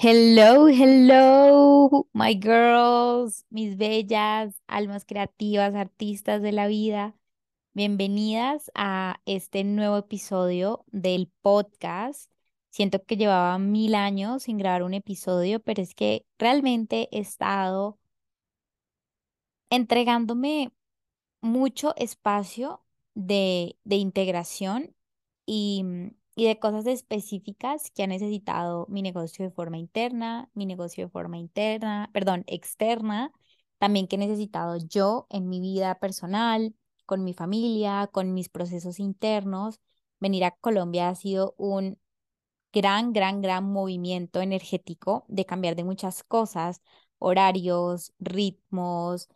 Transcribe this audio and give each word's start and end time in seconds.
Hello, 0.00 0.68
hello, 0.68 2.08
my 2.12 2.32
girls, 2.34 3.44
mis 3.50 3.76
bellas, 3.76 4.54
almas 4.68 5.04
creativas, 5.04 5.74
artistas 5.74 6.40
de 6.40 6.52
la 6.52 6.68
vida. 6.68 7.16
Bienvenidas 7.74 8.70
a 8.74 9.20
este 9.26 9.64
nuevo 9.64 9.96
episodio 9.98 10.84
del 10.92 11.32
podcast. 11.42 12.30
Siento 12.70 13.04
que 13.04 13.16
llevaba 13.16 13.58
mil 13.58 13.94
años 13.96 14.44
sin 14.44 14.58
grabar 14.58 14.84
un 14.84 14.94
episodio, 14.94 15.60
pero 15.60 15.82
es 15.82 15.94
que 15.94 16.26
realmente 16.38 17.08
he 17.10 17.20
estado 17.20 17.98
entregándome 19.70 20.72
mucho 21.40 21.94
espacio 21.96 22.84
de, 23.14 23.76
de 23.84 23.96
integración 23.96 24.94
y, 25.46 25.84
y 26.38 26.46
de 26.46 26.60
cosas 26.60 26.86
específicas 26.86 27.90
que 27.90 28.04
ha 28.04 28.06
necesitado 28.06 28.86
mi 28.88 29.02
negocio 29.02 29.44
de 29.44 29.50
forma 29.50 29.76
interna, 29.76 30.48
mi 30.54 30.66
negocio 30.66 31.06
de 31.06 31.10
forma 31.10 31.36
interna, 31.36 32.10
perdón, 32.12 32.44
externa, 32.46 33.32
también 33.78 34.06
que 34.06 34.14
he 34.16 34.18
necesitado 34.20 34.76
yo 34.76 35.26
en 35.30 35.48
mi 35.48 35.60
vida 35.60 35.98
personal, 35.98 36.76
con 37.06 37.24
mi 37.24 37.34
familia, 37.34 38.08
con 38.12 38.34
mis 38.34 38.48
procesos 38.48 39.00
internos. 39.00 39.80
Venir 40.20 40.44
a 40.44 40.52
Colombia 40.52 41.08
ha 41.08 41.16
sido 41.16 41.54
un 41.58 41.98
gran, 42.72 43.12
gran, 43.12 43.42
gran 43.42 43.64
movimiento 43.64 44.40
energético 44.40 45.24
de 45.28 45.44
cambiar 45.46 45.76
de 45.76 45.84
muchas 45.84 46.22
cosas, 46.24 46.82
horarios, 47.18 48.12
ritmos, 48.20 49.28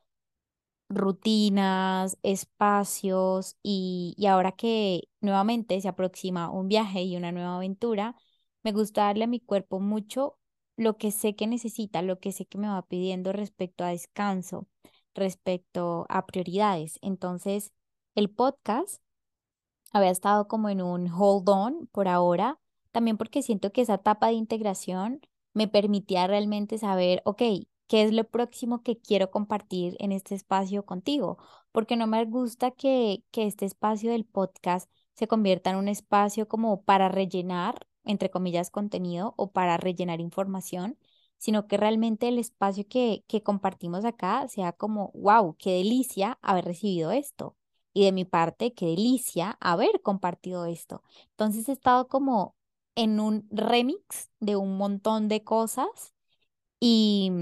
rutinas, 0.95 2.19
espacios 2.23 3.57
y, 3.63 4.15
y 4.19 4.27
ahora 4.27 4.53
que 4.53 5.09
nuevamente 5.21 5.81
se 5.81 5.89
aproxima 5.89 6.51
un 6.51 6.69
viaje 6.69 7.03
y 7.03 7.17
una 7.17 7.33
nueva 7.33 7.57
aventura, 7.57 8.17
me 8.62 8.73
gusta 8.73 9.05
darle 9.05 9.25
a 9.25 9.27
mi 9.27 9.41
cuerpo 9.41 9.81
mucho 9.81 10.39
lo 10.77 10.97
que 10.97 11.11
sé 11.12 11.34
que 11.37 11.47
necesita, 11.47 12.03
lo 12.03 12.19
que 12.21 12.33
sé 12.33 12.47
que 12.47 12.59
me 12.59 12.69
va 12.69 12.83
pidiendo 12.83 13.33
respecto 13.33 13.84
a 13.84 13.89
descanso, 13.89 14.69
respecto 15.15 16.07
a 16.09 16.27
prioridades. 16.27 16.99
Entonces, 17.03 17.73
el 18.15 18.31
podcast 18.31 19.03
había 19.93 20.11
estado 20.11 20.49
como 20.49 20.69
en 20.69 20.83
un 20.83 21.11
hold 21.11 21.49
on 21.49 21.87
por 21.93 22.09
ahora, 22.09 22.59
también 22.93 23.17
porque 23.17 23.43
siento 23.43 23.73
que 23.73 23.83
esa 23.83 23.95
etapa 23.95 24.29
de 24.29 24.34
integración 24.34 25.21
me 25.55 25.69
permitía 25.69 26.27
realmente 26.27 26.79
saber, 26.79 27.23
ok, 27.25 27.43
¿qué 27.86 28.02
es 28.05 28.12
lo 28.12 28.25
próximo 28.25 28.83
que 28.83 28.98
quiero 28.98 29.30
compartir 29.30 29.97
en 30.00 30.12
este 30.12 30.34
espacio 30.34 30.84
contigo? 30.84 31.38
Porque 31.72 31.97
no 31.97 32.06
me 32.06 32.25
gusta 32.25 32.70
que, 32.70 33.25
que 33.30 33.47
este 33.47 33.66
espacio 33.66 34.11
del 34.11 34.25
podcast 34.25 34.91
se 35.14 35.28
convierta 35.28 35.70
en 35.70 35.77
un 35.77 35.88
espacio 35.88 36.48
como 36.48 36.83
para 36.83 37.08
rellenar, 37.08 37.86
entre 38.05 38.30
comillas, 38.30 38.70
contenido 38.70 39.34
o 39.36 39.53
para 39.53 39.77
rellenar 39.77 40.20
información, 40.20 40.98
sino 41.38 41.66
que 41.66 41.77
realmente 41.77 42.28
el 42.28 42.38
espacio 42.38 42.86
que, 42.88 43.25
que 43.28 43.42
compartimos 43.42 44.05
acá 44.05 44.47
sea 44.48 44.72
como, 44.72 45.10
wow, 45.14 45.56
qué 45.58 45.72
delicia 45.72 46.38
haber 46.42 46.64
recibido 46.66 47.10
esto 47.12 47.56
y 47.92 48.05
de 48.05 48.12
mi 48.12 48.25
parte, 48.25 48.75
qué 48.75 48.86
delicia 48.86 49.56
haber 49.60 50.00
compartido 50.03 50.66
esto. 50.66 51.03
Entonces 51.30 51.69
he 51.69 51.72
estado 51.72 52.08
como 52.08 52.56
en 52.94 53.20
un 53.20 53.47
remix 53.50 54.30
de 54.41 54.56
un 54.56 54.77
montón 54.77 55.28
de 55.28 55.44
cosas 55.44 56.14
y 56.80 57.33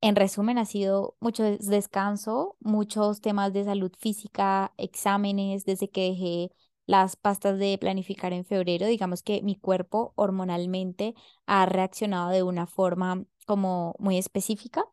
en 0.00 0.16
resumen 0.16 0.58
ha 0.58 0.64
sido 0.64 1.16
mucho 1.20 1.42
des- 1.44 1.66
descanso, 1.66 2.56
muchos 2.60 3.20
temas 3.20 3.52
de 3.52 3.64
salud 3.64 3.92
física, 3.98 4.72
exámenes 4.78 5.64
desde 5.64 5.90
que 5.90 6.10
dejé 6.10 6.52
las 6.86 7.16
pastas 7.16 7.58
de 7.58 7.76
planificar 7.78 8.32
en 8.32 8.44
febrero. 8.44 8.86
Digamos 8.86 9.22
que 9.22 9.42
mi 9.42 9.56
cuerpo 9.56 10.12
hormonalmente 10.16 11.14
ha 11.46 11.66
reaccionado 11.66 12.30
de 12.30 12.42
una 12.42 12.66
forma 12.66 13.24
como 13.46 13.94
muy 13.98 14.18
específica 14.18 14.84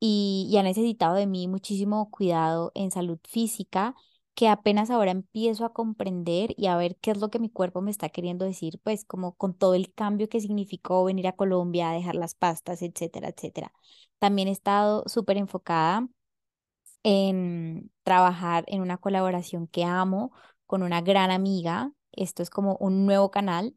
y, 0.00 0.48
y 0.50 0.56
ha 0.58 0.62
necesitado 0.62 1.14
de 1.16 1.26
mí 1.26 1.48
muchísimo 1.48 2.10
cuidado 2.10 2.72
en 2.74 2.90
salud 2.90 3.18
física, 3.28 3.94
que 4.38 4.48
apenas 4.48 4.88
ahora 4.90 5.10
empiezo 5.10 5.64
a 5.64 5.72
comprender 5.72 6.54
y 6.56 6.68
a 6.68 6.76
ver 6.76 6.96
qué 7.00 7.10
es 7.10 7.18
lo 7.18 7.28
que 7.28 7.40
mi 7.40 7.50
cuerpo 7.50 7.80
me 7.80 7.90
está 7.90 8.08
queriendo 8.08 8.44
decir, 8.44 8.78
pues 8.84 9.04
como 9.04 9.34
con 9.34 9.52
todo 9.52 9.74
el 9.74 9.92
cambio 9.92 10.28
que 10.28 10.40
significó 10.40 11.02
venir 11.04 11.26
a 11.26 11.32
Colombia, 11.34 11.90
dejar 11.90 12.14
las 12.14 12.36
pastas, 12.36 12.82
etcétera, 12.82 13.30
etcétera. 13.30 13.72
También 14.20 14.46
he 14.46 14.52
estado 14.52 15.02
súper 15.08 15.38
enfocada 15.38 16.06
en 17.02 17.90
trabajar 18.04 18.64
en 18.68 18.80
una 18.82 18.98
colaboración 18.98 19.66
que 19.66 19.84
amo 19.84 20.32
con 20.66 20.84
una 20.84 21.00
gran 21.00 21.32
amiga. 21.32 21.92
Esto 22.12 22.44
es 22.44 22.50
como 22.50 22.76
un 22.76 23.06
nuevo 23.06 23.32
canal 23.32 23.74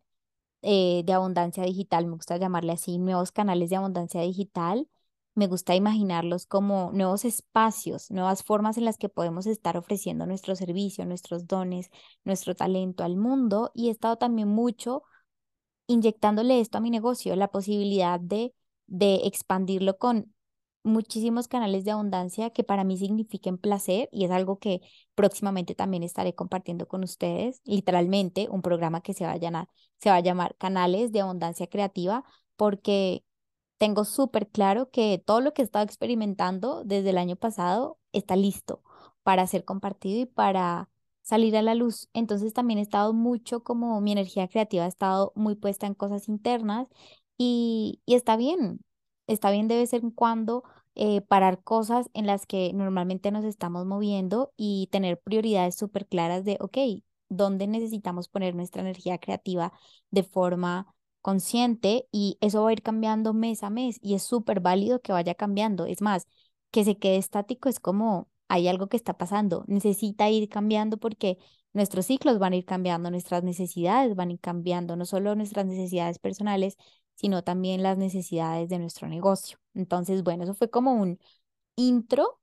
eh, 0.63 1.03
de 1.05 1.13
abundancia 1.13 1.63
digital, 1.63 2.05
me 2.07 2.15
gusta 2.15 2.37
llamarle 2.37 2.73
así, 2.73 2.99
nuevos 2.99 3.31
canales 3.31 3.71
de 3.71 3.77
abundancia 3.77 4.21
digital. 4.21 4.87
Me 5.33 5.47
gusta 5.47 5.75
imaginarlos 5.75 6.45
como 6.45 6.91
nuevos 6.93 7.23
espacios, 7.23 8.11
nuevas 8.11 8.43
formas 8.43 8.77
en 8.77 8.85
las 8.85 8.97
que 8.97 9.09
podemos 9.09 9.47
estar 9.47 9.77
ofreciendo 9.77 10.25
nuestro 10.25 10.55
servicio, 10.55 11.05
nuestros 11.05 11.47
dones, 11.47 11.89
nuestro 12.25 12.53
talento 12.55 13.03
al 13.03 13.15
mundo. 13.15 13.71
Y 13.73 13.87
he 13.87 13.91
estado 13.91 14.17
también 14.17 14.49
mucho 14.49 15.03
inyectándole 15.87 16.59
esto 16.59 16.77
a 16.77 16.81
mi 16.81 16.89
negocio, 16.89 17.35
la 17.35 17.49
posibilidad 17.49 18.19
de, 18.19 18.53
de 18.87 19.21
expandirlo 19.25 19.97
con 19.97 20.33
muchísimos 20.83 21.47
canales 21.47 21.85
de 21.85 21.91
abundancia 21.91 22.49
que 22.49 22.63
para 22.63 22.83
mí 22.83 22.97
signifiquen 22.97 23.57
placer 23.57 24.09
y 24.11 24.25
es 24.25 24.31
algo 24.31 24.59
que 24.59 24.81
próximamente 25.15 25.75
también 25.75 26.03
estaré 26.03 26.33
compartiendo 26.33 26.87
con 26.87 27.03
ustedes, 27.03 27.61
literalmente 27.65 28.47
un 28.49 28.61
programa 28.61 29.01
que 29.01 29.13
se 29.13 29.25
va 29.25 29.33
a 29.33 29.37
llamar, 29.37 29.67
se 29.99 30.09
va 30.09 30.15
a 30.17 30.21
llamar 30.21 30.55
Canales 30.57 31.11
de 31.11 31.21
Abundancia 31.21 31.67
Creativa 31.67 32.23
porque 32.55 33.23
tengo 33.81 34.05
súper 34.05 34.47
claro 34.47 34.91
que 34.91 35.17
todo 35.25 35.41
lo 35.41 35.55
que 35.55 35.63
he 35.63 35.65
estado 35.65 35.83
experimentando 35.83 36.83
desde 36.85 37.09
el 37.09 37.17
año 37.17 37.35
pasado 37.35 37.97
está 38.11 38.35
listo 38.35 38.83
para 39.23 39.47
ser 39.47 39.65
compartido 39.65 40.19
y 40.21 40.27
para 40.27 40.87
salir 41.23 41.57
a 41.57 41.63
la 41.63 41.73
luz. 41.73 42.07
Entonces 42.13 42.53
también 42.53 42.77
he 42.77 42.83
estado 42.83 43.11
mucho 43.13 43.63
como 43.63 43.99
mi 43.99 44.11
energía 44.11 44.47
creativa 44.47 44.85
ha 44.85 44.87
estado 44.87 45.33
muy 45.35 45.55
puesta 45.55 45.87
en 45.87 45.95
cosas 45.95 46.29
internas 46.29 46.87
y, 47.39 48.01
y 48.05 48.13
está 48.13 48.37
bien, 48.37 48.81
está 49.25 49.49
bien 49.49 49.67
de 49.67 49.77
vez 49.77 49.93
en 49.93 50.11
cuando 50.11 50.63
eh, 50.93 51.21
parar 51.21 51.63
cosas 51.63 52.07
en 52.13 52.27
las 52.27 52.45
que 52.45 52.73
normalmente 52.73 53.31
nos 53.31 53.45
estamos 53.45 53.87
moviendo 53.87 54.53
y 54.57 54.89
tener 54.91 55.19
prioridades 55.19 55.75
súper 55.75 56.07
claras 56.07 56.45
de, 56.45 56.57
ok, 56.61 56.77
¿dónde 57.29 57.65
necesitamos 57.65 58.29
poner 58.29 58.53
nuestra 58.53 58.81
energía 58.83 59.17
creativa 59.17 59.73
de 60.11 60.21
forma 60.21 60.93
consciente? 61.21 62.07
Y 62.11 62.37
eso 62.41 62.63
va 62.63 62.69
a 62.69 62.73
ir 62.73 62.81
cambiando 62.83 63.33
mes 63.33 63.63
a 63.63 63.69
mes 63.69 63.97
y 64.01 64.15
es 64.15 64.23
súper 64.23 64.59
válido 64.59 65.01
que 65.01 65.13
vaya 65.13 65.35
cambiando. 65.35 65.85
Es 65.85 66.01
más, 66.01 66.27
que 66.71 66.83
se 66.85 66.97
quede 66.97 67.17
estático 67.17 67.69
es 67.69 67.79
como 67.79 68.29
hay 68.47 68.67
algo 68.67 68.87
que 68.87 68.97
está 68.97 69.17
pasando, 69.17 69.63
necesita 69.67 70.29
ir 70.29 70.49
cambiando 70.49 70.97
porque 70.97 71.37
nuestros 71.73 72.05
ciclos 72.07 72.37
van 72.39 72.53
a 72.53 72.57
ir 72.57 72.65
cambiando, 72.65 73.09
nuestras 73.09 73.43
necesidades 73.43 74.15
van 74.15 74.29
a 74.29 74.33
ir 74.33 74.39
cambiando, 74.41 74.95
no 74.97 75.05
solo 75.05 75.35
nuestras 75.35 75.65
necesidades 75.65 76.19
personales, 76.19 76.75
sino 77.15 77.43
también 77.43 77.81
las 77.83 77.97
necesidades 77.97 78.67
de 78.69 78.79
nuestro 78.79 79.07
negocio. 79.07 79.57
Entonces, 79.73 80.23
bueno, 80.23 80.43
eso 80.43 80.53
fue 80.53 80.69
como 80.69 80.93
un 80.95 81.19
intro 81.75 82.39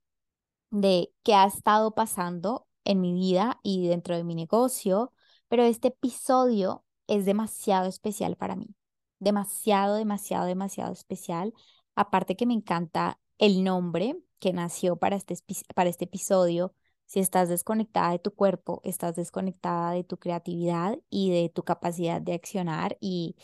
de 0.71 1.11
qué 1.23 1.35
ha 1.35 1.45
estado 1.45 1.93
pasando 1.95 2.67
en 2.85 3.01
mi 3.01 3.13
vida 3.13 3.59
y 3.63 3.87
dentro 3.87 4.15
de 4.15 4.23
mi 4.23 4.35
negocio, 4.35 5.13
pero 5.47 5.63
este 5.63 5.89
episodio 5.89 6.83
es 7.09 7.25
demasiado 7.25 7.87
especial 7.87 8.35
para 8.37 8.55
mí, 8.55 8.75
demasiado, 9.19 9.95
demasiado, 9.97 10.45
demasiado 10.47 10.93
especial. 10.93 11.53
Aparte 11.95 12.35
que 12.35 12.45
me 12.45 12.53
encanta 12.53 13.19
el 13.37 13.63
nombre 13.63 14.17
que 14.39 14.53
nació 14.53 14.95
para 14.97 15.15
este, 15.17 15.35
para 15.75 15.89
este 15.89 16.05
episodio. 16.05 16.73
Si 17.05 17.19
estás 17.19 17.49
desconectada 17.49 18.11
de 18.11 18.19
tu 18.19 18.31
cuerpo, 18.33 18.81
estás 18.83 19.15
desconectada 19.15 19.91
de 19.93 20.03
tu 20.03 20.17
creatividad 20.17 20.99
y 21.09 21.31
de 21.31 21.49
tu 21.49 21.63
capacidad 21.63 22.21
de 22.21 22.33
accionar 22.35 22.97
y 23.01 23.35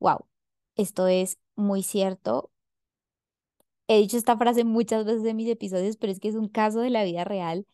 wow, 0.00 0.26
esto 0.76 1.06
es 1.08 1.38
muy 1.56 1.82
cierto 1.82 2.50
He 3.88 3.98
dicho 3.98 4.16
esta 4.16 4.36
frase 4.36 4.64
muchas 4.64 5.04
veces 5.04 5.24
en 5.24 5.36
mis 5.36 5.48
episodios, 5.48 5.96
pero 5.96 6.12
es 6.12 6.18
que 6.20 6.28
es 6.28 6.34
un 6.34 6.48
caso 6.48 6.80
de 6.80 6.90
la 6.90 7.04
vida 7.04 7.24
real. 7.24 7.66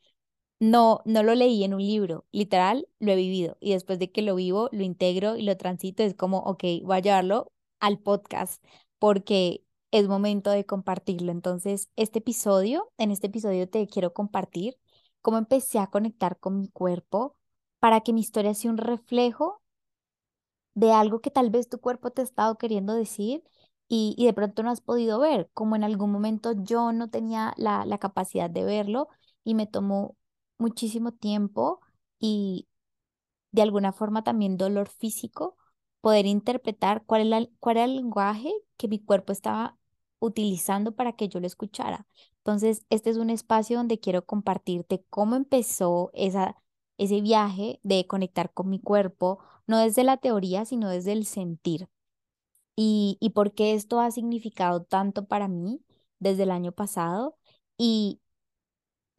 No, 0.62 1.00
no 1.04 1.24
lo 1.24 1.34
leí 1.34 1.64
en 1.64 1.74
un 1.74 1.82
libro, 1.82 2.24
literal, 2.30 2.86
lo 3.00 3.10
he 3.12 3.16
vivido. 3.16 3.56
Y 3.60 3.72
después 3.72 3.98
de 3.98 4.12
que 4.12 4.22
lo 4.22 4.36
vivo, 4.36 4.68
lo 4.72 4.84
integro 4.84 5.34
y 5.36 5.42
lo 5.42 5.56
transito, 5.56 6.04
es 6.04 6.14
como, 6.14 6.38
ok, 6.38 6.62
voy 6.84 6.96
a 6.98 7.00
llevarlo 7.00 7.52
al 7.80 7.98
podcast 7.98 8.62
porque 9.00 9.64
es 9.90 10.06
momento 10.06 10.50
de 10.50 10.64
compartirlo. 10.64 11.32
Entonces, 11.32 11.90
este 11.96 12.20
episodio, 12.20 12.92
en 12.96 13.10
este 13.10 13.26
episodio 13.26 13.68
te 13.68 13.86
quiero 13.88 14.12
compartir 14.14 14.78
cómo 15.20 15.36
empecé 15.38 15.80
a 15.80 15.88
conectar 15.88 16.38
con 16.38 16.60
mi 16.60 16.68
cuerpo 16.68 17.36
para 17.80 18.00
que 18.02 18.12
mi 18.12 18.20
historia 18.20 18.54
sea 18.54 18.70
un 18.70 18.78
reflejo 18.78 19.62
de 20.74 20.92
algo 20.92 21.20
que 21.20 21.30
tal 21.30 21.50
vez 21.50 21.68
tu 21.68 21.80
cuerpo 21.80 22.10
te 22.10 22.22
ha 22.22 22.24
estado 22.24 22.56
queriendo 22.58 22.94
decir 22.94 23.42
y, 23.88 24.14
y 24.18 24.26
de 24.26 24.32
pronto 24.32 24.62
no 24.62 24.70
has 24.70 24.80
podido 24.80 25.18
ver, 25.18 25.50
como 25.54 25.76
en 25.76 25.84
algún 25.84 26.10
momento 26.12 26.52
yo 26.56 26.92
no 26.92 27.10
tenía 27.10 27.52
la, 27.56 27.84
la 27.84 27.98
capacidad 27.98 28.48
de 28.50 28.64
verlo 28.64 29.08
y 29.44 29.54
me 29.54 29.66
tomó 29.66 30.16
muchísimo 30.62 31.12
tiempo 31.12 31.80
y 32.20 32.68
de 33.52 33.62
alguna 33.62 33.92
forma 33.92 34.24
también 34.24 34.56
dolor 34.56 34.88
físico 34.88 35.56
poder 36.00 36.26
interpretar 36.26 37.04
cuál, 37.06 37.32
era, 37.32 37.46
cuál 37.60 37.76
era 37.78 37.84
el 37.86 37.96
lenguaje 37.96 38.52
que 38.76 38.88
mi 38.88 38.98
cuerpo 39.00 39.32
estaba 39.32 39.78
utilizando 40.20 40.92
para 40.94 41.12
que 41.14 41.28
yo 41.28 41.40
lo 41.40 41.46
escuchara. 41.46 42.06
Entonces, 42.38 42.84
este 42.90 43.10
es 43.10 43.16
un 43.18 43.30
espacio 43.30 43.76
donde 43.78 44.00
quiero 44.00 44.24
compartirte 44.26 45.04
cómo 45.10 45.36
empezó 45.36 46.10
esa, 46.14 46.56
ese 46.98 47.20
viaje 47.20 47.80
de 47.84 48.06
conectar 48.06 48.52
con 48.52 48.68
mi 48.70 48.80
cuerpo, 48.80 49.38
no 49.66 49.78
desde 49.78 50.04
la 50.04 50.16
teoría, 50.18 50.64
sino 50.64 50.88
desde 50.90 51.12
el 51.12 51.26
sentir. 51.26 51.88
Y, 52.76 53.18
y 53.20 53.30
por 53.30 53.54
qué 53.54 53.74
esto 53.74 54.00
ha 54.00 54.10
significado 54.10 54.82
tanto 54.84 55.26
para 55.26 55.48
mí 55.48 55.82
desde 56.20 56.44
el 56.44 56.50
año 56.50 56.72
pasado 56.72 57.36
y 57.78 58.20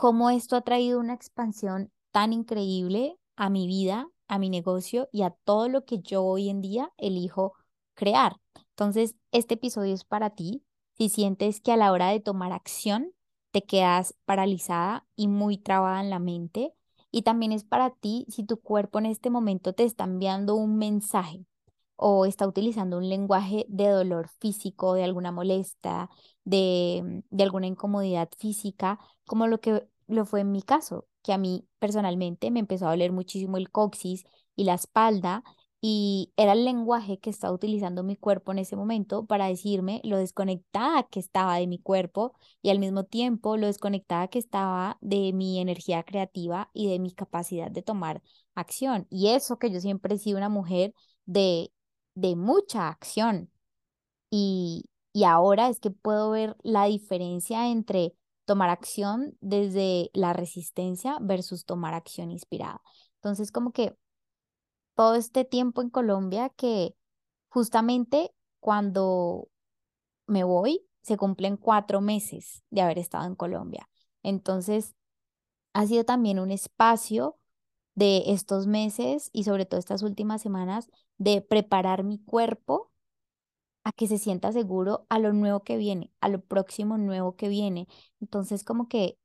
cómo 0.04 0.30
esto 0.30 0.58
ha 0.58 0.62
traído 0.62 1.00
una 1.00 1.14
expansión 1.14 1.90
tan 2.12 2.34
increíble 2.34 3.18
a 3.38 3.50
mi 3.50 3.68
vida, 3.68 4.10
a 4.28 4.38
mi 4.38 4.50
negocio 4.50 5.08
y 5.14 5.22
a 5.22 5.30
todo 5.30 5.70
lo 5.70 5.86
que 5.86 6.02
yo 6.02 6.26
hoy 6.26 6.50
en 6.50 6.60
día 6.60 6.92
elijo 6.98 7.54
crear. 7.94 8.36
Entonces, 8.72 9.16
este 9.32 9.54
episodio 9.54 9.94
es 9.94 10.04
para 10.04 10.32
ti. 10.32 10.62
Si 10.98 11.08
sientes 11.08 11.62
que 11.62 11.72
a 11.72 11.78
la 11.78 11.94
hora 11.94 12.10
de 12.10 12.20
tomar 12.20 12.52
acción 12.52 13.14
te 13.52 13.62
quedas 13.62 14.14
paralizada 14.26 15.08
y 15.16 15.30
muy 15.30 15.58
trabada 15.58 16.02
en 16.02 16.10
la 16.10 16.20
mente, 16.20 16.74
y 17.10 17.22
también 17.22 17.54
es 17.54 17.64
para 17.64 17.90
ti 17.92 18.26
si 18.28 18.44
tu 18.44 18.60
cuerpo 18.60 19.00
en 19.00 19.06
este 19.06 19.30
momento 19.30 19.72
te 19.72 19.86
está 19.86 20.04
enviando 20.04 20.56
un 20.56 20.78
mensaje 20.78 21.46
o 21.96 22.26
está 22.26 22.46
utilizando 22.46 22.98
un 22.98 23.08
lenguaje 23.08 23.66
de 23.70 23.88
dolor 23.88 24.28
físico, 24.42 24.96
de 24.96 25.06
alguna 25.06 25.32
molestia, 25.32 26.10
de, 26.44 27.24
de 27.30 27.44
alguna 27.44 27.68
incomodidad 27.68 28.28
física, 28.38 29.00
como 29.26 29.48
lo 29.48 29.62
que 29.62 29.88
lo 30.08 30.26
fue 30.26 30.42
en 30.42 30.52
mi 30.52 30.62
caso, 30.62 31.08
que 31.24 31.34
a 31.34 31.38
mí 31.38 31.68
personalmente 31.80 32.52
me 32.52 32.60
empezó 32.60 32.88
a 32.88 32.92
doler 32.92 33.12
muchísimo 33.12 33.58
el 33.58 33.70
coxis 33.72 34.24
y 34.56 34.66
la 34.66 34.76
espalda 34.76 35.44
y 35.82 36.32
era 36.38 36.54
el 36.54 36.64
lenguaje 36.64 37.20
que 37.20 37.30
estaba 37.30 37.54
utilizando 37.54 38.04
mi 38.04 38.16
cuerpo 38.16 38.54
en 38.54 38.60
ese 38.60 38.76
momento 38.78 39.26
para 39.26 39.48
decirme 39.48 40.00
lo 40.06 40.18
desconectada 40.18 41.04
que 41.04 41.20
estaba 41.20 41.58
de 41.58 41.68
mi 41.68 41.78
cuerpo 41.80 42.34
y 42.62 42.70
al 42.70 42.80
mismo 42.80 43.04
tiempo 43.04 43.58
lo 43.58 43.68
desconectada 43.68 44.30
que 44.30 44.40
estaba 44.40 44.98
de 45.02 45.34
mi 45.34 45.60
energía 45.60 46.04
creativa 46.04 46.70
y 46.74 46.88
de 46.90 47.00
mi 47.00 47.12
capacidad 47.12 47.70
de 47.70 47.82
tomar 47.82 48.22
acción. 48.56 49.08
Y 49.10 49.30
eso 49.30 49.58
que 49.60 49.72
yo 49.72 49.82
siempre 49.82 50.16
he 50.16 50.18
sido 50.20 50.38
una 50.38 50.48
mujer 50.50 50.94
de, 51.26 51.72
de 52.16 52.36
mucha 52.38 52.88
acción. 52.88 53.52
Y, 54.30 54.86
y 55.14 55.24
ahora 55.26 55.70
es 55.70 55.80
que 55.80 55.92
puedo 55.92 56.32
ver 56.32 56.56
la 56.64 56.86
diferencia 56.86 57.70
entre 57.70 58.16
tomar 58.46 58.70
acción 58.70 59.38
desde 59.42 60.10
la 60.14 60.34
resistencia 60.34 61.18
versus 61.22 61.66
tomar 61.66 61.94
acción 61.94 62.32
inspirada. 62.32 62.82
Entonces, 63.16 63.52
como 63.52 63.72
que 63.72 63.96
todo 64.96 65.16
este 65.16 65.46
tiempo 65.46 65.82
en 65.82 65.90
Colombia 65.90 66.50
que 66.50 66.96
justamente 67.50 68.34
cuando 68.60 69.50
me 70.28 70.44
voy, 70.44 70.86
se 71.02 71.18
cumplen 71.18 71.58
cuatro 71.58 72.00
meses 72.02 72.64
de 72.70 72.82
haber 72.82 72.98
estado 72.98 73.26
en 73.26 73.36
Colombia. 73.36 73.90
Entonces, 74.24 74.96
ha 75.74 75.86
sido 75.86 76.06
también 76.06 76.40
un 76.40 76.52
espacio 76.52 77.38
de 77.96 78.24
estos 78.28 78.68
meses 78.68 79.30
y 79.34 79.44
sobre 79.44 79.66
todo 79.66 79.80
estas 79.80 80.02
últimas 80.02 80.42
semanas 80.42 80.90
de 81.18 81.42
preparar 81.42 82.04
mi 82.04 82.20
cuerpo 82.24 82.93
a 83.84 83.92
que 83.92 84.08
se 84.08 84.18
sienta 84.18 84.52
seguro 84.52 85.06
a 85.10 85.20
lo 85.20 85.34
nuevo 85.34 85.64
que 85.64 85.78
viene, 85.78 86.12
a 86.22 86.30
lo 86.30 86.42
próximo 86.42 86.98
nuevo 86.98 87.36
que 87.36 87.50
viene. 87.50 87.88
Entonces, 88.22 88.64
como 88.64 88.88
que 88.88 89.18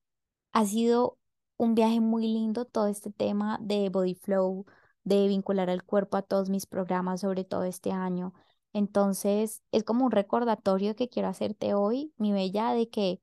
ha 0.53 0.65
sido 0.67 1.19
un 1.57 1.75
viaje 1.75 2.01
muy 2.01 2.27
lindo 2.27 2.65
todo 2.65 2.87
este 2.89 3.11
tema 3.11 3.59
de 3.63 3.89
body 3.91 4.15
flow, 4.15 4.67
de 5.05 5.29
vincular 5.29 5.71
al 5.71 5.85
cuerpo 5.85 6.17
a 6.17 6.23
todos 6.23 6.51
mis 6.51 6.67
programas, 6.67 7.21
sobre 7.23 7.45
todo 7.45 7.65
este 7.65 7.93
año. 7.93 8.35
Entonces, 8.73 9.63
es 9.73 9.85
como 9.85 10.05
un 10.07 10.11
recordatorio 10.13 10.95
que 10.97 11.09
quiero 11.09 11.29
hacerte 11.29 11.75
hoy, 11.75 12.13
mi 12.19 12.33
bella, 12.33 12.73
de 12.73 12.89
que 12.91 13.21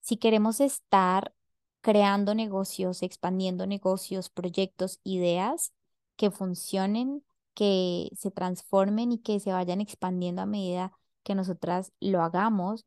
si 0.00 0.16
queremos 0.16 0.60
estar 0.60 1.34
creando 1.80 2.34
negocios, 2.34 3.02
expandiendo 3.02 3.66
negocios, 3.66 4.30
proyectos, 4.30 5.00
ideas 5.04 5.72
que 6.16 6.30
funcionen, 6.30 7.24
que 7.54 8.10
se 8.16 8.30
transformen 8.30 9.12
y 9.12 9.18
que 9.18 9.40
se 9.40 9.52
vayan 9.52 9.80
expandiendo 9.80 10.42
a 10.42 10.46
medida 10.46 10.92
que 11.22 11.34
nosotras 11.34 11.92
lo 12.00 12.22
hagamos, 12.22 12.84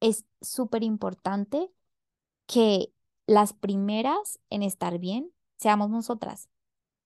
es 0.00 0.24
súper 0.40 0.82
importante 0.82 1.70
que 2.46 2.92
las 3.26 3.52
primeras 3.52 4.40
en 4.50 4.62
estar 4.62 4.98
bien 4.98 5.32
seamos 5.56 5.90
nosotras, 5.90 6.48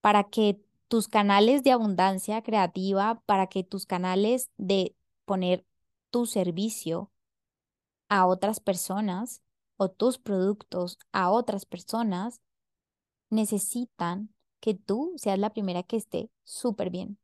para 0.00 0.24
que 0.24 0.60
tus 0.88 1.08
canales 1.08 1.62
de 1.62 1.72
abundancia 1.72 2.42
creativa, 2.42 3.22
para 3.26 3.48
que 3.48 3.64
tus 3.64 3.86
canales 3.86 4.50
de 4.56 4.96
poner 5.24 5.66
tu 6.10 6.26
servicio 6.26 7.10
a 8.08 8.26
otras 8.26 8.60
personas 8.60 9.42
o 9.76 9.90
tus 9.90 10.18
productos 10.18 10.98
a 11.12 11.30
otras 11.30 11.66
personas, 11.66 12.40
necesitan 13.30 14.33
que 14.64 14.72
tú 14.72 15.12
seas 15.16 15.38
la 15.38 15.52
primera 15.52 15.82
que 15.82 15.98
esté 15.98 16.30
súper 16.42 16.88
bien, 16.88 17.18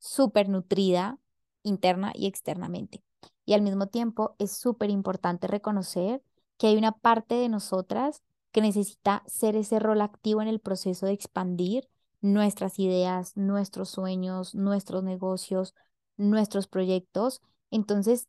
súper 0.00 0.48
nutrida 0.48 1.20
interna 1.62 2.10
y 2.16 2.26
externamente. 2.26 3.04
Y 3.44 3.52
al 3.52 3.62
mismo 3.62 3.86
tiempo 3.86 4.34
es 4.40 4.50
súper 4.50 4.90
importante 4.90 5.46
reconocer 5.46 6.20
que 6.58 6.66
hay 6.66 6.76
una 6.76 6.90
parte 6.90 7.36
de 7.36 7.48
nosotras 7.48 8.24
que 8.50 8.60
necesita 8.60 9.22
ser 9.28 9.54
ese 9.54 9.78
rol 9.78 10.00
activo 10.00 10.42
en 10.42 10.48
el 10.48 10.58
proceso 10.58 11.06
de 11.06 11.12
expandir 11.12 11.88
nuestras 12.22 12.80
ideas, 12.80 13.36
nuestros 13.36 13.90
sueños, 13.90 14.56
nuestros 14.56 15.04
negocios, 15.04 15.76
nuestros 16.16 16.66
proyectos. 16.66 17.40
Entonces, 17.70 18.26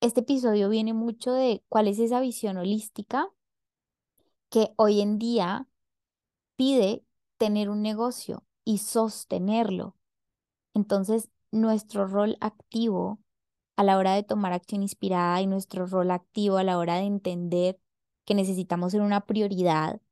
este 0.00 0.22
episodio 0.22 0.68
viene 0.70 0.92
mucho 0.92 1.32
de 1.32 1.62
cuál 1.68 1.86
es 1.86 2.00
esa 2.00 2.18
visión 2.18 2.56
holística 2.56 3.28
que 4.48 4.72
hoy 4.74 5.02
en 5.02 5.20
día 5.20 5.68
pide 6.56 7.04
tener 7.40 7.70
un 7.70 7.80
negocio 7.80 8.44
y 8.64 8.78
sostenerlo. 8.78 9.96
Entonces, 10.74 11.30
nuestro 11.50 12.06
rol 12.06 12.36
activo 12.40 13.20
a 13.76 13.84
la 13.84 13.98
hora 13.98 14.14
de 14.14 14.22
tomar 14.24 14.52
acción 14.52 14.82
inspirada 14.82 15.40
y 15.40 15.46
nuestro 15.46 15.86
rol 15.86 16.10
activo 16.10 16.58
a 16.58 16.64
la 16.64 16.78
hora 16.78 16.96
de 16.96 17.04
entender 17.04 17.80
que 18.26 18.34
necesitamos 18.34 18.92
ser 18.92 19.00
una 19.00 19.22
prioridad, 19.22 20.02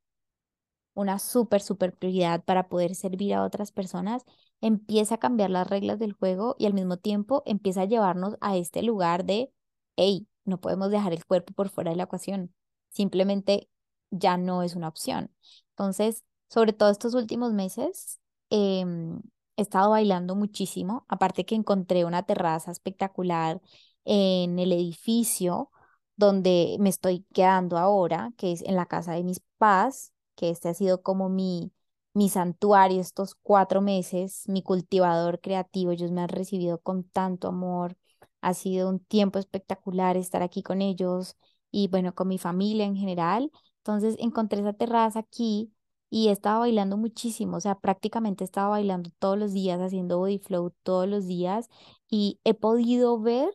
una 0.94 1.18
súper, 1.18 1.60
súper 1.60 1.94
prioridad 1.94 2.42
para 2.44 2.68
poder 2.68 2.94
servir 2.94 3.34
a 3.34 3.44
otras 3.44 3.72
personas, 3.72 4.24
empieza 4.62 5.16
a 5.16 5.18
cambiar 5.18 5.50
las 5.50 5.68
reglas 5.68 5.98
del 5.98 6.14
juego 6.14 6.56
y 6.58 6.64
al 6.66 6.74
mismo 6.74 6.96
tiempo 6.96 7.42
empieza 7.46 7.82
a 7.82 7.84
llevarnos 7.84 8.36
a 8.40 8.56
este 8.56 8.82
lugar 8.82 9.26
de, 9.26 9.52
hey, 9.96 10.26
no 10.46 10.60
podemos 10.60 10.90
dejar 10.90 11.12
el 11.12 11.26
cuerpo 11.26 11.52
por 11.52 11.68
fuera 11.68 11.90
de 11.90 11.96
la 11.98 12.04
ecuación, 12.04 12.54
simplemente 12.88 13.68
ya 14.10 14.38
no 14.38 14.62
es 14.62 14.74
una 14.76 14.88
opción. 14.88 15.30
Entonces, 15.72 16.24
sobre 16.48 16.72
todo 16.72 16.90
estos 16.90 17.14
últimos 17.14 17.52
meses, 17.52 18.20
em, 18.50 19.20
he 19.56 19.62
estado 19.62 19.90
bailando 19.90 20.34
muchísimo, 20.36 21.04
aparte 21.08 21.44
que 21.44 21.54
encontré 21.54 22.04
una 22.04 22.22
terraza 22.24 22.70
espectacular 22.70 23.60
en 24.04 24.58
el 24.58 24.72
edificio 24.72 25.70
donde 26.16 26.76
me 26.80 26.88
estoy 26.88 27.24
quedando 27.32 27.78
ahora, 27.78 28.32
que 28.36 28.52
es 28.52 28.62
en 28.62 28.76
la 28.76 28.86
casa 28.86 29.12
de 29.12 29.24
mis 29.24 29.40
papás, 29.40 30.12
que 30.34 30.50
este 30.50 30.68
ha 30.68 30.74
sido 30.74 31.02
como 31.02 31.28
mi, 31.28 31.72
mi 32.14 32.28
santuario 32.28 33.00
estos 33.00 33.34
cuatro 33.36 33.80
meses, 33.80 34.44
mi 34.48 34.62
cultivador 34.62 35.40
creativo, 35.40 35.92
ellos 35.92 36.10
me 36.10 36.22
han 36.22 36.28
recibido 36.28 36.78
con 36.80 37.04
tanto 37.04 37.48
amor, 37.48 37.96
ha 38.40 38.54
sido 38.54 38.88
un 38.88 39.00
tiempo 39.00 39.38
espectacular 39.38 40.16
estar 40.16 40.42
aquí 40.42 40.62
con 40.62 40.80
ellos 40.82 41.36
y 41.70 41.88
bueno, 41.88 42.14
con 42.14 42.28
mi 42.28 42.38
familia 42.38 42.84
en 42.86 42.96
general. 42.96 43.50
Entonces 43.78 44.16
encontré 44.18 44.60
esa 44.60 44.72
terraza 44.72 45.20
aquí 45.20 45.72
y 46.10 46.28
estaba 46.28 46.60
bailando 46.60 46.96
muchísimo, 46.96 47.58
o 47.58 47.60
sea, 47.60 47.76
prácticamente 47.76 48.44
estaba 48.44 48.68
bailando 48.70 49.10
todos 49.18 49.38
los 49.38 49.52
días, 49.52 49.80
haciendo 49.80 50.18
body 50.18 50.38
flow 50.38 50.72
todos 50.82 51.08
los 51.08 51.26
días 51.26 51.68
y 52.08 52.40
he 52.44 52.54
podido 52.54 53.20
ver 53.20 53.50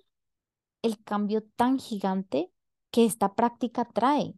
el 0.82 1.02
cambio 1.04 1.44
tan 1.56 1.80
gigante 1.80 2.52
que 2.92 3.06
esta 3.06 3.36
práctica 3.36 3.86
trae, 3.86 4.36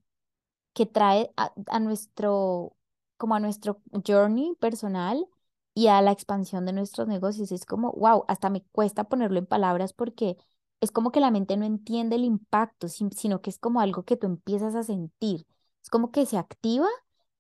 que 0.74 0.86
trae 0.86 1.32
a, 1.38 1.54
a 1.68 1.80
nuestro, 1.80 2.76
como 3.18 3.36
a 3.36 3.40
nuestro 3.40 3.82
journey 4.08 4.56
personal 4.60 5.28
y 5.74 5.88
a 5.88 6.02
la 6.02 6.12
expansión 6.12 6.66
de 6.66 6.74
nuestros 6.74 7.08
negocios. 7.08 7.52
Es 7.52 7.66
como, 7.66 7.92
wow, 7.94 8.26
hasta 8.28 8.50
me 8.50 8.64
cuesta 8.72 9.06
ponerlo 9.06 9.40
en 9.40 9.46
palabras 9.48 9.94
porque 9.94 10.38
es 10.82 10.92
como 10.92 11.12
que 11.12 11.20
la 11.20 11.32
mente 11.32 11.58
no 11.58 11.66
entiende 11.66 12.16
el 12.18 12.24
impacto, 12.26 12.88
sino 12.90 13.42
que 13.42 13.50
es 13.50 13.60
como 13.60 13.82
algo 13.82 14.04
que 14.04 14.18
tú 14.18 14.28
empiezas 14.28 14.76
a 14.76 14.84
sentir. 14.84 15.46
Es 15.84 15.90
como 15.90 16.12
que 16.12 16.26
se 16.26 16.38
activa 16.38 16.88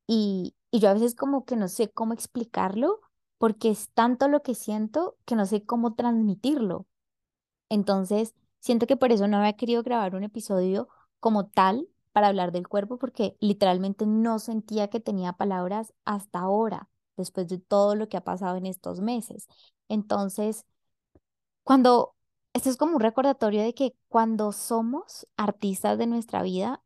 y, 0.07 0.55
y 0.75 0.79
yo 0.79 0.89
a 0.89 0.93
veces 0.93 1.15
como 1.15 1.45
que 1.45 1.55
no 1.55 1.67
sé 1.67 1.89
cómo 1.91 2.13
explicarlo 2.13 3.01
porque 3.37 3.69
es 3.69 3.89
tanto 3.93 4.27
lo 4.27 4.41
que 4.43 4.55
siento 4.55 5.17
que 5.25 5.35
no 5.35 5.45
sé 5.45 5.65
cómo 5.65 5.95
transmitirlo. 5.95 6.87
Entonces, 7.69 8.35
siento 8.59 8.87
que 8.87 8.97
por 8.97 9.11
eso 9.11 9.27
no 9.27 9.37
había 9.37 9.53
querido 9.53 9.83
grabar 9.83 10.15
un 10.15 10.23
episodio 10.23 10.89
como 11.19 11.47
tal 11.47 11.87
para 12.13 12.27
hablar 12.27 12.51
del 12.51 12.67
cuerpo 12.67 12.97
porque 12.97 13.37
literalmente 13.39 14.05
no 14.07 14.39
sentía 14.39 14.89
que 14.89 14.99
tenía 14.99 15.33
palabras 15.33 15.93
hasta 16.05 16.39
ahora, 16.39 16.89
después 17.17 17.47
de 17.47 17.59
todo 17.59 17.95
lo 17.95 18.09
que 18.09 18.17
ha 18.17 18.23
pasado 18.23 18.57
en 18.57 18.65
estos 18.67 19.01
meses. 19.01 19.47
Entonces, 19.89 20.65
Cuando, 21.63 22.15
esto 22.53 22.69
es 22.69 22.77
como 22.77 22.95
un 22.95 23.01
recordatorio 23.01 23.61
de 23.63 23.73
que 23.73 23.95
cuando 24.07 24.51
somos 24.51 25.27
artistas 25.37 25.97
de 25.97 26.07
nuestra 26.07 26.43
vida, 26.43 26.83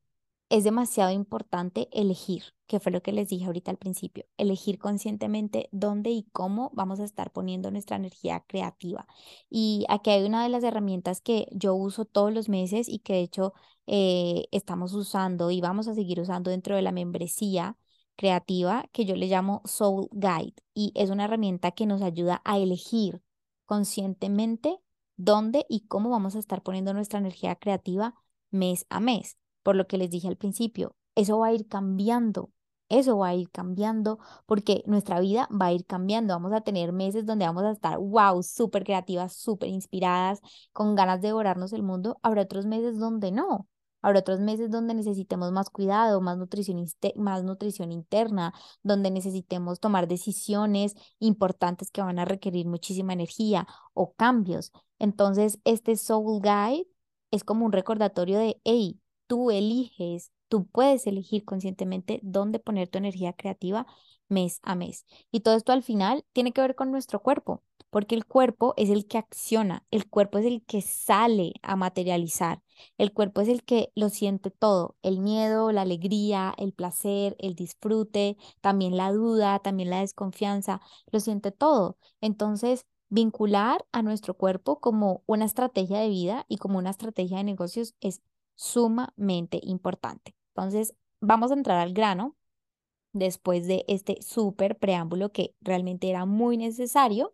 es 0.49 0.63
demasiado 0.63 1.11
importante 1.11 1.89
elegir, 1.91 2.43
que 2.67 2.79
fue 2.79 2.91
lo 2.91 3.01
que 3.01 3.11
les 3.11 3.29
dije 3.29 3.45
ahorita 3.45 3.71
al 3.71 3.77
principio, 3.77 4.25
elegir 4.37 4.79
conscientemente 4.79 5.69
dónde 5.71 6.11
y 6.11 6.23
cómo 6.31 6.71
vamos 6.73 6.99
a 6.99 7.03
estar 7.03 7.31
poniendo 7.31 7.71
nuestra 7.71 7.97
energía 7.97 8.43
creativa. 8.47 9.07
Y 9.49 9.85
aquí 9.89 10.09
hay 10.11 10.25
una 10.25 10.43
de 10.43 10.49
las 10.49 10.63
herramientas 10.63 11.21
que 11.21 11.47
yo 11.51 11.75
uso 11.75 12.05
todos 12.05 12.33
los 12.33 12.49
meses 12.49 12.89
y 12.89 12.99
que 12.99 13.13
de 13.13 13.21
hecho 13.21 13.53
eh, 13.87 14.45
estamos 14.51 14.93
usando 14.93 15.51
y 15.51 15.61
vamos 15.61 15.87
a 15.87 15.95
seguir 15.95 16.19
usando 16.19 16.51
dentro 16.51 16.75
de 16.75 16.81
la 16.81 16.91
membresía 16.91 17.77
creativa 18.15 18.89
que 18.91 19.05
yo 19.05 19.15
le 19.15 19.27
llamo 19.27 19.61
Soul 19.65 20.09
Guide 20.11 20.55
y 20.73 20.91
es 20.95 21.09
una 21.09 21.25
herramienta 21.25 21.71
que 21.71 21.85
nos 21.85 22.01
ayuda 22.01 22.41
a 22.43 22.57
elegir 22.57 23.21
conscientemente 23.65 24.79
dónde 25.15 25.65
y 25.69 25.81
cómo 25.87 26.09
vamos 26.09 26.35
a 26.35 26.39
estar 26.39 26.61
poniendo 26.63 26.93
nuestra 26.93 27.19
energía 27.19 27.55
creativa 27.55 28.15
mes 28.51 28.85
a 28.89 28.99
mes 28.99 29.38
por 29.63 29.75
lo 29.75 29.87
que 29.87 29.97
les 29.97 30.09
dije 30.09 30.27
al 30.27 30.37
principio, 30.37 30.95
eso 31.15 31.39
va 31.39 31.47
a 31.47 31.53
ir 31.53 31.67
cambiando, 31.67 32.51
eso 32.89 33.17
va 33.19 33.29
a 33.29 33.35
ir 33.35 33.49
cambiando 33.51 34.19
porque 34.45 34.83
nuestra 34.87 35.19
vida 35.19 35.47
va 35.51 35.67
a 35.67 35.73
ir 35.73 35.85
cambiando. 35.85 36.33
Vamos 36.33 36.53
a 36.53 36.61
tener 36.61 36.91
meses 36.91 37.25
donde 37.25 37.45
vamos 37.45 37.63
a 37.63 37.71
estar, 37.71 37.97
wow, 37.99 38.41
súper 38.43 38.83
creativas, 38.83 39.33
súper 39.33 39.69
inspiradas, 39.69 40.41
con 40.73 40.95
ganas 40.95 41.21
de 41.21 41.27
devorarnos 41.29 41.73
el 41.73 41.83
mundo. 41.83 42.19
Habrá 42.23 42.43
otros 42.43 42.65
meses 42.65 42.97
donde 42.97 43.31
no. 43.31 43.67
Habrá 44.01 44.19
otros 44.19 44.39
meses 44.39 44.71
donde 44.71 44.93
necesitemos 44.93 45.51
más 45.51 45.69
cuidado, 45.69 46.21
más 46.21 46.37
nutrición, 46.37 46.85
más 47.17 47.43
nutrición 47.43 47.91
interna, 47.91 48.53
donde 48.81 49.11
necesitemos 49.11 49.79
tomar 49.79 50.07
decisiones 50.07 50.95
importantes 51.19 51.91
que 51.91 52.01
van 52.01 52.17
a 52.17 52.25
requerir 52.25 52.65
muchísima 52.65 53.13
energía 53.13 53.67
o 53.93 54.13
cambios. 54.13 54.71
Entonces, 54.99 55.59
este 55.65 55.95
Soul 55.97 56.41
Guide 56.41 56.87
es 57.31 57.43
como 57.43 57.65
un 57.65 57.71
recordatorio 57.73 58.39
de, 58.39 58.59
hey, 58.63 58.98
tú 59.29 59.51
eliges, 59.51 60.31
tú 60.47 60.65
puedes 60.67 61.05
elegir 61.05 61.45
conscientemente 61.45 62.19
dónde 62.23 62.57
poner 62.59 62.87
tu 62.89 62.97
energía 62.97 63.33
creativa 63.33 63.85
mes 64.27 64.59
a 64.63 64.73
mes. 64.75 65.05
Y 65.31 65.41
todo 65.41 65.55
esto 65.55 65.71
al 65.71 65.83
final 65.83 66.25
tiene 66.33 66.51
que 66.51 66.61
ver 66.61 66.73
con 66.75 66.91
nuestro 66.91 67.21
cuerpo, 67.21 67.63
porque 67.91 68.15
el 68.15 68.25
cuerpo 68.25 68.73
es 68.75 68.89
el 68.89 69.07
que 69.07 69.19
acciona, 69.19 69.85
el 69.91 70.09
cuerpo 70.09 70.39
es 70.39 70.45
el 70.45 70.63
que 70.65 70.81
sale 70.81 71.53
a 71.61 71.75
materializar, 71.75 72.61
el 72.97 73.13
cuerpo 73.13 73.41
es 73.41 73.49
el 73.49 73.63
que 73.63 73.91
lo 73.95 74.09
siente 74.09 74.49
todo, 74.49 74.95
el 75.03 75.19
miedo, 75.19 75.71
la 75.71 75.81
alegría, 75.83 76.55
el 76.57 76.73
placer, 76.73 77.35
el 77.39 77.53
disfrute, 77.55 78.35
también 78.61 78.97
la 78.97 79.11
duda, 79.11 79.59
también 79.59 79.91
la 79.91 79.99
desconfianza, 80.01 80.81
lo 81.11 81.19
siente 81.19 81.51
todo. 81.51 81.97
Entonces, 82.21 82.85
vincular 83.09 83.85
a 83.91 84.01
nuestro 84.01 84.35
cuerpo 84.35 84.79
como 84.79 85.23
una 85.27 85.45
estrategia 85.45 85.99
de 85.99 86.09
vida 86.09 86.45
y 86.47 86.57
como 86.57 86.77
una 86.79 86.91
estrategia 86.91 87.37
de 87.37 87.43
negocios 87.43 87.95
es 88.01 88.21
sumamente 88.59 89.59
importante. 89.63 90.35
Entonces, 90.49 90.93
vamos 91.21 91.51
a 91.51 91.53
entrar 91.53 91.79
al 91.79 91.93
grano 91.93 92.35
después 93.13 93.67
de 93.67 93.85
este 93.87 94.21
súper 94.21 94.77
preámbulo 94.77 95.31
que 95.31 95.55
realmente 95.61 96.09
era 96.09 96.25
muy 96.25 96.57
necesario. 96.57 97.33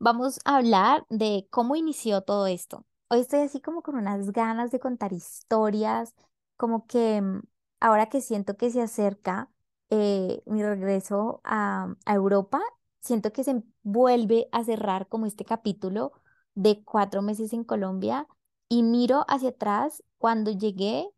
Vamos 0.00 0.40
a 0.44 0.56
hablar 0.56 1.06
de 1.08 1.46
cómo 1.50 1.76
inició 1.76 2.22
todo 2.22 2.48
esto. 2.48 2.84
Hoy 3.08 3.20
estoy 3.20 3.40
así 3.40 3.60
como 3.60 3.82
con 3.82 3.96
unas 3.96 4.32
ganas 4.32 4.72
de 4.72 4.80
contar 4.80 5.12
historias, 5.12 6.14
como 6.56 6.86
que 6.88 7.22
mm, 7.22 7.42
ahora 7.80 8.08
que 8.08 8.20
siento 8.20 8.56
que 8.56 8.70
se 8.70 8.82
acerca 8.82 9.50
eh, 9.90 10.42
mi 10.46 10.64
regreso 10.64 11.40
a, 11.44 11.94
a 12.06 12.14
Europa, 12.14 12.60
siento 13.00 13.32
que 13.32 13.44
se 13.44 13.62
vuelve 13.84 14.48
a 14.52 14.64
cerrar 14.64 15.06
como 15.08 15.26
este 15.26 15.44
capítulo 15.44 16.12
de 16.54 16.82
cuatro 16.84 17.22
meses 17.22 17.52
en 17.52 17.62
Colombia 17.64 18.26
y 18.68 18.82
miro 18.82 19.24
hacia 19.28 19.50
atrás 19.50 20.02
cuando 20.18 20.50
llegué 20.52 21.08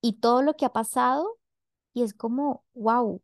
y 0.00 0.14
todo 0.14 0.42
lo 0.42 0.54
que 0.56 0.64
ha 0.66 0.72
pasado 0.72 1.38
y 1.94 2.02
es 2.02 2.14
como, 2.14 2.64
wow, 2.74 3.22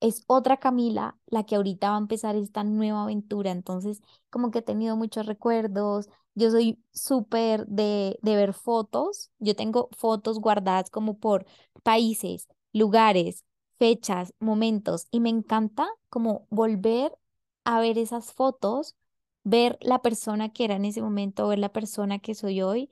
es 0.00 0.24
otra 0.26 0.58
Camila 0.58 1.18
la 1.26 1.44
que 1.44 1.56
ahorita 1.56 1.90
va 1.90 1.96
a 1.96 1.98
empezar 1.98 2.36
esta 2.36 2.64
nueva 2.64 3.04
aventura. 3.04 3.50
Entonces, 3.52 4.02
como 4.30 4.50
que 4.50 4.58
he 4.60 4.62
tenido 4.62 4.96
muchos 4.96 5.26
recuerdos. 5.26 6.08
Yo 6.34 6.50
soy 6.50 6.82
súper 6.92 7.66
de, 7.66 8.18
de 8.22 8.36
ver 8.36 8.52
fotos. 8.54 9.30
Yo 9.38 9.54
tengo 9.56 9.88
fotos 9.96 10.40
guardadas 10.40 10.90
como 10.90 11.18
por 11.18 11.46
países, 11.82 12.48
lugares, 12.72 13.44
fechas, 13.78 14.34
momentos. 14.40 15.06
Y 15.10 15.20
me 15.20 15.30
encanta 15.30 15.88
como 16.10 16.46
volver 16.50 17.16
a 17.64 17.80
ver 17.80 17.98
esas 17.98 18.32
fotos, 18.32 18.96
ver 19.44 19.78
la 19.80 20.00
persona 20.00 20.52
que 20.52 20.64
era 20.64 20.76
en 20.76 20.84
ese 20.84 21.02
momento, 21.02 21.48
ver 21.48 21.58
la 21.58 21.72
persona 21.72 22.18
que 22.18 22.34
soy 22.34 22.62
hoy 22.62 22.90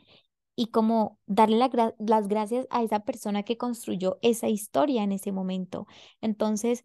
y 0.57 0.67
como 0.67 1.19
darle 1.27 1.59
las 1.99 2.29
gracias 2.29 2.67
a 2.71 2.83
esa 2.83 3.01
persona 3.01 3.43
que 3.45 3.57
construyó 3.57 4.19
esa 4.23 4.49
historia 4.49 5.03
en 5.03 5.13
ese 5.13 5.33
momento. 5.33 5.87
Entonces, 6.21 6.85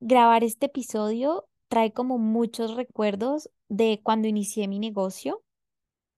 grabar 0.00 0.44
este 0.44 0.66
episodio 0.66 1.48
trae 1.68 1.92
como 1.92 2.18
muchos 2.18 2.74
recuerdos 2.74 3.50
de 3.68 4.00
cuando 4.02 4.28
inicié 4.28 4.68
mi 4.68 4.78
negocio, 4.78 5.42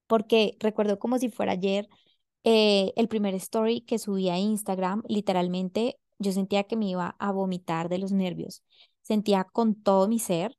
porque 0.07 0.57
recuerdo 0.61 0.99
como 0.99 1.19
si 1.19 1.31
fuera 1.31 1.53
ayer 1.53 1.89
eh, 2.45 2.93
el 2.97 3.09
primer 3.09 3.35
story 3.35 3.83
que 3.83 3.99
subí 3.99 4.29
a 4.31 4.39
Instagram, 4.39 5.03
literalmente 5.09 5.99
yo 6.19 6.33
sentía 6.33 6.65
que 6.65 6.77
me 6.77 6.89
iba 6.89 7.17
a 7.19 7.33
vomitar 7.33 7.89
de 7.89 7.99
los 7.99 8.13
nervios, 8.13 8.63
sentía 9.03 9.45
con 9.45 9.75
todo 9.75 10.09
mi 10.09 10.19
ser 10.19 10.57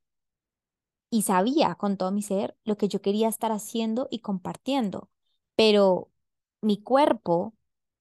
y 1.10 1.24
sabía 1.24 1.76
con 1.76 1.98
todo 1.98 2.12
mi 2.12 2.22
ser 2.22 2.58
lo 2.66 2.78
que 2.78 2.88
yo 2.90 3.02
quería 3.02 3.28
estar 3.30 3.52
haciendo 3.52 4.08
y 4.12 4.20
compartiendo 4.20 5.10
pero 5.56 6.12
mi 6.62 6.82
cuerpo 6.82 7.56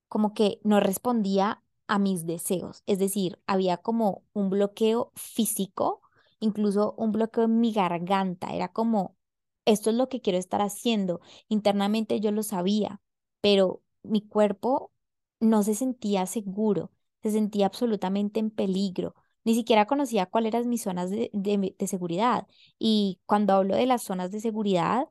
como 0.08 0.34
que 0.34 0.60
no 0.64 0.80
respondía 0.80 1.62
a 1.88 1.98
mis 1.98 2.26
deseos, 2.26 2.82
es 2.86 2.98
decir, 2.98 3.38
había 3.46 3.76
como 3.78 4.24
un 4.32 4.50
bloqueo 4.50 5.12
físico, 5.16 6.02
incluso 6.40 6.94
un 6.98 7.12
bloqueo 7.12 7.44
en 7.44 7.60
mi 7.60 7.72
garganta, 7.72 8.48
era 8.54 8.72
como, 8.72 9.16
esto 9.64 9.90
es 9.90 9.96
lo 9.96 10.08
que 10.08 10.20
quiero 10.20 10.38
estar 10.38 10.60
haciendo, 10.62 11.20
internamente 11.48 12.20
yo 12.20 12.30
lo 12.32 12.42
sabía, 12.42 13.00
pero 13.40 13.82
mi 14.02 14.20
cuerpo 14.26 14.92
no 15.40 15.62
se 15.62 15.74
sentía 15.74 16.26
seguro, 16.26 16.90
se 17.22 17.30
sentía 17.30 17.66
absolutamente 17.66 18.40
en 18.40 18.50
peligro. 18.50 19.14
Ni 19.46 19.54
siquiera 19.54 19.86
conocía 19.86 20.26
cuáles 20.26 20.52
eran 20.54 20.68
mis 20.68 20.82
zonas 20.82 21.10
de, 21.10 21.30
de 21.32 21.86
seguridad. 21.86 22.46
Y 22.78 23.20
cuando 23.26 23.54
hablo 23.54 23.76
de 23.76 23.86
las 23.86 24.02
zonas 24.02 24.30
de 24.32 24.40
seguridad, 24.40 25.08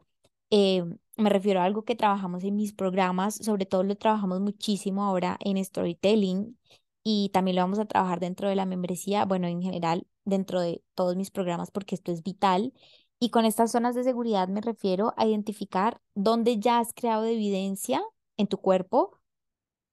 eh, 0.51 0.83
me 1.17 1.29
refiero 1.29 1.61
a 1.61 1.65
algo 1.65 1.85
que 1.85 1.95
trabajamos 1.95 2.43
en 2.43 2.55
mis 2.55 2.73
programas, 2.73 3.35
sobre 3.35 3.65
todo 3.65 3.83
lo 3.83 3.95
trabajamos 3.95 4.41
muchísimo 4.41 5.03
ahora 5.03 5.37
en 5.41 5.63
storytelling 5.63 6.57
y 7.03 7.29
también 7.33 7.55
lo 7.55 7.61
vamos 7.63 7.79
a 7.79 7.85
trabajar 7.85 8.19
dentro 8.19 8.49
de 8.49 8.55
la 8.55 8.65
membresía, 8.65 9.25
bueno, 9.25 9.47
en 9.47 9.61
general 9.61 10.07
dentro 10.25 10.59
de 10.61 10.83
todos 10.95 11.15
mis 11.15 11.31
programas 11.31 11.71
porque 11.71 11.95
esto 11.95 12.11
es 12.11 12.23
vital. 12.23 12.73
Y 13.19 13.29
con 13.29 13.45
estas 13.45 13.71
zonas 13.71 13.95
de 13.95 14.03
seguridad 14.03 14.47
me 14.49 14.61
refiero 14.61 15.13
a 15.17 15.25
identificar 15.25 16.01
dónde 16.15 16.59
ya 16.59 16.79
has 16.79 16.93
creado 16.93 17.25
evidencia 17.25 18.01
en 18.37 18.47
tu 18.47 18.57
cuerpo 18.57 19.19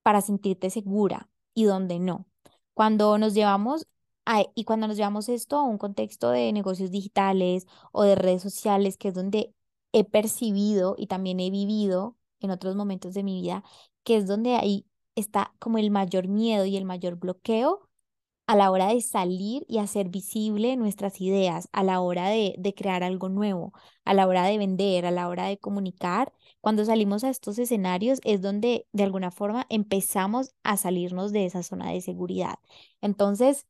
para 0.02 0.20
sentirte 0.22 0.70
segura 0.70 1.28
y 1.54 1.64
dónde 1.64 1.98
no. 2.00 2.26
Cuando 2.74 3.18
nos 3.18 3.34
llevamos 3.34 3.86
y 4.54 4.64
cuando 4.64 4.88
nos 4.88 4.96
llevamos 4.96 5.28
esto 5.28 5.56
a 5.56 5.62
un 5.64 5.78
contexto 5.78 6.30
de 6.30 6.52
negocios 6.52 6.90
digitales 6.90 7.66
o 7.92 8.02
de 8.04 8.14
redes 8.14 8.42
sociales, 8.42 8.96
que 8.96 9.08
es 9.08 9.14
donde 9.14 9.54
he 9.92 10.04
percibido 10.04 10.94
y 10.98 11.06
también 11.06 11.40
he 11.40 11.50
vivido 11.50 12.16
en 12.40 12.50
otros 12.50 12.76
momentos 12.76 13.14
de 13.14 13.22
mi 13.22 13.40
vida, 13.40 13.64
que 14.04 14.16
es 14.16 14.26
donde 14.26 14.56
ahí 14.56 14.86
está 15.14 15.54
como 15.58 15.78
el 15.78 15.90
mayor 15.90 16.28
miedo 16.28 16.64
y 16.64 16.76
el 16.76 16.84
mayor 16.84 17.16
bloqueo 17.16 17.88
a 18.46 18.56
la 18.56 18.70
hora 18.70 18.88
de 18.88 19.00
salir 19.00 19.64
y 19.68 19.78
hacer 19.78 20.08
visible 20.08 20.76
nuestras 20.76 21.20
ideas, 21.20 21.68
a 21.72 21.84
la 21.84 22.00
hora 22.00 22.28
de, 22.28 22.54
de, 22.58 22.74
crear 22.74 23.02
algo 23.02 23.28
nuevo, 23.28 23.72
a 24.04 24.14
la 24.14 24.26
hora 24.26 24.44
de 24.44 24.58
vender, 24.58 25.06
a 25.06 25.10
la 25.10 25.28
hora 25.28 25.46
de 25.46 25.58
comunicar. 25.58 26.32
Cuando 26.60 26.84
salimos 26.84 27.24
a 27.24 27.30
estos 27.30 27.58
escenarios 27.58 28.20
es 28.24 28.42
donde 28.42 28.86
de 28.92 29.04
alguna 29.04 29.30
forma 29.30 29.66
empezamos 29.70 30.54
a 30.64 30.76
salirnos 30.76 31.32
de 31.32 31.46
esa 31.46 31.62
zona 31.62 31.90
de 31.92 32.00
seguridad. 32.00 32.56
Entonces, 33.00 33.66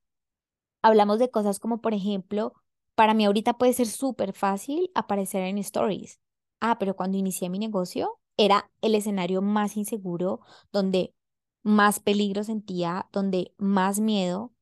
hablamos 0.83 1.19
de 1.19 1.31
cosas 1.31 1.59
como, 1.61 1.81
por 1.81 1.95
ejemplo, 1.95 2.55
para 2.95 3.15
mí 3.15 3.25
ahorita 3.25 3.55
puede 3.59 3.73
ser 3.73 3.87
súper 3.87 4.33
fácil 4.33 4.91
aparecer 4.95 5.43
en 5.45 5.59
stories. 5.59 6.21
Ah, 6.61 6.79
pero 6.79 6.97
cuando 6.97 7.19
inicié 7.19 7.49
mi 7.51 7.59
negocio 7.59 8.19
era 8.37 8.71
el 8.81 8.95
escenario 8.95 9.43
más 9.43 9.77
inseguro, 9.77 10.41
donde 10.73 11.15
más 11.62 12.01
peligro 12.01 12.45
sentía, 12.45 13.09
donde 13.12 13.55
más 13.59 14.01
miedo 14.01 14.53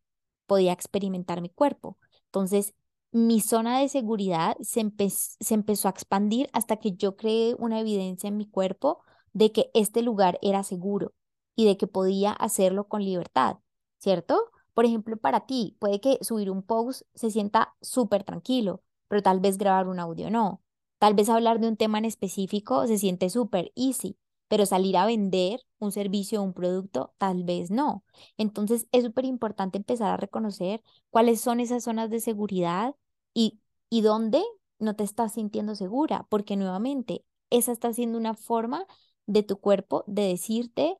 podía 0.47 0.73
experimentar 0.73 1.41
mi 1.41 1.49
cuerpo. 1.51 1.99
Entonces, 2.27 2.75
mi 3.13 3.41
zona 3.41 3.81
de 3.81 3.89
seguridad 3.89 4.57
se, 4.61 4.85
se 5.09 5.55
empezó 5.55 5.89
a 5.89 5.91
expandir 5.91 6.49
hasta 6.53 6.77
que 6.77 6.93
yo 6.93 7.17
creé 7.17 7.55
una 7.59 7.81
evidencia 7.81 8.29
en 8.29 8.37
mi 8.37 8.49
cuerpo 8.49 9.03
de 9.33 9.53
que 9.53 9.71
este 9.75 10.03
lugar 10.03 10.39
era 10.43 10.63
seguro 10.63 11.15
y 11.57 11.67
de 11.67 11.77
que 11.77 11.87
podía 11.87 12.33
hacerlo 12.33 12.89
con 12.89 13.05
libertad, 13.05 13.59
¿cierto? 13.99 14.51
Por 14.81 14.87
ejemplo, 14.87 15.19
para 15.19 15.45
ti, 15.45 15.77
puede 15.79 16.01
que 16.01 16.17
subir 16.23 16.51
un 16.51 16.63
post 16.63 17.03
se 17.15 17.31
sienta 17.31 17.75
súper 17.83 18.25
tranquilo, 18.25 18.83
pero 19.09 19.23
tal 19.23 19.39
vez 19.39 19.59
grabar 19.59 19.89
un 19.89 20.01
audio 20.01 20.31
no. 20.31 20.63
Tal 20.99 21.13
vez 21.13 21.29
hablar 21.29 21.61
de 21.61 21.69
un 21.69 21.77
tema 21.77 21.99
en 21.99 22.07
específico 22.07 22.87
se 22.87 22.97
siente 22.97 23.29
súper 23.29 23.73
easy, 23.77 24.17
pero 24.49 24.65
salir 24.65 24.97
a 24.97 25.05
vender 25.05 25.61
un 25.81 25.93
servicio 25.93 26.41
o 26.41 26.45
un 26.45 26.55
producto, 26.55 27.13
tal 27.19 27.45
vez 27.45 27.71
no. 27.71 28.05
Entonces 28.39 28.89
es 28.91 29.05
súper 29.05 29.27
importante 29.27 29.77
empezar 29.77 30.13
a 30.13 30.17
reconocer 30.17 30.83
cuáles 31.11 31.43
son 31.43 31.61
esas 31.61 31.85
zonas 31.85 32.09
de 32.09 32.21
seguridad 32.21 32.95
y, 33.35 33.61
y 33.91 34.01
dónde 34.01 34.43
no 34.79 34.97
te 34.97 35.05
estás 35.05 35.35
sintiendo 35.35 35.75
segura, 35.75 36.27
porque 36.31 36.57
nuevamente 36.57 37.23
esa 37.51 37.73
está 37.73 37.93
siendo 37.93 38.17
una 38.17 38.33
forma 38.35 38.87
de 39.27 39.43
tu 39.43 39.59
cuerpo 39.61 40.05
de 40.07 40.23
decirte, 40.29 40.97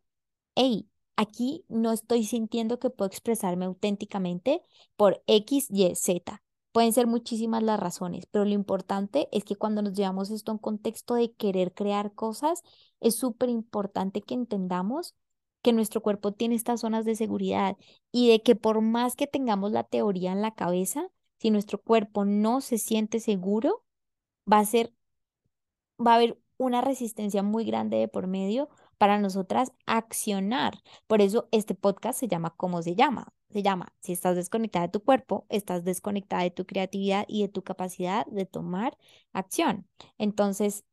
hey, 0.55 0.87
aquí 1.21 1.67
no 1.69 1.93
estoy 1.93 2.25
sintiendo 2.25 2.79
que 2.79 2.89
puedo 2.89 3.07
expresarme 3.07 3.67
auténticamente 3.67 4.63
por 4.97 5.23
X, 5.27 5.67
Y, 5.69 5.95
Z. 5.95 6.43
Pueden 6.73 6.95
ser 6.95 7.07
muchísimas 7.07 7.63
las 7.63 7.79
razones, 7.79 8.25
pero 8.31 8.47
lo 8.47 8.53
importante 8.53 9.29
es 9.31 9.45
que 9.45 9.57
cuando 9.57 9.83
nos 9.83 9.93
llevamos 9.93 10.31
esto 10.31 10.51
a 10.51 10.55
un 10.55 10.61
contexto 10.61 11.15
de 11.15 11.33
querer 11.33 11.75
crear 11.75 12.15
cosas, 12.15 12.63
es 13.01 13.17
súper 13.17 13.51
importante 13.51 14.23
que 14.23 14.33
entendamos 14.33 15.15
que 15.61 15.75
nuestro 15.75 16.01
cuerpo 16.01 16.33
tiene 16.33 16.55
estas 16.55 16.81
zonas 16.81 17.05
de 17.05 17.15
seguridad 17.17 17.77
y 18.11 18.31
de 18.31 18.43
que 18.43 18.57
por 18.57 18.81
más 18.81 19.15
que 19.15 19.27
tengamos 19.27 19.73
la 19.73 19.85
teoría 19.85 20.33
en 20.33 20.41
la 20.41 20.55
cabeza, 20.55 21.07
si 21.39 21.51
nuestro 21.51 21.83
cuerpo 21.83 22.25
no 22.25 22.63
se 22.63 22.79
siente 22.79 23.21
seguro, 23.21 23.85
va 24.51 24.61
a 24.61 24.65
ser, 24.65 24.95
va 25.99 26.13
a 26.13 26.17
haber 26.17 26.39
una 26.57 26.81
resistencia 26.81 27.43
muy 27.43 27.67
grande 27.67 27.99
de 27.99 28.09
por 28.09 28.27
medio 28.27 28.71
para 29.01 29.19
nosotras 29.19 29.73
accionar. 29.87 30.75
Por 31.07 31.23
eso 31.23 31.49
este 31.53 31.75
podcast 31.75 32.21
se 32.21 32.29
llama 32.29 32.55
¿Cómo 32.59 32.83
se 32.83 32.95
llama? 32.95 33.33
Se 33.49 33.63
llama, 33.63 33.95
si 34.01 34.13
estás 34.13 34.37
desconectada 34.37 34.89
de 34.89 34.93
tu 34.93 35.03
cuerpo, 35.03 35.47
estás 35.49 35.85
desconectada 35.85 36.43
de 36.43 36.51
tu 36.51 36.67
creatividad 36.67 37.25
y 37.27 37.41
de 37.41 37.49
tu 37.49 37.63
capacidad 37.63 38.27
de 38.27 38.45
tomar 38.45 38.99
acción. 39.33 39.89
Entonces, 40.19 40.85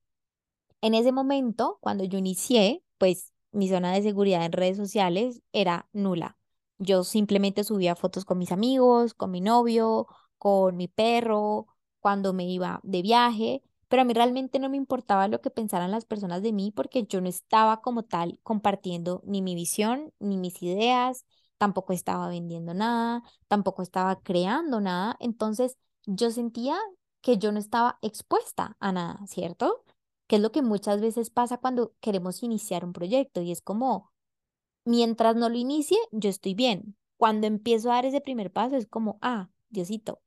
en 0.80 0.94
ese 0.96 1.12
momento, 1.12 1.80
cuando 1.82 2.06
yo 2.06 2.18
inicié, 2.18 2.82
pues 2.98 3.34
mi 3.52 3.68
zona 3.68 3.92
de 3.92 4.02
seguridad 4.04 4.46
en 4.46 4.54
redes 4.54 4.78
sociales 4.78 5.42
era 5.52 5.90
nula. 5.92 6.38
Yo 6.78 7.04
simplemente 7.04 7.66
subía 7.66 7.98
fotos 7.98 8.24
con 8.24 8.38
mis 8.38 8.54
amigos, 8.54 9.14
con 9.16 9.32
mi 9.32 9.42
novio, 9.42 10.08
con 10.38 10.78
mi 10.78 10.88
perro, 10.88 11.68
cuando 12.00 12.32
me 12.32 12.46
iba 12.46 12.80
de 12.84 13.02
viaje, 13.02 13.64
pero 13.88 14.02
a 14.02 14.06
mí 14.06 14.14
realmente 14.14 14.60
no 14.60 14.70
me 14.70 14.78
importaba 14.78 15.28
lo 15.28 15.42
que 15.42 15.50
pensaran 15.50 15.92
las 15.92 16.06
personas 16.06 16.42
de 16.44 16.54
mí 16.54 16.72
porque 16.76 17.06
yo 17.06 17.22
no 17.22 17.30
estaba 17.30 17.82
como 17.82 18.04
tal 18.04 18.40
compartiendo 18.44 19.22
ni 19.26 19.42
mi 19.42 19.56
visión, 19.56 20.14
ni 20.20 20.38
mis 20.38 20.62
ideas, 20.62 21.26
tampoco 21.58 21.94
estaba 21.94 22.28
vendiendo 22.30 22.74
nada, 22.74 23.24
tampoco 23.48 23.82
estaba 23.82 24.20
creando 24.22 24.80
nada, 24.82 25.16
entonces 25.20 25.78
yo 26.06 26.32
sentía 26.32 26.78
que 27.22 27.38
yo 27.38 27.52
no 27.52 27.60
estaba 27.60 27.98
expuesta 28.02 28.76
a 28.80 28.92
nada, 28.92 29.26
¿cierto? 29.28 29.84
Que 30.28 30.38
es 30.38 30.42
lo 30.42 30.52
que 30.52 30.62
muchas 30.62 31.02
veces 31.02 31.30
pasa 31.30 31.58
cuando 31.58 31.94
queremos 32.00 32.44
iniciar 32.44 32.86
un 32.86 32.94
proyecto 32.94 33.42
y 33.42 33.52
es 33.52 33.62
como, 33.62 34.12
mientras 34.86 35.36
no 35.36 35.50
lo 35.50 35.58
inicie, 35.58 35.98
yo 36.12 36.30
estoy 36.30 36.54
bien. 36.56 36.98
Cuando 37.18 37.48
empiezo 37.48 37.92
a 37.92 37.96
dar 37.96 38.06
ese 38.06 38.22
primer 38.22 38.52
paso 38.52 38.76
es 38.76 38.88
como, 38.88 39.18
ah, 39.22 39.50
Diosito, 39.70 40.22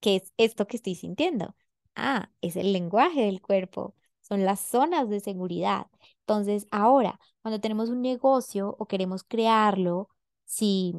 ¿qué 0.00 0.16
es 0.16 0.32
esto 0.38 0.66
que 0.66 0.76
estoy 0.78 0.94
sintiendo? 0.96 1.56
Ah, 1.96 2.30
es 2.42 2.56
el 2.56 2.72
lenguaje 2.72 3.22
del 3.22 3.40
cuerpo, 3.42 3.94
son 4.20 4.44
las 4.44 4.60
zonas 4.60 5.08
de 5.08 5.20
seguridad. 5.20 5.86
Entonces, 6.20 6.66
ahora, 6.70 7.18
cuando 7.42 7.60
tenemos 7.60 7.88
un 7.90 8.02
negocio 8.02 8.76
o 8.78 8.86
queremos 8.86 9.24
crearlo, 9.24 10.08
sí, 10.44 10.94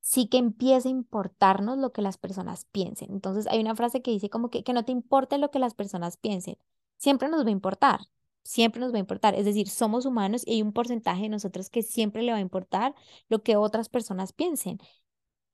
sí 0.00 0.28
que 0.28 0.38
empieza 0.38 0.88
a 0.88 0.92
importarnos 0.92 1.78
lo 1.78 1.92
que 1.92 2.02
las 2.02 2.18
personas 2.18 2.66
piensen. 2.66 3.10
Entonces, 3.12 3.46
hay 3.48 3.60
una 3.60 3.76
frase 3.76 4.02
que 4.02 4.10
dice 4.12 4.30
como 4.30 4.50
que, 4.50 4.64
que 4.64 4.72
no 4.72 4.84
te 4.84 4.92
importe 4.92 5.38
lo 5.38 5.50
que 5.50 5.58
las 5.58 5.74
personas 5.74 6.16
piensen. 6.16 6.56
Siempre 6.98 7.28
nos 7.28 7.44
va 7.44 7.48
a 7.48 7.52
importar, 7.52 8.00
siempre 8.44 8.80
nos 8.80 8.92
va 8.92 8.96
a 8.96 9.00
importar. 9.00 9.34
Es 9.34 9.44
decir, 9.46 9.68
somos 9.68 10.06
humanos 10.06 10.42
y 10.46 10.54
hay 10.54 10.62
un 10.62 10.72
porcentaje 10.72 11.22
de 11.24 11.28
nosotros 11.30 11.70
que 11.70 11.82
siempre 11.82 12.22
le 12.22 12.32
va 12.32 12.38
a 12.38 12.40
importar 12.40 12.94
lo 13.28 13.42
que 13.42 13.56
otras 13.56 13.88
personas 13.88 14.32
piensen. 14.32 14.78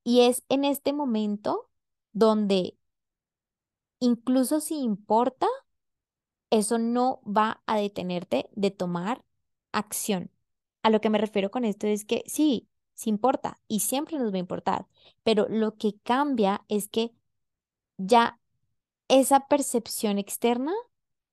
Y 0.03 0.21
es 0.21 0.43
en 0.49 0.65
este 0.65 0.93
momento 0.93 1.69
donde 2.13 2.77
incluso 4.01 4.61
si 4.61 4.75
importa, 4.81 5.47
eso 6.49 6.77
no 6.79 7.21
va 7.25 7.61
a 7.65 7.77
detenerte 7.77 8.49
de 8.53 8.71
tomar 8.71 9.23
acción. 9.71 10.31
A 10.83 10.89
lo 10.89 10.99
que 11.01 11.09
me 11.09 11.17
refiero 11.17 11.51
con 11.51 11.65
esto 11.65 11.87
es 11.87 12.05
que 12.05 12.23
sí, 12.27 12.67
sí 12.93 13.09
importa 13.09 13.59
y 13.67 13.81
siempre 13.81 14.17
nos 14.17 14.31
va 14.33 14.37
a 14.37 14.39
importar, 14.39 14.87
pero 15.23 15.47
lo 15.49 15.77
que 15.77 15.95
cambia 16.03 16.65
es 16.69 16.87
que 16.89 17.13
ya 17.97 18.39
esa 19.09 19.47
percepción 19.47 20.19
externa 20.19 20.73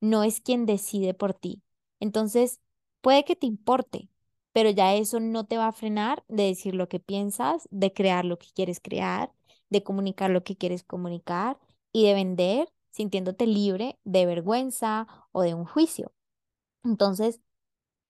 no 0.00 0.24
es 0.24 0.40
quien 0.40 0.66
decide 0.66 1.14
por 1.14 1.35
ti. 1.35 1.62
Entonces, 2.00 2.61
puede 3.00 3.24
que 3.24 3.37
te 3.37 3.46
importe, 3.46 4.09
pero 4.52 4.70
ya 4.70 4.94
eso 4.94 5.20
no 5.20 5.46
te 5.46 5.57
va 5.59 5.68
a 5.68 5.72
frenar 5.72 6.24
de 6.28 6.44
decir 6.44 6.74
lo 6.74 6.88
que 6.88 7.00
piensas, 7.00 7.68
de 7.70 7.92
crear 7.92 8.24
lo 8.24 8.38
que 8.38 8.48
quieres 8.54 8.81
crear, 8.81 9.33
de 9.70 9.83
comunicar 9.85 10.31
lo 10.31 10.44
que 10.44 10.57
quieres 10.57 10.85
comunicar 10.85 11.59
y 11.92 12.07
de 12.07 12.14
vender 12.14 12.68
sintiéndote 12.90 13.46
libre 13.46 13.98
de 14.05 14.27
vergüenza 14.27 15.07
o 15.33 15.42
de 15.42 15.55
un 15.55 15.64
juicio. 15.64 16.12
Entonces, 16.85 17.40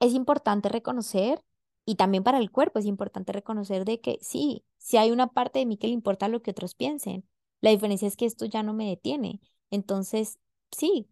es 0.01 0.15
importante 0.15 0.69
reconocer, 0.69 1.43
y 1.85 1.97
también 1.97 2.23
para 2.25 2.39
el 2.39 2.51
cuerpo 2.51 2.79
es 2.79 2.87
importante 2.87 3.33
reconocer 3.33 3.85
de 3.85 4.01
que 4.01 4.19
sí, 4.23 4.65
si 4.79 4.97
hay 4.99 5.11
una 5.11 5.29
parte 5.29 5.59
de 5.59 5.67
mí 5.67 5.77
que 5.79 5.89
le 5.89 5.95
importa 5.95 6.29
lo 6.29 6.43
que 6.43 6.51
otros 6.53 6.75
piensen. 6.75 7.27
La 7.61 7.71
diferencia 7.71 8.07
es 8.09 8.17
que 8.17 8.27
esto 8.27 8.45
ya 8.45 8.63
no 8.63 8.75
me 8.75 8.87
detiene. 8.89 9.41
Entonces, 9.71 10.39
sí, 10.71 11.09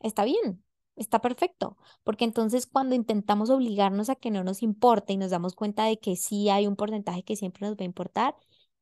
está 0.00 0.24
bien, 0.24 0.64
está 0.96 1.20
perfecto, 1.20 1.76
porque 2.04 2.24
entonces 2.24 2.66
cuando 2.66 2.94
intentamos 2.94 3.50
obligarnos 3.50 4.10
a 4.10 4.16
que 4.16 4.30
no 4.30 4.44
nos 4.44 4.62
importe 4.62 5.12
y 5.12 5.16
nos 5.16 5.30
damos 5.30 5.54
cuenta 5.54 5.84
de 5.84 5.98
que 5.98 6.16
sí 6.16 6.48
hay 6.50 6.66
un 6.66 6.76
porcentaje 6.76 7.22
que 7.24 7.36
siempre 7.36 7.66
nos 7.66 7.76
va 7.76 7.82
a 7.82 7.84
importar, 7.84 8.36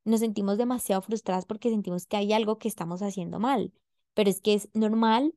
nos 0.05 0.19
sentimos 0.21 0.57
demasiado 0.57 1.01
frustradas 1.01 1.45
porque 1.45 1.69
sentimos 1.69 2.05
que 2.05 2.17
hay 2.17 2.33
algo 2.33 2.57
que 2.57 2.67
estamos 2.67 3.01
haciendo 3.01 3.39
mal. 3.39 3.73
Pero 4.13 4.29
es 4.29 4.41
que 4.41 4.53
es 4.53 4.69
normal 4.73 5.33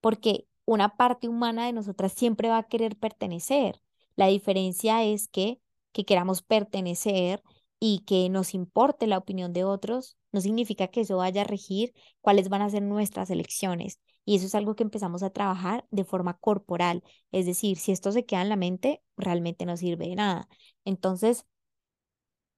porque 0.00 0.46
una 0.64 0.96
parte 0.96 1.28
humana 1.28 1.66
de 1.66 1.72
nosotras 1.72 2.12
siempre 2.12 2.48
va 2.48 2.58
a 2.58 2.68
querer 2.68 2.96
pertenecer. 2.96 3.80
La 4.16 4.26
diferencia 4.26 5.04
es 5.04 5.28
que, 5.28 5.60
que 5.92 6.04
queramos 6.04 6.42
pertenecer 6.42 7.42
y 7.80 8.00
que 8.00 8.28
nos 8.28 8.54
importe 8.54 9.06
la 9.06 9.18
opinión 9.18 9.52
de 9.52 9.64
otros, 9.64 10.16
no 10.32 10.40
significa 10.40 10.88
que 10.88 11.02
eso 11.02 11.18
vaya 11.18 11.42
a 11.42 11.44
regir 11.44 11.94
cuáles 12.20 12.48
van 12.48 12.62
a 12.62 12.70
ser 12.70 12.82
nuestras 12.82 13.30
elecciones. 13.30 14.00
Y 14.24 14.36
eso 14.36 14.46
es 14.46 14.54
algo 14.54 14.74
que 14.76 14.82
empezamos 14.82 15.22
a 15.22 15.30
trabajar 15.30 15.86
de 15.90 16.04
forma 16.04 16.34
corporal. 16.36 17.02
Es 17.32 17.46
decir, 17.46 17.78
si 17.78 17.92
esto 17.92 18.12
se 18.12 18.26
queda 18.26 18.42
en 18.42 18.50
la 18.50 18.56
mente, 18.56 19.02
realmente 19.16 19.64
no 19.64 19.76
sirve 19.76 20.08
de 20.08 20.16
nada. 20.16 20.48
Entonces, 20.84 21.46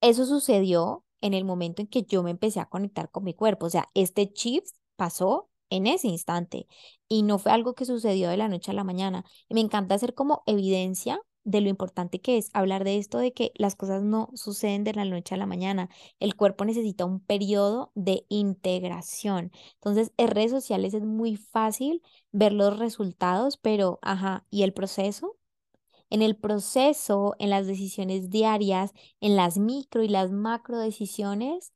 eso 0.01 0.27
sucedió 0.27 1.05
en 1.21 1.35
el 1.35 1.45
momento 1.45 1.83
en 1.83 1.89
que 1.89 2.03
yo 2.03 2.23
me 2.23 2.31
empecé 2.31 2.61
a 2.61 2.67
conectar 2.69 3.11
con 3.11 3.25
mi 3.25 3.35
cuerpo. 3.35 3.67
O 3.67 3.71
sea, 3.71 3.91
este 3.95 4.33
chip 4.33 4.65
pasó 4.97 5.49
en 5.71 5.87
ese 5.87 6.09
instante 6.09 6.67
y 7.09 7.23
no 7.23 7.39
fue 7.39 7.53
algo 7.53 7.75
que 7.75 7.85
sucedió 7.85 8.29
de 8.31 8.37
la 8.37 8.49
noche 8.49 8.71
a 8.71 8.75
la 8.75 8.85
mañana. 8.85 9.25
Y 9.49 9.55
me 9.55 9.61
encanta 9.61 9.95
hacer 9.95 10.15
como 10.15 10.43
evidencia 10.47 11.21
de 11.45 11.61
lo 11.61 11.69
importante 11.69 12.21
que 12.21 12.37
es 12.39 12.51
hablar 12.53 12.85
de 12.85 12.99
esto, 12.99 13.19
de 13.19 13.33
que 13.33 13.53
las 13.57 13.75
cosas 13.77 14.03
no 14.03 14.31
suceden 14.35 14.85
de 14.85 14.93
la 14.95 15.05
noche 15.05 15.35
a 15.35 15.39
la 15.39 15.47
mañana. 15.47 15.89
El 16.19 16.37
cuerpo 16.37 16.65
necesita 16.65 17.05
un 17.05 17.21
periodo 17.21 17.93
de 17.95 18.25
integración. 18.29 19.51
Entonces, 19.75 20.13
en 20.19 20.29
redes 20.29 20.51
sociales 20.51 20.95
es 20.95 21.03
muy 21.03 21.37
fácil 21.37 22.03
ver 22.33 22.53
los 22.53 22.79
resultados, 22.79 23.57
pero, 23.57 23.99
ajá, 24.03 24.47
¿y 24.51 24.63
el 24.63 24.73
proceso? 24.75 25.37
En 26.11 26.23
el 26.23 26.37
proceso, 26.37 27.35
en 27.39 27.51
las 27.51 27.67
decisiones 27.67 28.31
diarias, 28.31 28.93
en 29.21 29.37
las 29.37 29.59
micro 29.59 30.03
y 30.03 30.09
las 30.09 30.33
macro 30.33 30.79
decisiones, 30.79 31.73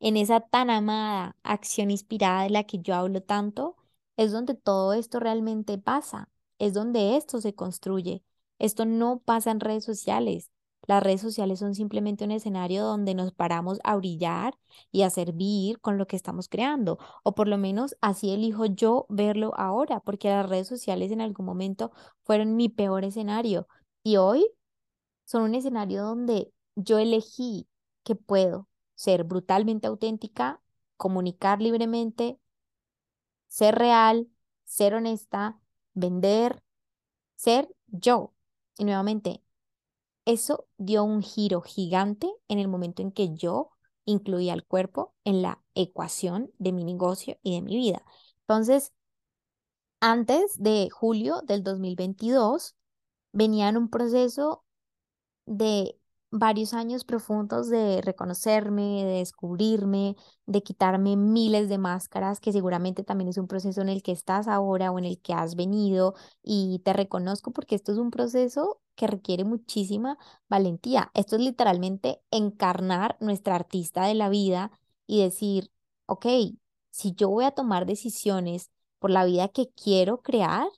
en 0.00 0.16
esa 0.16 0.40
tan 0.40 0.70
amada 0.70 1.36
acción 1.42 1.90
inspirada 1.90 2.42
de 2.44 2.50
la 2.50 2.64
que 2.64 2.78
yo 2.80 2.94
hablo 2.94 3.22
tanto, 3.22 3.76
es 4.16 4.32
donde 4.32 4.54
todo 4.54 4.92
esto 4.92 5.20
realmente 5.20 5.78
pasa, 5.78 6.28
es 6.58 6.74
donde 6.74 7.16
esto 7.16 7.40
se 7.40 7.54
construye. 7.54 8.22
Esto 8.58 8.84
no 8.84 9.20
pasa 9.24 9.50
en 9.52 9.60
redes 9.60 9.84
sociales. 9.84 10.50
Las 10.86 11.02
redes 11.02 11.20
sociales 11.20 11.58
son 11.58 11.74
simplemente 11.74 12.24
un 12.24 12.30
escenario 12.30 12.84
donde 12.84 13.14
nos 13.14 13.32
paramos 13.32 13.78
a 13.84 13.96
brillar 13.96 14.58
y 14.90 15.02
a 15.02 15.10
servir 15.10 15.80
con 15.80 15.98
lo 15.98 16.06
que 16.06 16.16
estamos 16.16 16.48
creando, 16.48 16.98
o 17.22 17.34
por 17.34 17.48
lo 17.48 17.58
menos 17.58 17.96
así 18.00 18.30
elijo 18.32 18.66
yo 18.66 19.06
verlo 19.08 19.52
ahora, 19.56 20.00
porque 20.00 20.28
las 20.28 20.48
redes 20.48 20.68
sociales 20.68 21.10
en 21.12 21.20
algún 21.20 21.46
momento 21.46 21.92
fueron 22.22 22.56
mi 22.56 22.68
peor 22.68 23.04
escenario 23.04 23.68
y 24.08 24.16
hoy 24.16 24.50
son 25.26 25.42
un 25.42 25.54
escenario 25.54 26.02
donde 26.02 26.50
yo 26.76 26.98
elegí 26.98 27.68
que 28.04 28.14
puedo 28.14 28.66
ser 28.94 29.24
brutalmente 29.24 29.86
auténtica, 29.86 30.62
comunicar 30.96 31.60
libremente, 31.60 32.40
ser 33.48 33.74
real, 33.74 34.26
ser 34.64 34.94
honesta, 34.94 35.60
vender, 35.92 36.62
ser 37.36 37.68
yo. 37.88 38.32
Y 38.78 38.84
nuevamente, 38.86 39.42
eso 40.24 40.66
dio 40.78 41.04
un 41.04 41.20
giro 41.20 41.60
gigante 41.60 42.32
en 42.48 42.60
el 42.60 42.68
momento 42.68 43.02
en 43.02 43.12
que 43.12 43.34
yo 43.34 43.72
incluía 44.06 44.54
al 44.54 44.64
cuerpo 44.64 45.14
en 45.24 45.42
la 45.42 45.62
ecuación 45.74 46.50
de 46.56 46.72
mi 46.72 46.82
negocio 46.82 47.38
y 47.42 47.56
de 47.56 47.60
mi 47.60 47.76
vida. 47.76 48.02
Entonces, 48.40 48.90
antes 50.00 50.56
de 50.56 50.88
julio 50.88 51.42
del 51.42 51.62
2022 51.62 52.77
venía 53.32 53.68
en 53.68 53.76
un 53.76 53.88
proceso 53.90 54.64
de 55.46 55.98
varios 56.30 56.74
años 56.74 57.04
profundos 57.04 57.68
de 57.70 58.02
reconocerme, 58.02 59.04
de 59.04 59.18
descubrirme, 59.20 60.16
de 60.46 60.62
quitarme 60.62 61.16
miles 61.16 61.68
de 61.68 61.78
máscaras, 61.78 62.40
que 62.40 62.52
seguramente 62.52 63.02
también 63.04 63.28
es 63.28 63.38
un 63.38 63.48
proceso 63.48 63.80
en 63.80 63.88
el 63.88 64.02
que 64.02 64.12
estás 64.12 64.46
ahora 64.48 64.90
o 64.90 64.98
en 64.98 65.06
el 65.06 65.20
que 65.20 65.32
has 65.34 65.54
venido 65.56 66.14
y 66.42 66.80
te 66.84 66.92
reconozco 66.92 67.52
porque 67.52 67.74
esto 67.76 67.92
es 67.92 67.98
un 67.98 68.10
proceso 68.10 68.80
que 68.94 69.06
requiere 69.06 69.44
muchísima 69.44 70.18
valentía. 70.48 71.10
Esto 71.14 71.36
es 71.36 71.42
literalmente 71.42 72.20
encarnar 72.30 73.16
nuestra 73.20 73.54
artista 73.54 74.04
de 74.06 74.14
la 74.14 74.28
vida 74.28 74.70
y 75.06 75.22
decir, 75.22 75.70
ok, 76.06 76.26
si 76.90 77.14
yo 77.14 77.28
voy 77.30 77.44
a 77.44 77.52
tomar 77.52 77.86
decisiones 77.86 78.70
por 78.98 79.10
la 79.10 79.24
vida 79.24 79.48
que 79.48 79.70
quiero 79.70 80.20
crear, 80.22 80.68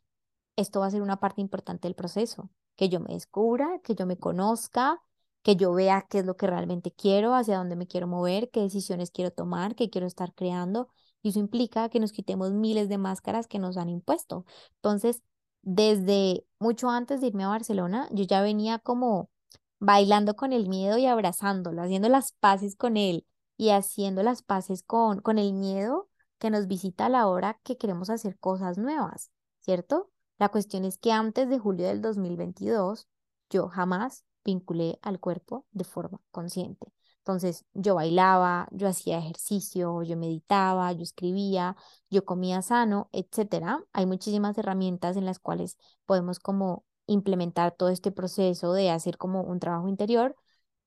esto 0.57 0.81
va 0.81 0.87
a 0.87 0.91
ser 0.91 1.03
una 1.03 1.21
parte 1.21 1.41
importante 1.41 1.89
del 1.89 1.95
proceso 1.95 2.51
que 2.77 2.89
yo 2.89 3.01
me 3.01 3.15
descubra, 3.15 3.81
que 3.85 3.95
yo 3.95 4.07
me 4.07 4.19
conozca, 4.19 5.03
que 5.43 5.57
yo 5.57 5.73
vea 5.73 6.07
qué 6.09 6.21
es 6.21 6.27
lo 6.27 6.37
que 6.37 6.47
realmente 6.47 6.93
quiero, 6.93 7.35
hacia 7.35 7.59
dónde 7.59 7.77
me 7.77 7.87
quiero 7.87 8.07
mover, 8.07 8.51
qué 8.51 8.61
decisiones 8.61 9.11
quiero 9.11 9.31
tomar, 9.31 9.75
qué 9.75 9.91
quiero 9.91 10.07
estar 10.07 10.35
creando. 10.35 10.89
Y 11.23 11.31
eso 11.31 11.39
implica 11.39 11.89
que 11.91 12.01
nos 12.01 12.13
quitemos 12.13 12.53
miles 12.53 12.89
de 12.89 12.99
máscaras 12.99 13.47
que 13.49 13.59
nos 13.59 13.77
han 13.77 13.89
impuesto. 13.89 14.45
Entonces, 14.77 15.23
desde 15.63 16.47
mucho 16.59 16.89
antes 16.91 17.21
de 17.21 17.29
irme 17.29 17.45
a 17.45 17.49
Barcelona, 17.49 18.09
yo 18.13 18.25
ya 18.25 18.41
venía 18.43 18.79
como 18.79 19.31
bailando 19.79 20.37
con 20.37 20.53
el 20.53 20.69
miedo 20.69 20.99
y 20.99 21.07
abrazándolo, 21.07 21.83
haciendo 21.83 22.09
las 22.09 22.33
paces 22.33 22.77
con 22.77 22.97
él 22.97 23.27
y 23.57 23.71
haciendo 23.71 24.23
las 24.23 24.43
paces 24.43 24.83
con, 24.83 25.21
con 25.21 25.39
el 25.39 25.53
miedo 25.55 26.09
que 26.39 26.51
nos 26.51 26.67
visita 26.67 27.07
a 27.07 27.09
la 27.11 27.27
hora 27.29 27.61
que 27.63 27.77
queremos 27.77 28.11
hacer 28.11 28.39
cosas 28.39 28.79
nuevas, 28.79 29.31
¿cierto? 29.61 30.10
La 30.41 30.49
cuestión 30.49 30.85
es 30.87 30.99
que 30.99 31.13
antes 31.13 31.49
de 31.51 31.59
julio 31.59 31.87
del 31.87 32.01
2022 32.03 33.09
yo 33.51 33.69
jamás 33.69 34.25
vinculé 34.45 34.99
al 35.03 35.21
cuerpo 35.21 35.67
de 35.73 35.85
forma 35.85 36.21
consciente. 36.31 36.93
Entonces 37.19 37.67
yo 37.75 37.97
bailaba, 37.97 38.67
yo 38.73 38.89
hacía 38.89 39.19
ejercicio, 39.19 40.03
yo 40.03 40.17
meditaba, 40.17 40.93
yo 40.93 41.03
escribía, 41.03 41.77
yo 42.11 42.25
comía 42.25 42.63
sano, 42.63 43.11
etcétera. 43.13 43.85
Hay 43.93 44.07
muchísimas 44.07 44.57
herramientas 44.59 45.17
en 45.19 45.27
las 45.27 45.39
cuales 45.39 45.77
podemos 46.07 46.39
como 46.41 46.85
implementar 47.07 47.73
todo 47.73 47.91
este 47.91 48.11
proceso 48.11 48.73
de 48.73 48.91
hacer 48.91 49.19
como 49.19 49.43
un 49.43 49.61
trabajo 49.61 49.89
interior, 49.89 50.37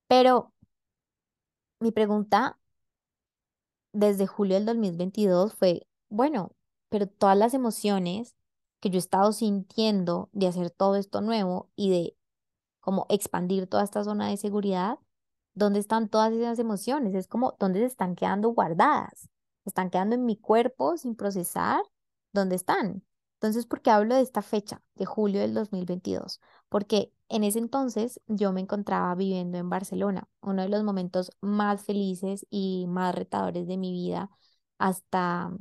pero 0.08 0.54
mi 1.80 1.92
pregunta 1.92 2.58
desde 3.94 4.28
julio 4.28 4.56
del 4.56 4.66
2022 4.66 5.54
fue, 5.54 5.88
bueno, 6.10 6.52
pero 6.90 7.08
todas 7.08 7.38
las 7.38 7.54
emociones 7.54 8.36
que 8.84 8.90
yo 8.90 8.98
he 8.98 9.00
estado 9.00 9.32
sintiendo 9.32 10.30
de 10.34 10.48
hacer 10.48 10.70
todo 10.70 10.98
esto 10.98 11.22
nuevo 11.22 11.70
y 11.78 11.90
de 11.90 12.18
como 12.82 13.06
expandir 13.08 13.66
toda 13.68 13.82
esta 13.82 14.04
zona 14.04 14.28
de 14.28 14.36
seguridad, 14.36 15.00
¿dónde 15.54 15.80
están 15.80 16.10
todas 16.10 16.34
esas 16.34 16.60
emociones? 16.60 17.16
Es 17.16 17.30
como, 17.30 17.56
¿dónde 17.60 17.80
se 17.80 17.86
están 17.86 18.16
quedando 18.16 18.50
guardadas? 18.50 19.30
¿Están 19.64 19.90
quedando 19.90 20.16
en 20.16 20.26
mi 20.26 20.36
cuerpo 20.36 20.98
sin 20.98 21.16
procesar? 21.16 21.82
¿Dónde 22.34 22.58
están? 22.58 23.06
Entonces, 23.36 23.66
¿por 23.68 23.82
qué 23.82 23.90
hablo 23.90 24.16
de 24.16 24.22
esta 24.22 24.42
fecha, 24.42 24.82
de 24.96 25.06
julio 25.06 25.40
del 25.40 25.54
2022? 25.54 26.42
Porque 26.68 27.14
en 27.30 27.46
ese 27.46 27.60
entonces 27.60 28.20
yo 28.28 28.52
me 28.52 28.60
encontraba 28.60 29.16
viviendo 29.16 29.58
en 29.58 29.70
Barcelona, 29.70 30.28
uno 30.42 30.62
de 30.62 30.68
los 30.68 30.84
momentos 30.84 31.32
más 31.40 31.86
felices 31.86 32.46
y 32.50 32.86
más 32.90 33.16
retadores 33.16 33.66
de 33.66 33.78
mi 33.78 33.94
vida 33.94 34.30
hasta 34.78 35.54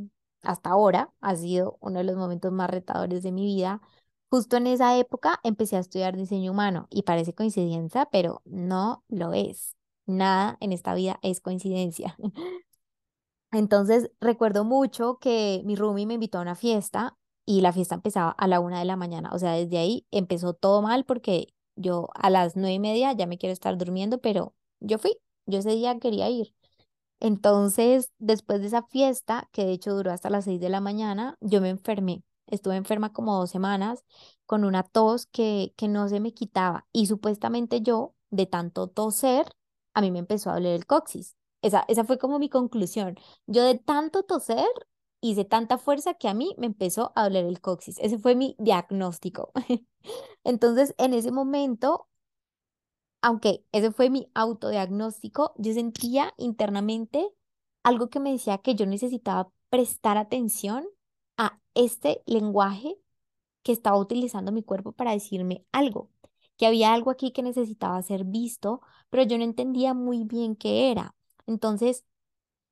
hasta 0.43 0.71
ahora 0.71 1.13
ha 1.21 1.37
sido 1.37 1.79
uno 1.81 1.99
de 1.99 2.05
los 2.05 2.17
momentos 2.17 2.53
más 2.53 2.71
retadores 2.71 3.23
de 3.23 3.33
mi 3.33 3.45
vida. 3.47 3.81
Justo 4.31 4.57
en 4.57 4.67
esa 4.67 4.97
época 4.99 5.41
empecé 5.45 5.77
a 5.77 5.81
estudiar 5.81 6.17
diseño 6.17 6.53
humano 6.53 6.87
y 6.91 7.03
parece 7.03 7.35
coincidencia, 7.35 8.07
pero 8.11 8.43
no 8.45 9.05
lo 9.09 9.35
es. 9.35 9.77
Nada 10.07 10.57
en 10.61 10.73
esta 10.73 10.95
vida 10.95 11.19
es 11.23 11.41
coincidencia. 11.41 12.17
Entonces 13.53 14.11
recuerdo 14.21 14.65
mucho 14.65 15.19
que 15.19 15.63
mi 15.65 15.77
roomie 15.77 16.07
me 16.07 16.15
invitó 16.15 16.39
a 16.39 16.43
una 16.43 16.55
fiesta 16.55 17.17
y 17.45 17.61
la 17.61 17.73
fiesta 17.73 17.95
empezaba 17.97 18.31
a 18.31 18.47
la 18.49 18.61
una 18.61 18.79
de 18.79 18.85
la 18.87 18.97
mañana. 18.97 19.31
O 19.33 19.39
sea, 19.39 19.53
desde 19.53 19.79
ahí 19.79 20.07
empezó 20.11 20.55
todo 20.55 20.81
mal 20.83 21.05
porque 21.05 21.55
yo 21.77 22.09
a 22.15 22.31
las 22.31 22.57
nueve 22.57 22.75
y 22.75 22.79
media 22.79 23.13
ya 23.13 23.27
me 23.27 23.39
quiero 23.39 23.53
estar 23.53 23.77
durmiendo, 23.77 24.21
pero 24.21 24.55
yo 24.81 24.99
fui, 24.99 25.19
yo 25.47 25.59
ese 25.59 25.71
día 25.73 25.99
quería 25.99 26.29
ir. 26.31 26.55
Entonces, 27.23 28.11
después 28.19 28.61
de 28.61 28.67
esa 28.67 28.83
fiesta, 28.83 29.49
que 29.53 29.65
de 29.65 29.71
hecho 29.73 29.95
duró 29.95 30.11
hasta 30.11 30.29
las 30.29 30.45
6 30.45 30.61
de 30.61 30.69
la 30.69 30.81
mañana, 30.81 31.37
yo 31.41 31.61
me 31.61 31.69
enfermé. 31.71 32.25
Estuve 32.49 32.75
enferma 32.75 33.13
como 33.13 33.39
dos 33.39 33.49
semanas 33.51 34.05
con 34.45 34.65
una 34.65 34.83
tos 34.83 35.27
que, 35.27 35.73
que 35.77 35.87
no 35.87 36.09
se 36.09 36.19
me 36.19 36.35
quitaba 36.35 36.85
y 36.93 37.07
supuestamente 37.07 37.81
yo, 37.81 38.17
de 38.31 38.47
tanto 38.47 38.89
toser, 38.89 39.47
a 39.95 40.01
mí 40.01 40.11
me 40.11 40.19
empezó 40.19 40.51
a 40.51 40.55
doler 40.55 40.75
el 40.75 40.87
coxis. 40.87 41.37
Esa, 41.63 41.85
esa 41.87 42.03
fue 42.05 42.19
como 42.19 42.41
mi 42.41 42.49
conclusión. 42.49 43.17
Yo 43.47 43.63
de 43.63 43.77
tanto 43.79 44.25
toser 44.25 44.67
hice 45.21 45.45
tanta 45.45 45.79
fuerza 45.79 46.15
que 46.15 46.29
a 46.29 46.35
mí 46.35 46.57
me 46.59 46.67
empezó 46.67 47.13
a 47.15 47.23
doler 47.25 47.45
el 47.47 47.61
coxis. 47.61 47.99
Ese 48.01 48.19
fue 48.19 48.35
mi 48.35 48.57
diagnóstico. 48.59 49.53
Entonces, 50.45 50.93
en 50.99 51.15
ese 51.15 51.31
momento, 51.31 52.09
aunque 53.23 53.65
ese 53.73 53.93
fue 53.93 54.11
mi 54.11 54.31
autodiagnóstico, 54.35 55.55
yo 55.59 55.73
sentía 55.75 56.35
internamente 56.39 57.29
algo 57.83 58.11
que 58.11 58.21
me 58.21 58.33
decía 58.33 58.59
que 58.59 58.75
yo 58.75 58.87
necesitaba 58.87 59.51
prestar 59.71 60.19
atención 60.19 60.87
a 61.37 61.61
este 61.75 62.23
lenguaje 62.27 62.97
que 63.63 63.73
estaba 63.73 63.99
utilizando 63.99 64.53
mi 64.53 64.63
cuerpo 64.63 64.93
para 64.93 65.13
decirme 65.13 65.65
algo, 65.73 66.11
que 66.57 66.67
había 66.67 66.93
algo 66.95 67.11
aquí 67.11 67.33
que 67.33 67.43
necesitaba 67.43 68.03
ser 68.03 68.25
visto, 68.25 68.81
pero 69.11 69.23
yo 69.25 69.39
no 69.39 69.45
entendía 69.45 69.95
muy 69.95 70.25
bien 70.25 70.57
qué 70.57 70.91
era. 70.91 71.15
Entonces, 71.47 72.05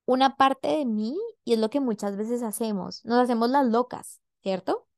una 0.06 0.36
parte 0.36 0.68
de 0.68 0.86
mí, 0.86 1.16
y 1.44 1.54
es 1.54 1.60
lo 1.60 1.70
que 1.70 1.80
muchas 1.80 2.16
veces 2.16 2.42
hacemos, 2.42 3.04
nos 3.04 3.18
hacemos 3.20 3.50
las 3.50 3.66
locas, 3.66 4.20
¿cierto? 4.42 4.88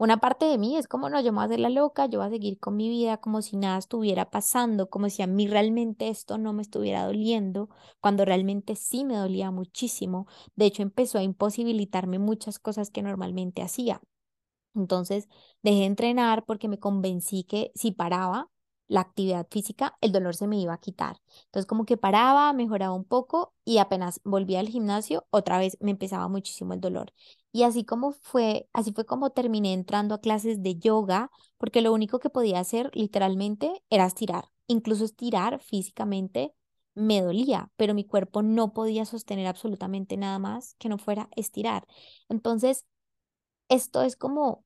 Una 0.00 0.16
parte 0.16 0.46
de 0.46 0.56
mí 0.56 0.76
es 0.78 0.88
como, 0.88 1.10
no, 1.10 1.20
yo 1.20 1.30
me 1.30 1.36
voy 1.36 1.42
a 1.42 1.46
hacer 1.46 1.60
la 1.60 1.68
loca, 1.68 2.06
yo 2.06 2.20
voy 2.20 2.28
a 2.28 2.30
seguir 2.30 2.58
con 2.58 2.74
mi 2.76 2.88
vida 2.88 3.18
como 3.18 3.42
si 3.42 3.56
nada 3.58 3.76
estuviera 3.78 4.30
pasando, 4.30 4.88
como 4.88 5.10
si 5.10 5.20
a 5.22 5.26
mí 5.26 5.46
realmente 5.46 6.08
esto 6.08 6.38
no 6.38 6.54
me 6.54 6.62
estuviera 6.62 7.04
doliendo, 7.04 7.68
cuando 8.00 8.24
realmente 8.24 8.76
sí 8.76 9.04
me 9.04 9.16
dolía 9.16 9.50
muchísimo. 9.50 10.26
De 10.56 10.64
hecho, 10.66 10.82
empezó 10.82 11.18
a 11.18 11.22
imposibilitarme 11.22 12.18
muchas 12.18 12.58
cosas 12.58 12.90
que 12.90 13.02
normalmente 13.02 13.60
hacía. 13.62 14.00
Entonces, 14.74 15.28
dejé 15.62 15.80
de 15.80 15.86
entrenar 15.86 16.44
porque 16.46 16.68
me 16.68 16.78
convencí 16.80 17.44
que 17.44 17.72
si 17.74 17.92
paraba, 17.92 18.48
la 18.88 19.00
actividad 19.02 19.46
física, 19.50 19.96
el 20.00 20.12
dolor 20.12 20.36
se 20.36 20.46
me 20.48 20.58
iba 20.58 20.74
a 20.74 20.78
quitar. 20.80 21.16
Entonces 21.46 21.66
como 21.66 21.84
que 21.86 21.96
paraba, 21.96 22.52
mejoraba 22.54 22.94
un 22.94 23.04
poco 23.04 23.54
y 23.64 23.78
apenas 23.78 24.20
volvía 24.24 24.60
al 24.60 24.68
gimnasio, 24.68 25.26
otra 25.30 25.58
vez 25.58 25.78
me 25.80 25.92
empezaba 25.92 26.28
muchísimo 26.28 26.74
el 26.74 26.80
dolor. 26.80 27.12
Y 27.52 27.64
así 27.64 27.84
como 27.84 28.12
fue, 28.12 28.68
así 28.72 28.92
fue 28.92 29.06
como 29.06 29.30
terminé 29.30 29.72
entrando 29.72 30.14
a 30.14 30.20
clases 30.20 30.62
de 30.62 30.76
yoga, 30.78 31.30
porque 31.58 31.82
lo 31.82 31.92
único 31.92 32.20
que 32.20 32.30
podía 32.30 32.60
hacer 32.60 32.90
literalmente 32.94 33.82
era 33.90 34.06
estirar. 34.06 34.46
Incluso 34.68 35.04
estirar 35.04 35.60
físicamente 35.60 36.54
me 36.94 37.22
dolía, 37.22 37.70
pero 37.76 37.94
mi 37.94 38.04
cuerpo 38.04 38.42
no 38.42 38.72
podía 38.72 39.04
sostener 39.04 39.46
absolutamente 39.46 40.16
nada 40.16 40.38
más 40.38 40.74
que 40.78 40.88
no 40.88 40.98
fuera 40.98 41.28
estirar. 41.36 41.86
Entonces, 42.28 42.86
esto 43.68 44.02
es 44.02 44.16
como 44.16 44.64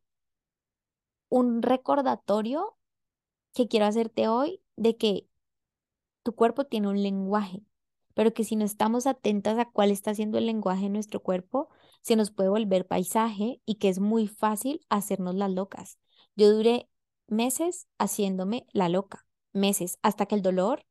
un 1.29 1.63
recordatorio 1.63 2.77
que 3.55 3.69
quiero 3.69 3.87
hacerte 3.87 4.29
hoy 4.29 4.63
de 4.77 4.97
que 4.97 5.29
tu 6.23 6.35
cuerpo 6.35 6.67
tiene 6.67 6.89
un 6.89 7.03
lenguaje, 7.03 7.63
pero 8.15 8.35
que 8.35 8.45
si 8.45 8.57
no 8.57 8.65
estamos 8.65 9.07
atentas 9.07 9.59
a 9.59 9.71
cuál 9.71 9.91
está 9.91 10.13
haciendo 10.13 10.39
el 10.39 10.47
lenguaje 10.47 10.87
en 10.87 10.93
nuestro 10.95 11.23
cuerpo, 11.23 11.69
se 12.05 12.17
nos 12.17 12.31
puede 12.31 12.51
volver 12.51 12.87
paisaje 12.87 13.63
y 13.65 13.77
que 13.77 13.89
es 13.89 13.99
muy 13.99 14.29
fácil 14.29 14.87
hacernos 14.91 15.35
las 15.35 15.51
locas. 15.51 15.99
Yo 16.37 16.53
duré 16.53 16.89
meses 17.29 17.89
haciéndome 17.99 18.67
la 18.73 18.91
loca, 18.91 19.27
meses, 19.55 19.99
hasta 20.03 20.27
que 20.27 20.35
el 20.35 20.43
dolor 20.43 20.85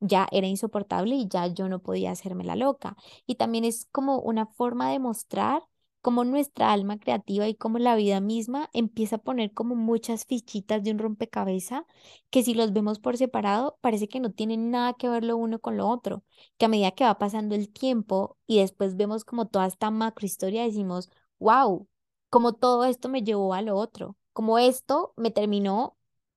ya 0.00 0.26
era 0.32 0.48
insoportable 0.48 1.14
y 1.14 1.28
ya 1.28 1.46
yo 1.46 1.68
no 1.68 1.82
podía 1.82 2.10
hacerme 2.10 2.44
la 2.44 2.56
loca. 2.56 2.96
Y 3.26 3.36
también 3.36 3.64
es 3.64 3.86
como 3.92 4.18
una 4.18 4.46
forma 4.46 4.90
de 4.90 4.98
mostrar 4.98 5.62
como 6.06 6.22
nuestra 6.24 6.72
alma 6.72 7.00
creativa 7.00 7.48
y 7.48 7.56
como 7.56 7.80
la 7.80 7.96
vida 7.96 8.20
misma 8.20 8.70
empieza 8.72 9.16
a 9.16 9.18
poner 9.18 9.52
como 9.52 9.74
muchas 9.74 10.24
fichitas 10.24 10.84
de 10.84 10.92
un 10.92 11.00
rompecabezas 11.00 11.82
que 12.30 12.44
si 12.44 12.54
los 12.54 12.72
vemos 12.72 13.00
por 13.00 13.16
separado 13.16 13.76
parece 13.80 14.06
que 14.06 14.20
no 14.20 14.30
tienen 14.30 14.70
nada 14.70 14.92
que 14.94 15.08
ver 15.08 15.24
lo 15.24 15.36
uno 15.36 15.58
con 15.58 15.76
lo 15.76 15.88
otro, 15.88 16.22
que 16.58 16.66
a 16.66 16.68
medida 16.68 16.92
que 16.92 17.02
va 17.02 17.18
pasando 17.18 17.56
el 17.56 17.72
tiempo 17.72 18.38
y 18.46 18.60
después 18.60 18.96
vemos 18.96 19.24
como 19.24 19.48
toda 19.48 19.66
esta 19.66 19.90
macrohistoria 19.90 20.62
decimos, 20.62 21.10
wow, 21.40 21.88
como 22.30 22.52
todo 22.54 22.84
esto 22.84 23.08
me 23.08 23.22
llevó 23.24 23.52
a 23.54 23.60
lo 23.62 23.76
otro, 23.76 24.16
como 24.32 24.58
esto 24.60 25.12
me 25.16 25.32
terminó 25.32 25.96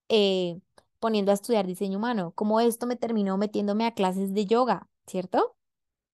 eh, 0.10 0.60
poniendo 0.99 1.29
a 1.32 1.36
estudiar 1.36 1.67
diseño 1.67 1.99
humano, 1.99 2.32
como 2.34 2.60
esto 2.60 2.88
me 2.88 2.95
terminó 2.95 3.38
metiéndome 3.38 3.86
a 3.86 3.93
clases 3.93 4.34
de 4.34 4.47
yoga, 4.47 4.89
¿cierto? 5.05 5.55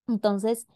Entonces, 0.08 0.68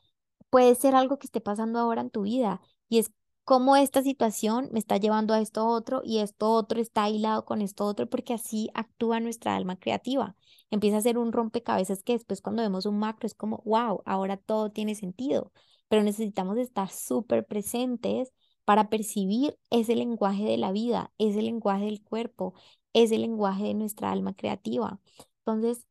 puede 0.50 0.76
ser 0.76 0.96
algo 0.96 1.20
que 1.20 1.28
esté 1.28 1.42
pasando 1.42 1.80
ahora 1.80 2.02
en 2.02 2.10
tu 2.10 2.24
vida 2.24 2.62
y 2.90 3.00
es 3.00 3.12
cómo 3.44 3.76
esta 3.76 4.04
situación 4.04 4.70
me 4.72 4.80
está 4.80 4.98
llevando 4.98 5.34
a 5.34 5.42
esto 5.42 5.66
otro 5.68 6.02
y 6.04 6.20
esto 6.20 6.52
otro 6.52 6.80
está 6.80 7.04
aislado 7.06 7.46
con 7.46 7.62
esto 7.62 7.86
otro, 7.86 8.08
porque 8.10 8.34
así 8.36 8.70
actúa 8.76 9.20
nuestra 9.20 9.56
alma 9.56 9.78
creativa. 9.80 10.36
Empieza 10.70 10.98
a 10.98 11.02
ser 11.02 11.18
un 11.18 11.32
rompecabezas 11.32 12.04
que 12.04 12.14
después 12.14 12.42
cuando 12.42 12.62
vemos 12.62 12.86
un 12.86 13.00
macro 13.00 13.26
es 13.26 13.34
como, 13.34 13.64
wow, 13.66 14.04
ahora 14.06 14.38
todo 14.38 14.72
tiene 14.72 14.94
sentido, 14.96 15.52
pero 15.88 16.04
necesitamos 16.04 16.58
estar 16.58 16.90
súper 16.92 17.46
presentes 17.46 18.32
para 18.66 18.90
percibir 18.90 19.58
ese 19.72 19.96
lenguaje 19.96 20.44
de 20.44 20.58
la 20.58 20.72
vida, 20.72 21.12
ese 21.18 21.42
lenguaje 21.42 21.86
del 21.86 22.04
cuerpo, 22.04 22.54
ese 22.94 23.18
lenguaje 23.18 23.64
de 23.64 23.74
nuestra 23.74 24.12
alma 24.12 24.36
creativa. 24.36 25.00
Entonces, 25.40 25.88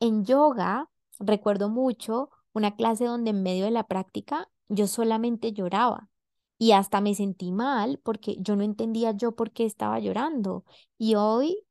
en 0.00 0.24
yoga, 0.24 0.90
recuerdo 1.20 1.68
mucho 1.68 2.30
una 2.56 2.74
clase 2.76 3.04
donde 3.04 3.30
en 3.30 3.42
medio 3.42 3.66
de 3.66 3.70
la 3.70 3.86
práctica 3.86 4.48
yo 4.68 4.86
solamente 4.86 5.52
lloraba 5.52 6.08
y 6.58 6.72
hasta 6.72 7.00
me 7.02 7.14
sentí 7.14 7.52
mal 7.52 8.00
porque 8.02 8.36
yo 8.40 8.56
no 8.56 8.64
entendía 8.64 9.12
yo 9.12 9.32
por 9.36 9.52
qué 9.52 9.66
estaba 9.66 9.98
llorando. 10.00 10.64
Y 10.98 11.16
hoy 11.16 11.64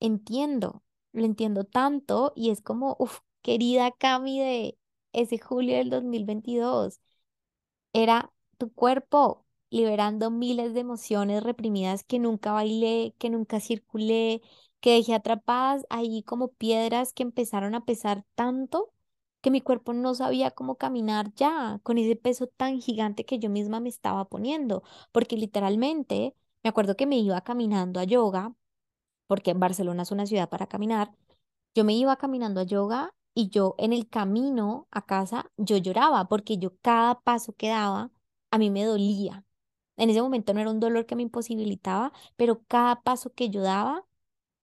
entiendo, 0.00 0.82
lo 1.12 1.24
entiendo 1.24 1.64
tanto 1.64 2.32
y 2.36 2.50
es 2.50 2.60
como, 2.62 2.96
uff, 2.98 3.20
querida 3.42 3.92
Cami 3.92 4.40
de 4.40 4.78
ese 5.12 5.38
julio 5.38 5.76
del 5.76 5.90
2022, 5.90 7.00
era 7.92 8.32
tu 8.58 8.72
cuerpo 8.72 9.46
liberando 9.70 10.30
miles 10.30 10.74
de 10.74 10.80
emociones 10.80 11.42
reprimidas 11.42 12.04
que 12.04 12.18
nunca 12.18 12.52
bailé, 12.52 13.14
que 13.18 13.30
nunca 13.30 13.60
circulé, 13.60 14.42
que 14.80 14.94
dejé 14.94 15.14
atrapadas 15.14 15.86
ahí 15.90 16.22
como 16.24 16.48
piedras 16.48 17.12
que 17.12 17.22
empezaron 17.22 17.74
a 17.74 17.84
pesar 17.84 18.24
tanto 18.34 18.92
que 19.42 19.50
mi 19.50 19.60
cuerpo 19.62 19.92
no 19.94 20.14
sabía 20.14 20.52
cómo 20.52 20.76
caminar 20.76 21.34
ya 21.34 21.80
con 21.84 21.98
ese 21.98 22.16
peso 22.16 22.46
tan 22.48 22.80
gigante 22.80 23.26
que 23.26 23.38
yo 23.40 23.50
misma 23.50 23.80
me 23.80 23.90
estaba 23.90 24.26
poniendo, 24.28 24.82
porque 25.12 25.36
literalmente 25.36 26.34
me 26.64 26.70
acuerdo 26.70 26.96
que 26.96 27.06
me 27.06 27.18
iba 27.18 27.40
caminando 27.42 28.00
a 28.00 28.04
yoga, 28.04 28.54
porque 29.26 29.54
Barcelona 29.54 30.02
es 30.02 30.10
una 30.12 30.26
ciudad 30.26 30.48
para 30.48 30.66
caminar, 30.66 31.14
yo 31.74 31.84
me 31.84 31.94
iba 31.94 32.16
caminando 32.16 32.60
a 32.60 32.64
yoga 32.64 33.14
y 33.34 33.48
yo 33.50 33.74
en 33.78 33.92
el 33.92 34.08
camino 34.08 34.88
a 34.90 35.06
casa 35.06 35.50
yo 35.56 35.76
lloraba 35.78 36.28
porque 36.28 36.58
yo 36.58 36.76
cada 36.82 37.20
paso 37.22 37.54
que 37.54 37.68
daba 37.68 38.10
a 38.50 38.58
mí 38.58 38.70
me 38.70 38.84
dolía. 38.84 39.44
En 39.96 40.10
ese 40.10 40.22
momento 40.22 40.54
no 40.54 40.60
era 40.60 40.70
un 40.70 40.80
dolor 40.80 41.06
que 41.06 41.16
me 41.16 41.22
imposibilitaba, 41.22 42.12
pero 42.36 42.64
cada 42.68 43.02
paso 43.02 43.32
que 43.34 43.50
yo 43.50 43.62
daba 43.62 44.06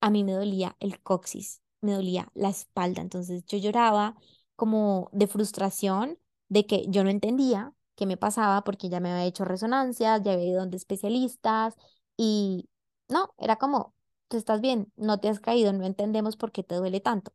a 0.02 0.10
mí 0.10 0.24
me 0.24 0.34
dolía 0.34 0.76
el 0.80 1.02
coxis, 1.02 1.62
me 1.82 1.94
dolía 1.94 2.30
la 2.36 2.50
espalda. 2.50 3.02
Entonces 3.02 3.46
yo 3.46 3.58
lloraba 3.58 4.18
como 4.60 5.10
de 5.14 5.28
frustración 5.28 6.20
de 6.50 6.68
que 6.68 6.86
yo 6.90 7.04
no 7.06 7.10
entendía 7.12 7.74
qué 7.96 8.06
me 8.06 8.18
pasaba 8.18 8.64
porque 8.66 8.90
ya 8.90 9.00
me 9.00 9.12
había 9.12 9.26
hecho 9.26 9.46
resonancias, 9.46 10.22
ya 10.24 10.34
había 10.34 10.46
ido 10.48 10.60
donde 10.62 10.78
especialistas 10.78 11.76
y 12.18 12.70
no, 13.10 13.34
era 13.40 13.56
como, 13.58 13.96
tú 14.28 14.38
estás 14.38 14.62
bien, 14.62 14.92
no 14.98 15.20
te 15.22 15.30
has 15.30 15.40
caído, 15.40 15.74
no 15.74 15.86
entendemos 15.86 16.38
por 16.38 16.52
qué 16.52 16.64
te 16.64 16.76
duele 16.76 17.00
tanto. 17.02 17.34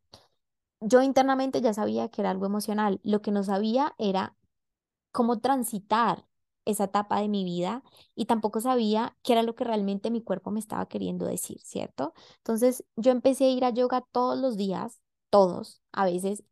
Yo 0.81 1.01
internamente 1.01 1.61
ya 1.61 1.73
sabía 1.73 2.09
que 2.09 2.21
era 2.21 2.31
algo 2.31 2.45
emocional, 2.45 2.99
lo 3.03 3.21
que 3.21 3.31
no 3.31 3.43
sabía 3.43 3.95
era 3.97 4.35
cómo 5.11 5.39
transitar 5.39 6.25
esa 6.65 6.85
etapa 6.85 7.21
de 7.21 7.29
mi 7.29 7.43
vida 7.45 7.83
y 8.15 8.25
tampoco 8.25 8.59
sabía 8.61 9.17
qué 9.23 9.33
era 9.33 9.43
lo 9.43 9.55
que 9.55 9.63
realmente 9.63 10.11
mi 10.11 10.21
cuerpo 10.23 10.51
me 10.51 10.59
estaba 10.59 10.87
queriendo 10.87 11.25
decir, 11.25 11.59
¿cierto? 11.63 12.13
Entonces 12.37 12.83
yo 12.95 13.11
empecé 13.11 13.45
a 13.45 13.49
ir 13.51 13.65
a 13.65 13.69
yoga 13.71 14.01
todos 14.11 14.39
los 14.39 14.57
días, 14.57 14.99
todos, 15.29 15.81
a 15.91 16.05
veces, 16.05 16.43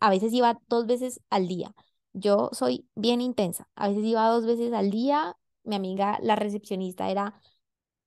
a 0.00 0.10
veces 0.10 0.32
iba 0.32 0.60
dos 0.68 0.86
veces 0.86 1.20
al 1.30 1.48
día. 1.48 1.74
Yo 2.12 2.50
soy 2.52 2.88
bien 2.94 3.20
intensa, 3.20 3.68
a 3.74 3.88
veces 3.88 4.04
iba 4.04 4.28
dos 4.28 4.46
veces 4.46 4.72
al 4.72 4.90
día, 4.90 5.36
mi 5.64 5.76
amiga, 5.76 6.18
la 6.22 6.36
recepcionista, 6.36 7.10
era 7.10 7.40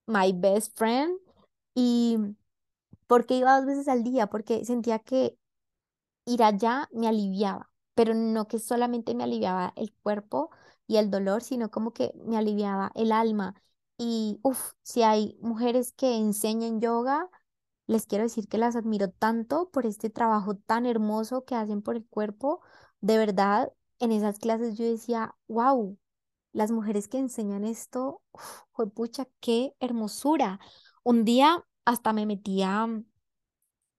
my 0.08 0.34
best 0.34 0.78
friend 0.78 1.20
y 1.76 2.18
¿por 3.08 3.26
qué 3.26 3.36
iba 3.38 3.58
dos 3.58 3.66
veces 3.68 3.88
al 3.88 4.04
día? 4.04 4.28
Porque 4.28 4.66
sentía 4.66 5.00
que 5.00 5.38
ir 6.26 6.44
allá 6.44 6.88
me 6.92 7.08
aliviaba, 7.08 7.72
pero 7.96 8.14
no 8.14 8.48
que 8.48 8.60
solamente 8.60 9.16
me 9.16 9.24
aliviaba 9.24 9.74
el 9.76 9.94
cuerpo, 10.04 10.50
y 10.88 10.98
el 10.98 11.12
dolor, 11.12 11.44
sino 11.44 11.70
como 11.72 11.94
que 11.94 12.14
me 12.26 12.38
aliviaba 12.38 12.92
el 12.96 13.12
alma. 13.12 13.54
Y 13.98 14.40
uff, 14.44 14.72
si 14.82 15.04
hay 15.04 15.38
mujeres 15.42 15.94
que 15.94 16.16
enseñan 16.18 16.82
yoga, 16.82 17.30
les 17.90 18.06
quiero 18.06 18.24
decir 18.26 18.48
que 18.48 18.60
las 18.60 18.76
admiro 18.76 19.10
tanto 19.10 19.70
por 19.72 19.86
este 19.88 20.10
trabajo 20.12 20.56
tan 20.56 20.86
hermoso 20.86 21.44
que 21.46 21.56
hacen 21.56 21.82
por 21.82 21.96
el 21.96 22.06
cuerpo. 22.06 22.62
De 23.02 23.18
verdad, 23.18 23.74
en 24.00 24.12
esas 24.12 24.38
clases 24.40 24.78
yo 24.78 24.86
decía, 24.86 25.36
wow, 25.48 25.98
las 26.54 26.72
mujeres 26.72 27.08
que 27.08 27.18
enseñan 27.20 27.66
esto, 27.66 28.22
fue 28.74 28.90
pucha, 28.92 29.28
qué 29.42 29.76
hermosura. 29.80 30.60
Un 31.04 31.26
día 31.26 31.66
hasta 31.86 32.14
me 32.14 32.26
metía 32.28 32.88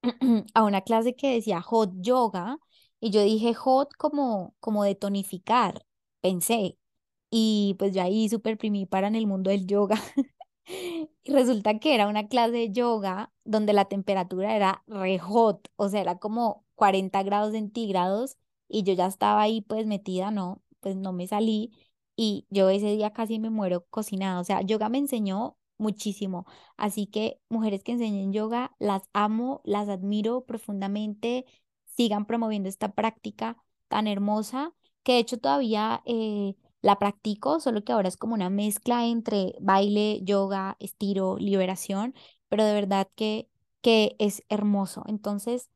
a 0.54 0.64
una 0.64 0.80
clase 0.82 1.14
que 1.16 1.34
decía 1.34 1.60
hot 1.62 1.92
yoga 2.00 2.58
y 3.00 3.10
yo 3.10 3.22
dije 3.22 3.54
hot 3.54 3.90
como, 3.96 4.54
como 4.60 4.84
de 4.84 4.94
tonificar, 4.94 5.84
pensé. 6.20 6.78
Y 7.30 7.76
pues 7.78 7.94
yo 7.94 8.02
ahí 8.02 8.28
súper 8.28 8.58
para 8.88 9.08
en 9.08 9.14
el 9.16 9.26
mundo 9.26 9.50
del 9.50 9.66
yoga. 9.66 9.96
Y 11.22 11.32
resulta 11.32 11.78
que 11.78 11.94
era 11.94 12.08
una 12.08 12.28
clase 12.28 12.52
de 12.52 12.70
yoga 12.72 13.32
donde 13.44 13.72
la 13.72 13.86
temperatura 13.86 14.56
era 14.56 14.82
re 14.86 15.18
hot, 15.18 15.68
o 15.76 15.88
sea, 15.88 16.00
era 16.00 16.18
como 16.18 16.64
40 16.74 17.22
grados 17.22 17.52
centígrados 17.52 18.36
y 18.68 18.82
yo 18.84 18.92
ya 18.94 19.06
estaba 19.06 19.42
ahí 19.42 19.60
pues 19.62 19.86
metida, 19.86 20.30
no, 20.30 20.62
pues 20.80 20.96
no 20.96 21.12
me 21.12 21.26
salí 21.26 21.72
y 22.16 22.46
yo 22.50 22.68
ese 22.70 22.86
día 22.92 23.12
casi 23.12 23.38
me 23.38 23.50
muero 23.50 23.86
cocinada, 23.88 24.40
o 24.40 24.44
sea, 24.44 24.62
yoga 24.62 24.88
me 24.88 24.98
enseñó 24.98 25.56
muchísimo, 25.78 26.46
así 26.76 27.06
que 27.06 27.40
mujeres 27.48 27.82
que 27.82 27.92
enseñen 27.92 28.32
yoga, 28.32 28.74
las 28.78 29.02
amo, 29.12 29.60
las 29.64 29.88
admiro 29.88 30.44
profundamente, 30.44 31.46
sigan 31.96 32.26
promoviendo 32.26 32.68
esta 32.68 32.92
práctica 32.94 33.56
tan 33.88 34.06
hermosa 34.06 34.74
que 35.02 35.12
de 35.14 35.18
hecho 35.20 35.38
todavía... 35.38 36.02
Eh, 36.06 36.54
la 36.82 36.98
practico, 36.98 37.60
solo 37.60 37.84
que 37.84 37.92
ahora 37.92 38.08
es 38.08 38.16
como 38.16 38.34
una 38.34 38.50
mezcla 38.50 39.06
entre 39.06 39.54
baile, 39.60 40.20
yoga, 40.22 40.76
estiro, 40.80 41.36
liberación, 41.38 42.14
pero 42.48 42.64
de 42.64 42.74
verdad 42.74 43.08
que, 43.14 43.48
que 43.82 44.16
es 44.18 44.42
hermoso. 44.48 45.04
Entonces, 45.06 45.70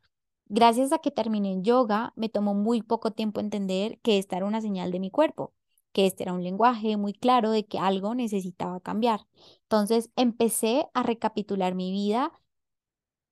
gracias 0.47 0.93
a 0.93 0.99
que 0.99 1.11
terminé 1.11 1.53
en 1.53 1.65
yoga, 1.65 2.13
me 2.17 2.29
tomó 2.29 2.55
muy 2.55 2.83
poco 2.83 3.13
tiempo 3.13 3.41
entender 3.41 3.99
que 4.01 4.19
esta 4.19 4.37
era 4.37 4.47
una 4.47 4.61
señal 4.61 4.93
de 4.93 5.01
mi 5.01 5.11
cuerpo, 5.11 5.53
que 5.93 6.07
este 6.07 6.25
era 6.25 6.33
un 6.33 6.43
lenguaje 6.45 6.97
muy 6.97 7.13
claro 7.13 7.51
de 7.51 7.67
que 7.67 7.79
algo 7.79 8.15
necesitaba 8.15 8.81
cambiar. 8.81 9.27
Entonces, 9.63 10.11
empecé 10.17 10.87
a 10.95 11.03
recapitular 11.03 11.75
mi 11.75 11.93
vida 11.93 12.33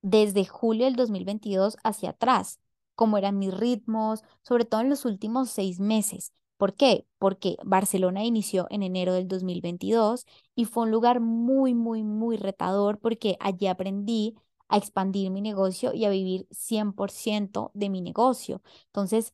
desde 0.01 0.45
julio 0.45 0.85
del 0.85 0.95
2022 0.95 1.77
hacia 1.83 2.11
atrás, 2.11 2.59
cómo 2.95 3.17
eran 3.17 3.39
mis 3.39 3.53
ritmos, 3.53 4.23
sobre 4.43 4.65
todo 4.65 4.81
en 4.81 4.89
los 4.89 5.05
últimos 5.05 5.49
seis 5.49 5.79
meses 5.79 6.33
¿Por 6.63 6.75
qué? 6.75 7.05
Porque 7.19 7.57
Barcelona 7.65 8.23
inició 8.23 8.67
en 8.69 8.83
enero 8.83 9.11
del 9.11 9.27
2022 9.27 10.25
y 10.55 10.63
fue 10.63 10.83
un 10.83 10.91
lugar 10.91 11.19
muy, 11.19 11.73
muy, 11.73 12.03
muy 12.03 12.37
retador 12.37 12.99
porque 12.99 13.35
allí 13.41 13.67
aprendí 13.67 14.35
a 14.69 14.77
expandir 14.77 15.29
mi 15.29 15.41
negocio 15.41 15.93
y 15.93 16.05
a 16.05 16.09
vivir 16.09 16.47
100% 16.51 17.71
de 17.73 17.89
mi 17.89 17.99
negocio. 17.99 18.61
Entonces, 18.85 19.33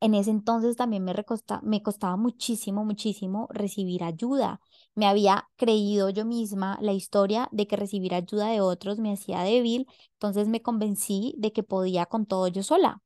en 0.00 0.14
ese 0.14 0.30
entonces 0.30 0.76
también 0.76 1.04
me, 1.04 1.12
me 1.62 1.82
costaba 1.82 2.16
muchísimo, 2.16 2.84
muchísimo 2.84 3.48
recibir 3.50 4.04
ayuda. 4.04 4.60
Me 4.94 5.06
había 5.06 5.48
creído 5.56 6.10
yo 6.10 6.24
misma 6.24 6.78
la 6.80 6.92
historia 6.92 7.48
de 7.52 7.66
que 7.66 7.76
recibir 7.76 8.14
ayuda 8.14 8.48
de 8.50 8.60
otros 8.60 9.00
me 9.00 9.12
hacía 9.12 9.42
débil, 9.42 9.88
entonces 10.14 10.48
me 10.48 10.62
convencí 10.62 11.34
de 11.38 11.52
que 11.52 11.64
podía 11.64 12.06
con 12.06 12.26
todo 12.26 12.46
yo 12.48 12.62
sola 12.62 13.02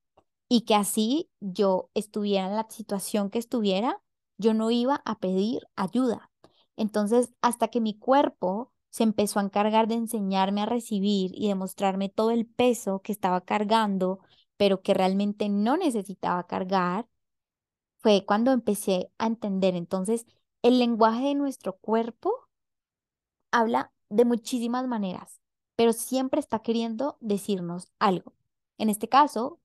y 0.52 0.62
que 0.62 0.74
así 0.74 1.30
yo 1.40 1.90
estuviera 1.94 2.46
en 2.46 2.56
la 2.56 2.66
situación 2.68 3.30
que 3.30 3.38
estuviera, 3.38 4.02
yo 4.36 4.52
no 4.52 4.70
iba 4.70 5.00
a 5.06 5.18
pedir 5.18 5.62
ayuda. 5.76 6.30
Entonces, 6.76 7.32
hasta 7.40 7.68
que 7.68 7.80
mi 7.80 7.98
cuerpo 7.98 8.70
se 8.90 9.02
empezó 9.04 9.38
a 9.40 9.44
encargar 9.44 9.88
de 9.88 9.94
enseñarme 9.94 10.60
a 10.60 10.66
recibir 10.66 11.30
y 11.34 11.48
de 11.48 11.54
mostrarme 11.54 12.10
todo 12.10 12.30
el 12.32 12.44
peso 12.46 13.00
que 13.00 13.12
estaba 13.12 13.40
cargando, 13.42 14.20
pero 14.58 14.82
que 14.82 14.92
realmente 14.92 15.48
no 15.48 15.78
necesitaba 15.78 16.46
cargar, 16.46 17.08
fue 18.00 18.24
cuando 18.26 18.52
empecé 18.52 19.10
a 19.18 19.26
entender. 19.28 19.74
Entonces, 19.76 20.26
el 20.62 20.78
lenguaje 20.78 21.26
de 21.28 21.34
nuestro 21.34 21.74
cuerpo 21.78 22.48
habla 23.50 23.92
de 24.08 24.24
muchísimas 24.24 24.86
maneras, 24.86 25.40
pero 25.76 25.92
siempre 25.92 26.40
está 26.40 26.60
queriendo 26.60 27.16
decirnos 27.20 27.88
algo. 27.98 28.34
En 28.78 28.90
este 28.90 29.08
caso, 29.08 29.60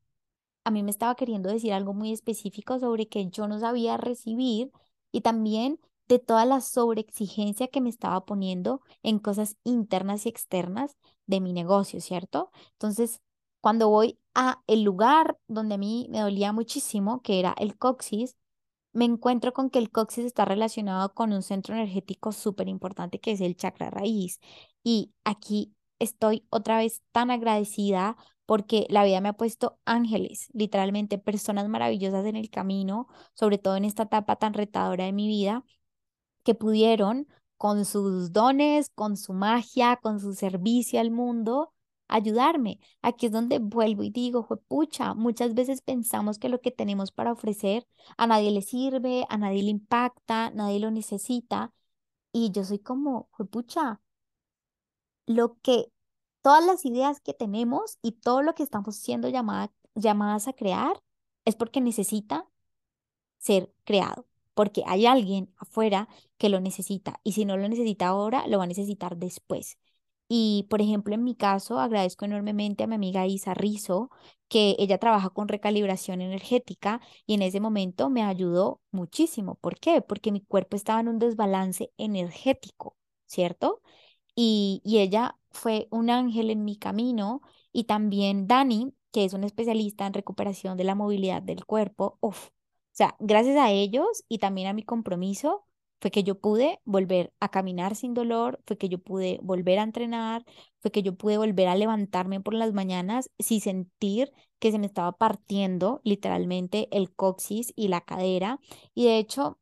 a 0.67 0.71
mí 0.71 0.84
me 0.84 0.91
estaba 0.91 1.15
queriendo 1.15 1.49
decir 1.49 1.71
algo 1.71 1.93
muy 1.93 2.12
específico 2.12 2.77
sobre 2.77 3.08
que 3.08 3.30
yo 3.30 3.47
no 3.47 3.58
sabía 3.58 3.95
recibir 3.95 4.69
y 5.13 5.21
también 5.21 5.80
de 6.10 6.19
toda 6.19 6.45
la 6.45 6.60
sobreexigencia 6.60 7.69
que 7.69 7.80
me 7.80 7.89
estaba 7.89 8.25
poniendo 8.25 8.82
en 9.01 9.19
cosas 9.19 9.56
internas 9.63 10.25
y 10.25 10.30
externas 10.30 10.97
de 11.25 11.39
mi 11.39 11.53
negocio, 11.53 12.01
¿cierto? 12.01 12.51
Entonces, 12.73 13.21
cuando 13.62 13.88
voy 13.88 14.19
a 14.36 14.62
el 14.67 14.84
lugar 14.84 15.38
donde 15.47 15.75
a 15.75 15.77
mí 15.77 16.08
me 16.10 16.19
dolía 16.19 16.51
muchísimo, 16.51 17.21
que 17.21 17.39
era 17.39 17.56
el 17.58 17.77
coxis, 17.77 18.36
me 18.91 19.06
encuentro 19.06 19.53
con 19.53 19.69
que 19.69 19.80
el 19.80 19.89
coxis 19.89 20.25
está 20.25 20.43
relacionado 20.43 21.13
con 21.13 21.32
un 21.32 21.43
centro 21.43 21.75
energético 21.75 22.34
súper 22.34 22.67
importante 22.67 23.21
que 23.21 23.32
es 23.32 23.39
el 23.39 23.56
chakra 23.56 23.89
raíz. 23.89 24.41
Y 24.84 25.13
aquí 25.23 25.73
estoy 25.99 26.45
otra 26.49 26.80
vez 26.80 27.01
tan 27.13 27.32
agradecida 27.32 28.17
porque 28.47 28.88
la 28.89 29.03
vida 29.05 29.21
me 29.21 29.29
ha 29.29 29.33
puesto 29.33 29.79
ángeles, 29.86 30.49
literalmente 30.53 31.19
personas 31.19 31.69
maravillosas 31.69 32.25
en 32.25 32.38
el 32.38 32.49
camino, 32.49 33.07
sobre 33.36 33.60
todo 33.60 33.77
en 33.77 33.86
esta 33.86 34.03
etapa 34.03 34.38
tan 34.38 34.53
retadora 34.55 35.05
de 35.05 35.13
mi 35.13 35.27
vida, 35.27 35.65
que 36.43 36.55
pudieron 36.55 37.27
con 37.57 37.86
sus 37.86 38.33
dones, 38.33 38.89
con 38.95 39.17
su 39.17 39.33
magia, 39.33 39.97
con 39.97 40.19
su 40.19 40.33
servicio 40.33 40.99
al 41.01 41.12
mundo, 41.12 41.73
ayudarme. 42.07 42.79
Aquí 43.01 43.27
es 43.27 43.31
donde 43.31 43.60
vuelvo 43.60 44.03
y 44.03 44.12
digo, 44.12 44.47
pucha, 44.67 45.13
muchas 45.13 45.53
veces 45.53 45.81
pensamos 45.81 46.39
que 46.39 46.49
lo 46.49 46.62
que 46.62 46.71
tenemos 46.71 47.12
para 47.12 47.31
ofrecer 47.33 47.88
a 48.17 48.27
nadie 48.27 48.51
le 48.51 48.62
sirve, 48.62 49.25
a 49.29 49.38
nadie 49.38 49.63
le 49.63 49.71
impacta, 49.71 50.51
nadie 50.51 50.79
lo 50.79 50.91
necesita. 50.91 51.73
Y 52.31 52.51
yo 52.51 52.63
soy 52.63 52.79
como, 52.79 53.29
pucha, 53.51 54.01
lo 55.25 55.57
que, 55.62 55.91
todas 56.47 56.65
las 56.65 56.86
ideas 56.86 57.19
que 57.19 57.33
tenemos 57.33 57.99
y 58.01 58.13
todo 58.13 58.41
lo 58.41 58.55
que 58.55 58.63
estamos 58.63 58.95
siendo 58.95 59.27
llamadas 59.27 60.47
a 60.47 60.53
crear 60.53 60.93
es 61.43 61.57
porque 61.57 61.81
necesita 61.81 62.47
ser 63.39 63.73
creado 63.83 64.25
porque 64.53 64.83
hay 64.88 65.05
alguien 65.07 65.53
afuera 65.57 66.07
que 66.38 66.47
lo 66.49 66.62
necesita 66.62 67.19
y 67.25 67.33
si 67.33 67.43
no 67.43 67.57
lo 67.57 67.67
necesita 67.67 68.07
ahora, 68.07 68.47
lo 68.47 68.60
va 68.60 68.63
a 68.63 68.67
necesitar 68.67 69.17
después. 69.17 69.77
Y, 70.29 70.67
por 70.69 70.81
ejemplo, 70.81 71.13
en 71.15 71.23
mi 71.25 71.36
caso, 71.36 71.79
agradezco 71.79 72.23
enormemente 72.25 72.83
a 72.83 72.88
mi 72.88 72.95
amiga 72.95 73.27
Isa 73.27 73.53
Rizo, 73.53 74.10
que 74.47 74.77
ella 74.79 74.99
trabaja 74.99 75.29
con 75.31 75.49
recalibración 75.49 76.21
energética 76.21 77.01
y 77.25 77.33
en 77.33 77.41
ese 77.43 77.60
momento 77.60 78.10
me 78.10 78.23
ayudó 78.23 78.81
muchísimo. 78.91 79.55
¿Por 79.55 79.79
qué? 79.79 80.01
Porque 80.01 80.31
mi 80.31 80.41
cuerpo 80.41 80.77
estaba 80.77 81.01
en 81.01 81.10
un 81.10 81.19
desbalance 81.19 81.91
energético, 81.97 82.95
¿cierto? 83.25 83.81
Y, 84.38 84.82
y 84.86 85.00
ella 85.00 85.38
fue 85.52 85.88
un 85.91 86.12
ángel 86.12 86.52
en 86.52 86.63
mi 86.65 86.78
camino 86.78 87.41
y 87.73 87.86
también 87.86 88.47
Dani, 88.47 88.93
que 89.12 89.26
es 89.26 89.34
un 89.34 89.43
especialista 89.43 90.06
en 90.08 90.13
recuperación 90.13 90.78
de 90.78 90.84
la 90.86 90.95
movilidad 90.95 91.41
del 91.41 91.65
cuerpo, 91.65 92.19
uf, 92.21 92.47
o 92.47 92.52
sea, 92.91 93.15
gracias 93.19 93.58
a 93.58 93.71
ellos 93.71 94.23
y 94.30 94.39
también 94.39 94.67
a 94.67 94.73
mi 94.73 94.84
compromiso 94.84 95.65
fue 96.02 96.12
que 96.12 96.23
yo 96.23 96.39
pude 96.39 96.80
volver 96.86 97.34
a 97.39 97.50
caminar 97.50 97.95
sin 97.95 98.13
dolor, 98.13 98.62
fue 98.67 98.78
que 98.78 98.89
yo 98.89 99.00
pude 99.00 99.39
volver 99.41 99.80
a 99.80 99.84
entrenar, 99.84 100.45
fue 100.80 100.91
que 100.91 101.02
yo 101.04 101.15
pude 101.15 101.38
volver 101.38 101.67
a 101.67 101.76
levantarme 101.76 102.39
por 102.41 102.54
las 102.54 102.73
mañanas 102.73 103.32
sin 103.39 103.62
sentir 103.62 104.32
que 104.60 104.71
se 104.71 104.80
me 104.80 104.86
estaba 104.88 105.12
partiendo 105.13 106.02
literalmente 106.04 106.88
el 106.91 107.12
coxis 107.13 107.73
y 107.76 107.88
la 107.89 108.02
cadera. 108.02 108.60
Y 108.93 109.06
de 109.06 109.17
hecho, 109.17 109.60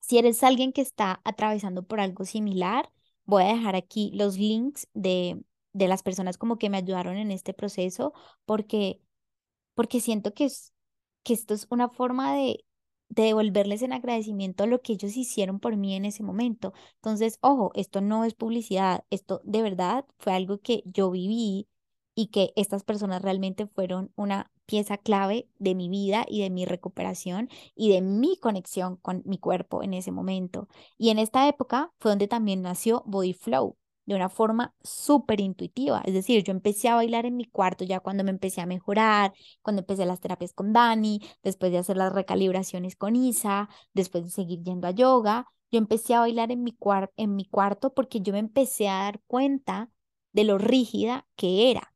si 0.00 0.18
eres 0.18 0.42
alguien 0.42 0.72
que 0.72 0.82
está 0.82 1.20
atravesando 1.24 1.82
por 1.84 2.00
algo 2.00 2.24
similar, 2.24 2.90
voy 3.28 3.44
a 3.44 3.48
dejar 3.54 3.76
aquí 3.76 4.12
los 4.14 4.38
links 4.38 4.88
de, 4.94 5.42
de 5.74 5.88
las 5.88 6.02
personas 6.04 6.38
como 6.38 6.58
que 6.58 6.70
me 6.70 6.78
ayudaron 6.78 7.18
en 7.18 7.30
este 7.32 7.54
proceso 7.54 8.14
porque, 8.46 9.00
porque 9.74 10.00
siento 10.00 10.34
que 10.34 10.46
es 10.46 10.72
que 11.22 11.34
esto 11.34 11.54
es 11.54 11.66
una 11.70 11.88
forma 11.90 12.34
de, 12.36 12.64
de 13.08 13.24
devolverles 13.24 13.82
en 13.82 13.92
agradecimiento 13.92 14.66
lo 14.66 14.82
que 14.82 14.94
ellos 14.94 15.16
hicieron 15.16 15.60
por 15.60 15.76
mí 15.76 15.94
en 15.96 16.04
ese 16.04 16.22
momento. 16.22 16.72
Entonces, 16.96 17.38
ojo, 17.42 17.72
esto 17.74 18.00
no 18.00 18.24
es 18.24 18.34
publicidad, 18.34 19.04
esto 19.10 19.40
de 19.44 19.62
verdad 19.62 20.06
fue 20.18 20.34
algo 20.34 20.60
que 20.60 20.82
yo 20.86 21.10
viví 21.10 21.68
y 22.14 22.28
que 22.28 22.52
estas 22.56 22.84
personas 22.84 23.22
realmente 23.22 23.66
fueron 23.66 24.12
una 24.16 24.50
pieza 24.68 24.98
clave 24.98 25.48
de 25.58 25.74
mi 25.74 25.88
vida 25.88 26.26
y 26.28 26.42
de 26.42 26.50
mi 26.50 26.66
recuperación 26.66 27.48
y 27.74 27.90
de 27.90 28.02
mi 28.02 28.36
conexión 28.38 28.96
con 28.98 29.22
mi 29.24 29.38
cuerpo 29.38 29.82
en 29.82 29.94
ese 29.94 30.12
momento. 30.12 30.68
Y 30.98 31.08
en 31.08 31.18
esta 31.18 31.48
época 31.48 31.90
fue 31.98 32.10
donde 32.10 32.28
también 32.28 32.60
nació 32.60 33.02
Body 33.06 33.32
Flow 33.32 33.78
de 34.04 34.14
una 34.14 34.28
forma 34.28 34.74
súper 34.82 35.40
intuitiva. 35.40 36.02
Es 36.04 36.14
decir, 36.14 36.44
yo 36.44 36.50
empecé 36.52 36.88
a 36.88 36.94
bailar 36.96 37.24
en 37.26 37.36
mi 37.36 37.46
cuarto 37.46 37.84
ya 37.84 38.00
cuando 38.00 38.24
me 38.24 38.30
empecé 38.30 38.60
a 38.60 38.66
mejorar, 38.66 39.32
cuando 39.62 39.80
empecé 39.80 40.04
las 40.06 40.20
terapias 40.20 40.52
con 40.52 40.72
Dani, 40.72 41.20
después 41.42 41.72
de 41.72 41.78
hacer 41.78 41.96
las 41.96 42.12
recalibraciones 42.12 42.96
con 42.96 43.16
Isa, 43.16 43.68
después 43.94 44.24
de 44.24 44.30
seguir 44.30 44.62
yendo 44.62 44.86
a 44.86 44.92
yoga. 44.92 45.46
Yo 45.70 45.78
empecé 45.78 46.14
a 46.14 46.20
bailar 46.20 46.52
en 46.52 46.62
mi, 46.62 46.76
en 47.16 47.36
mi 47.36 47.46
cuarto 47.46 47.94
porque 47.94 48.20
yo 48.20 48.32
me 48.32 48.38
empecé 48.38 48.88
a 48.88 49.04
dar 49.04 49.20
cuenta 49.26 49.90
de 50.32 50.44
lo 50.44 50.58
rígida 50.58 51.26
que 51.36 51.70
era, 51.70 51.94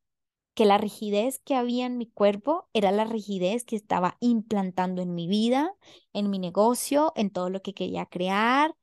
que 0.55 0.67
la 0.67 0.79
rigidez 0.79 1.41
que 1.41 1.55
había 1.57 1.87
en 1.87 1.99
mi 1.99 2.07
cuerpo 2.07 2.69
era 2.75 2.93
la 2.93 3.05
rigidez 3.05 3.65
que 3.65 3.77
estaba 3.77 4.17
implantando 4.21 5.03
en 5.03 5.15
mi 5.15 5.27
vida, 5.29 5.75
en 6.13 6.31
mi 6.31 6.39
negocio, 6.39 7.13
en 7.17 7.31
todo 7.31 7.51
lo 7.51 7.63
que 7.63 7.75
quería 7.75 8.07
crear, 8.07 8.75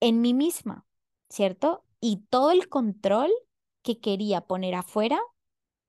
en 0.00 0.20
mí 0.20 0.34
misma, 0.34 0.86
¿cierto? 1.28 1.84
y 2.00 2.18
todo 2.30 2.50
el 2.50 2.68
control 2.68 3.30
que 3.82 4.00
quería 4.00 4.42
poner 4.42 4.74
afuera, 4.74 5.18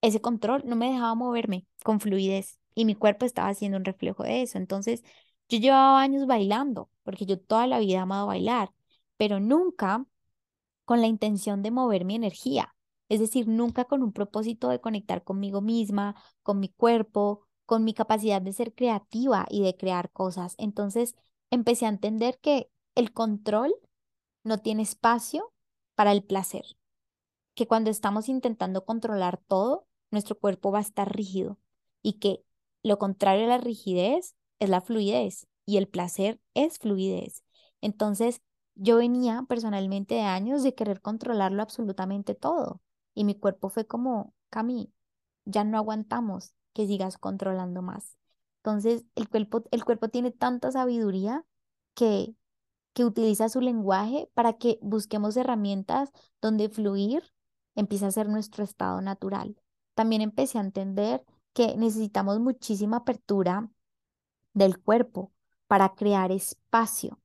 ese 0.01 0.21
control 0.21 0.63
no 0.65 0.75
me 0.75 0.91
dejaba 0.91 1.15
moverme 1.15 1.67
con 1.83 1.99
fluidez 1.99 2.59
y 2.75 2.85
mi 2.85 2.95
cuerpo 2.95 3.25
estaba 3.25 3.49
haciendo 3.49 3.77
un 3.77 3.85
reflejo 3.85 4.23
de 4.23 4.41
eso. 4.43 4.57
Entonces, 4.57 5.03
yo 5.49 5.59
llevaba 5.59 6.01
años 6.01 6.27
bailando, 6.27 6.89
porque 7.03 7.25
yo 7.25 7.39
toda 7.39 7.67
la 7.67 7.79
vida 7.79 7.95
he 7.95 7.97
amado 7.99 8.27
bailar, 8.27 8.71
pero 9.17 9.39
nunca 9.39 10.05
con 10.85 11.01
la 11.01 11.07
intención 11.07 11.63
de 11.63 11.71
mover 11.71 12.05
mi 12.05 12.15
energía. 12.15 12.75
Es 13.09 13.19
decir, 13.19 13.47
nunca 13.47 13.85
con 13.85 14.03
un 14.03 14.13
propósito 14.13 14.69
de 14.69 14.81
conectar 14.81 15.23
conmigo 15.23 15.61
misma, 15.61 16.15
con 16.43 16.59
mi 16.59 16.69
cuerpo, 16.69 17.47
con 17.65 17.83
mi 17.83 17.93
capacidad 17.93 18.41
de 18.41 18.53
ser 18.53 18.73
creativa 18.73 19.45
y 19.49 19.61
de 19.63 19.75
crear 19.75 20.11
cosas. 20.11 20.55
Entonces, 20.57 21.15
empecé 21.51 21.85
a 21.85 21.89
entender 21.89 22.39
que 22.39 22.69
el 22.95 23.13
control 23.13 23.73
no 24.43 24.59
tiene 24.59 24.83
espacio 24.83 25.53
para 25.95 26.11
el 26.11 26.23
placer, 26.23 26.65
que 27.55 27.67
cuando 27.67 27.89
estamos 27.89 28.29
intentando 28.29 28.85
controlar 28.85 29.37
todo, 29.37 29.87
nuestro 30.11 30.37
cuerpo 30.39 30.71
va 30.71 30.79
a 30.79 30.81
estar 30.81 31.13
rígido 31.15 31.59
y 32.01 32.13
que 32.13 32.43
lo 32.83 32.97
contrario 32.99 33.45
a 33.45 33.49
la 33.49 33.57
rigidez 33.57 34.35
es 34.59 34.69
la 34.69 34.81
fluidez 34.81 35.47
y 35.65 35.77
el 35.77 35.87
placer 35.87 36.39
es 36.53 36.79
fluidez. 36.79 37.43
Entonces, 37.81 38.41
yo 38.75 38.97
venía 38.97 39.45
personalmente 39.47 40.15
de 40.15 40.21
años 40.21 40.63
de 40.63 40.75
querer 40.75 41.01
controlarlo 41.01 41.61
absolutamente 41.61 42.35
todo 42.35 42.81
y 43.13 43.23
mi 43.25 43.35
cuerpo 43.35 43.69
fue 43.69 43.85
como, 43.87 44.33
Cami, 44.49 44.91
ya 45.45 45.63
no 45.63 45.77
aguantamos 45.77 46.53
que 46.73 46.87
sigas 46.87 47.17
controlando 47.17 47.81
más. 47.81 48.17
Entonces, 48.57 49.05
el 49.15 49.29
cuerpo, 49.29 49.63
el 49.71 49.85
cuerpo 49.85 50.09
tiene 50.09 50.31
tanta 50.31 50.71
sabiduría 50.71 51.45
que 51.93 52.35
que 52.93 53.05
utiliza 53.05 53.49
su 53.49 53.61
lenguaje 53.61 54.29
para 54.33 54.53
que 54.53 54.79
busquemos 54.81 55.37
herramientas 55.37 56.11
donde 56.41 56.69
fluir 56.69 57.23
empieza 57.75 58.07
a 58.07 58.11
ser 58.11 58.27
nuestro 58.27 58.63
estado 58.63 59.01
natural. 59.01 59.55
También 59.93 60.21
empecé 60.21 60.57
a 60.57 60.61
entender 60.61 61.23
que 61.53 61.77
necesitamos 61.77 62.39
muchísima 62.39 62.97
apertura 62.97 63.69
del 64.53 64.79
cuerpo 64.79 65.31
para 65.67 65.95
crear 65.95 66.31
espacio 66.31 67.19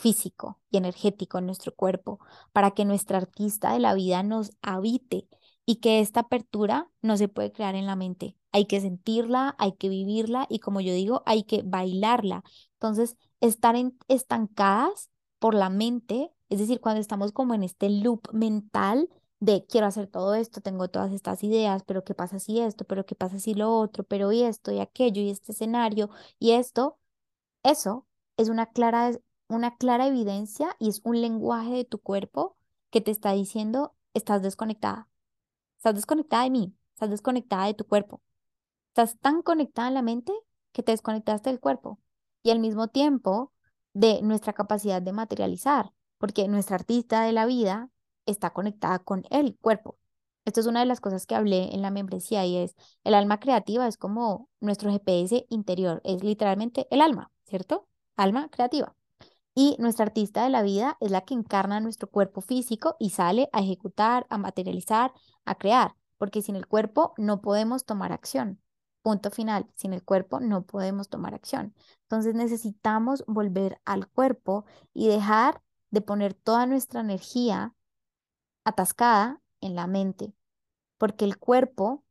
físico 0.00 0.58
y 0.70 0.78
energético 0.78 1.38
en 1.38 1.46
nuestro 1.46 1.74
cuerpo, 1.74 2.18
para 2.52 2.72
que 2.72 2.84
nuestra 2.84 3.18
artista 3.18 3.72
de 3.72 3.80
la 3.80 3.94
vida 3.94 4.22
nos 4.22 4.52
habite 4.62 5.28
y 5.66 5.76
que 5.76 6.00
esta 6.00 6.20
apertura 6.20 6.90
no 7.02 7.16
se 7.16 7.28
puede 7.28 7.52
crear 7.52 7.74
en 7.74 7.86
la 7.86 7.96
mente. 7.96 8.36
Hay 8.52 8.66
que 8.66 8.80
sentirla, 8.80 9.54
hay 9.58 9.72
que 9.72 9.88
vivirla 9.88 10.46
y 10.48 10.58
como 10.58 10.80
yo 10.80 10.92
digo, 10.92 11.22
hay 11.26 11.44
que 11.44 11.62
bailarla. 11.64 12.42
Entonces, 12.74 13.16
estar 13.40 13.76
estancadas 14.08 15.10
por 15.38 15.54
la 15.54 15.70
mente, 15.70 16.32
es 16.48 16.58
decir, 16.58 16.80
cuando 16.80 17.00
estamos 17.00 17.32
como 17.32 17.54
en 17.54 17.62
este 17.62 17.88
loop 17.90 18.32
mental 18.32 19.08
de 19.38 19.64
quiero 19.66 19.86
hacer 19.86 20.06
todo 20.06 20.34
esto, 20.34 20.60
tengo 20.60 20.88
todas 20.88 21.12
estas 21.12 21.42
ideas, 21.44 21.82
pero 21.84 22.04
qué 22.04 22.14
pasa 22.14 22.38
si 22.38 22.60
esto, 22.60 22.84
pero 22.84 23.06
qué 23.06 23.14
pasa 23.14 23.38
si 23.38 23.54
lo 23.54 23.74
otro, 23.78 24.04
pero 24.04 24.32
y 24.32 24.42
esto 24.42 24.72
y 24.72 24.80
aquello 24.80 25.22
y 25.22 25.30
este 25.30 25.52
escenario 25.52 26.10
y 26.38 26.52
esto, 26.52 26.98
eso 27.62 28.06
es 28.36 28.48
una 28.48 28.66
clara, 28.66 29.12
una 29.50 29.76
clara 29.76 30.06
evidencia 30.06 30.76
y 30.78 30.88
es 30.88 31.00
un 31.04 31.20
lenguaje 31.20 31.72
de 31.72 31.84
tu 31.84 31.98
cuerpo 31.98 32.56
que 32.90 33.00
te 33.00 33.10
está 33.10 33.32
diciendo 33.32 33.94
estás 34.14 34.42
desconectada, 34.42 35.08
estás 35.76 35.94
desconectada 35.94 36.44
de 36.44 36.50
mí, 36.50 36.74
estás 36.94 37.10
desconectada 37.10 37.66
de 37.66 37.74
tu 37.74 37.84
cuerpo, 37.84 38.22
estás 38.88 39.18
tan 39.18 39.42
conectada 39.42 39.88
en 39.88 39.94
la 39.94 40.02
mente 40.02 40.32
que 40.72 40.82
te 40.82 40.92
desconectaste 40.92 41.50
del 41.50 41.60
cuerpo 41.60 41.98
y 42.42 42.50
al 42.50 42.60
mismo 42.60 42.88
tiempo 42.88 43.52
de 43.92 44.22
nuestra 44.22 44.52
capacidad 44.52 45.02
de 45.02 45.12
materializar, 45.12 45.92
porque 46.18 46.48
nuestra 46.48 46.76
artista 46.76 47.22
de 47.22 47.32
la 47.32 47.46
vida 47.46 47.90
está 48.26 48.50
conectada 48.50 49.00
con 49.00 49.24
el 49.30 49.56
cuerpo. 49.56 49.98
Esto 50.44 50.60
es 50.60 50.66
una 50.66 50.80
de 50.80 50.86
las 50.86 51.00
cosas 51.00 51.26
que 51.26 51.34
hablé 51.34 51.74
en 51.74 51.82
la 51.82 51.90
membresía 51.90 52.46
y 52.46 52.56
es 52.56 52.74
el 53.04 53.14
alma 53.14 53.40
creativa 53.40 53.86
es 53.86 53.96
como 53.96 54.48
nuestro 54.60 54.90
GPS 54.90 55.46
interior, 55.50 56.00
es 56.04 56.22
literalmente 56.24 56.86
el 56.90 57.02
alma, 57.02 57.30
¿cierto? 57.44 57.88
Alma 58.16 58.48
creativa. 58.48 58.96
Y 59.54 59.76
nuestra 59.78 60.06
artista 60.06 60.44
de 60.44 60.50
la 60.50 60.62
vida 60.62 60.96
es 61.00 61.10
la 61.10 61.22
que 61.22 61.34
encarna 61.34 61.80
nuestro 61.80 62.08
cuerpo 62.08 62.40
físico 62.40 62.96
y 62.98 63.10
sale 63.10 63.48
a 63.52 63.60
ejecutar, 63.60 64.26
a 64.30 64.38
materializar, 64.38 65.12
a 65.44 65.54
crear, 65.56 65.96
porque 66.18 66.42
sin 66.42 66.56
el 66.56 66.66
cuerpo 66.66 67.14
no 67.18 67.40
podemos 67.40 67.84
tomar 67.84 68.12
acción. 68.12 68.60
Punto 69.02 69.30
final. 69.30 69.66
Sin 69.74 69.92
el 69.92 70.04
cuerpo 70.04 70.40
no 70.40 70.62
podemos 70.66 71.08
tomar 71.08 71.34
acción. 71.34 71.74
Entonces 72.02 72.34
necesitamos 72.34 73.24
volver 73.26 73.80
al 73.84 74.08
cuerpo 74.08 74.66
y 74.92 75.08
dejar 75.08 75.62
de 75.90 76.00
poner 76.00 76.34
toda 76.34 76.66
nuestra 76.66 77.00
energía 77.00 77.74
atascada 78.64 79.40
en 79.60 79.74
la 79.74 79.86
mente, 79.86 80.32
porque 80.98 81.24
el 81.24 81.38
cuerpo 81.38 82.04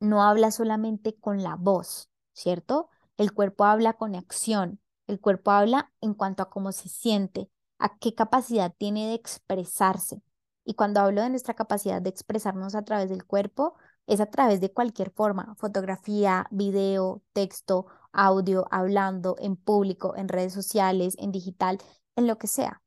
no 0.00 0.22
habla 0.22 0.50
solamente 0.50 1.14
con 1.14 1.42
la 1.42 1.56
voz, 1.56 2.10
¿cierto? 2.32 2.88
El 3.16 3.32
cuerpo 3.32 3.64
habla 3.64 3.94
con 3.94 4.14
acción, 4.14 4.80
el 5.06 5.20
cuerpo 5.20 5.50
habla 5.50 5.92
en 6.00 6.14
cuanto 6.14 6.42
a 6.42 6.50
cómo 6.50 6.72
se 6.72 6.88
siente, 6.88 7.50
a 7.78 7.98
qué 7.98 8.14
capacidad 8.14 8.74
tiene 8.76 9.08
de 9.08 9.14
expresarse. 9.14 10.22
Y 10.64 10.74
cuando 10.74 11.00
hablo 11.00 11.22
de 11.22 11.30
nuestra 11.30 11.54
capacidad 11.54 12.02
de 12.02 12.10
expresarnos 12.10 12.74
a 12.74 12.82
través 12.82 13.08
del 13.08 13.24
cuerpo, 13.24 13.74
es 14.06 14.20
a 14.20 14.26
través 14.26 14.60
de 14.60 14.72
cualquier 14.72 15.10
forma, 15.10 15.54
fotografía, 15.56 16.46
video, 16.50 17.22
texto, 17.32 17.86
audio, 18.12 18.66
hablando, 18.70 19.36
en 19.38 19.56
público, 19.56 20.14
en 20.16 20.28
redes 20.28 20.52
sociales, 20.52 21.16
en 21.18 21.32
digital, 21.32 21.78
en 22.16 22.26
lo 22.26 22.38
que 22.38 22.46
sea. 22.46 22.82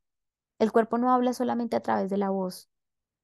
El 0.58 0.72
cuerpo 0.72 0.98
no 0.98 1.12
habla 1.12 1.32
solamente 1.32 1.76
a 1.76 1.80
través 1.80 2.10
de 2.10 2.18
la 2.18 2.30
voz 2.30 2.68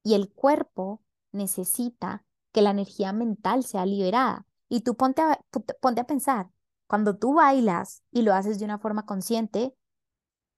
y 0.03 0.15
el 0.15 0.33
cuerpo 0.33 1.03
necesita 1.33 2.25
que 2.53 2.63
la 2.63 2.71
energía 2.71 3.13
mental 3.13 3.65
sea 3.65 3.85
liberada. 3.87 4.47
Y 4.69 4.81
tú 4.81 4.97
ponte 4.97 5.23
a, 5.23 5.41
ponte 5.81 6.01
a 6.01 6.07
pensar, 6.07 6.51
cuando 6.87 7.17
tú 7.17 7.35
bailas 7.35 8.03
y 8.11 8.23
lo 8.23 8.35
haces 8.35 8.59
de 8.59 8.65
una 8.65 8.79
forma 8.79 9.07
consciente, 9.07 9.75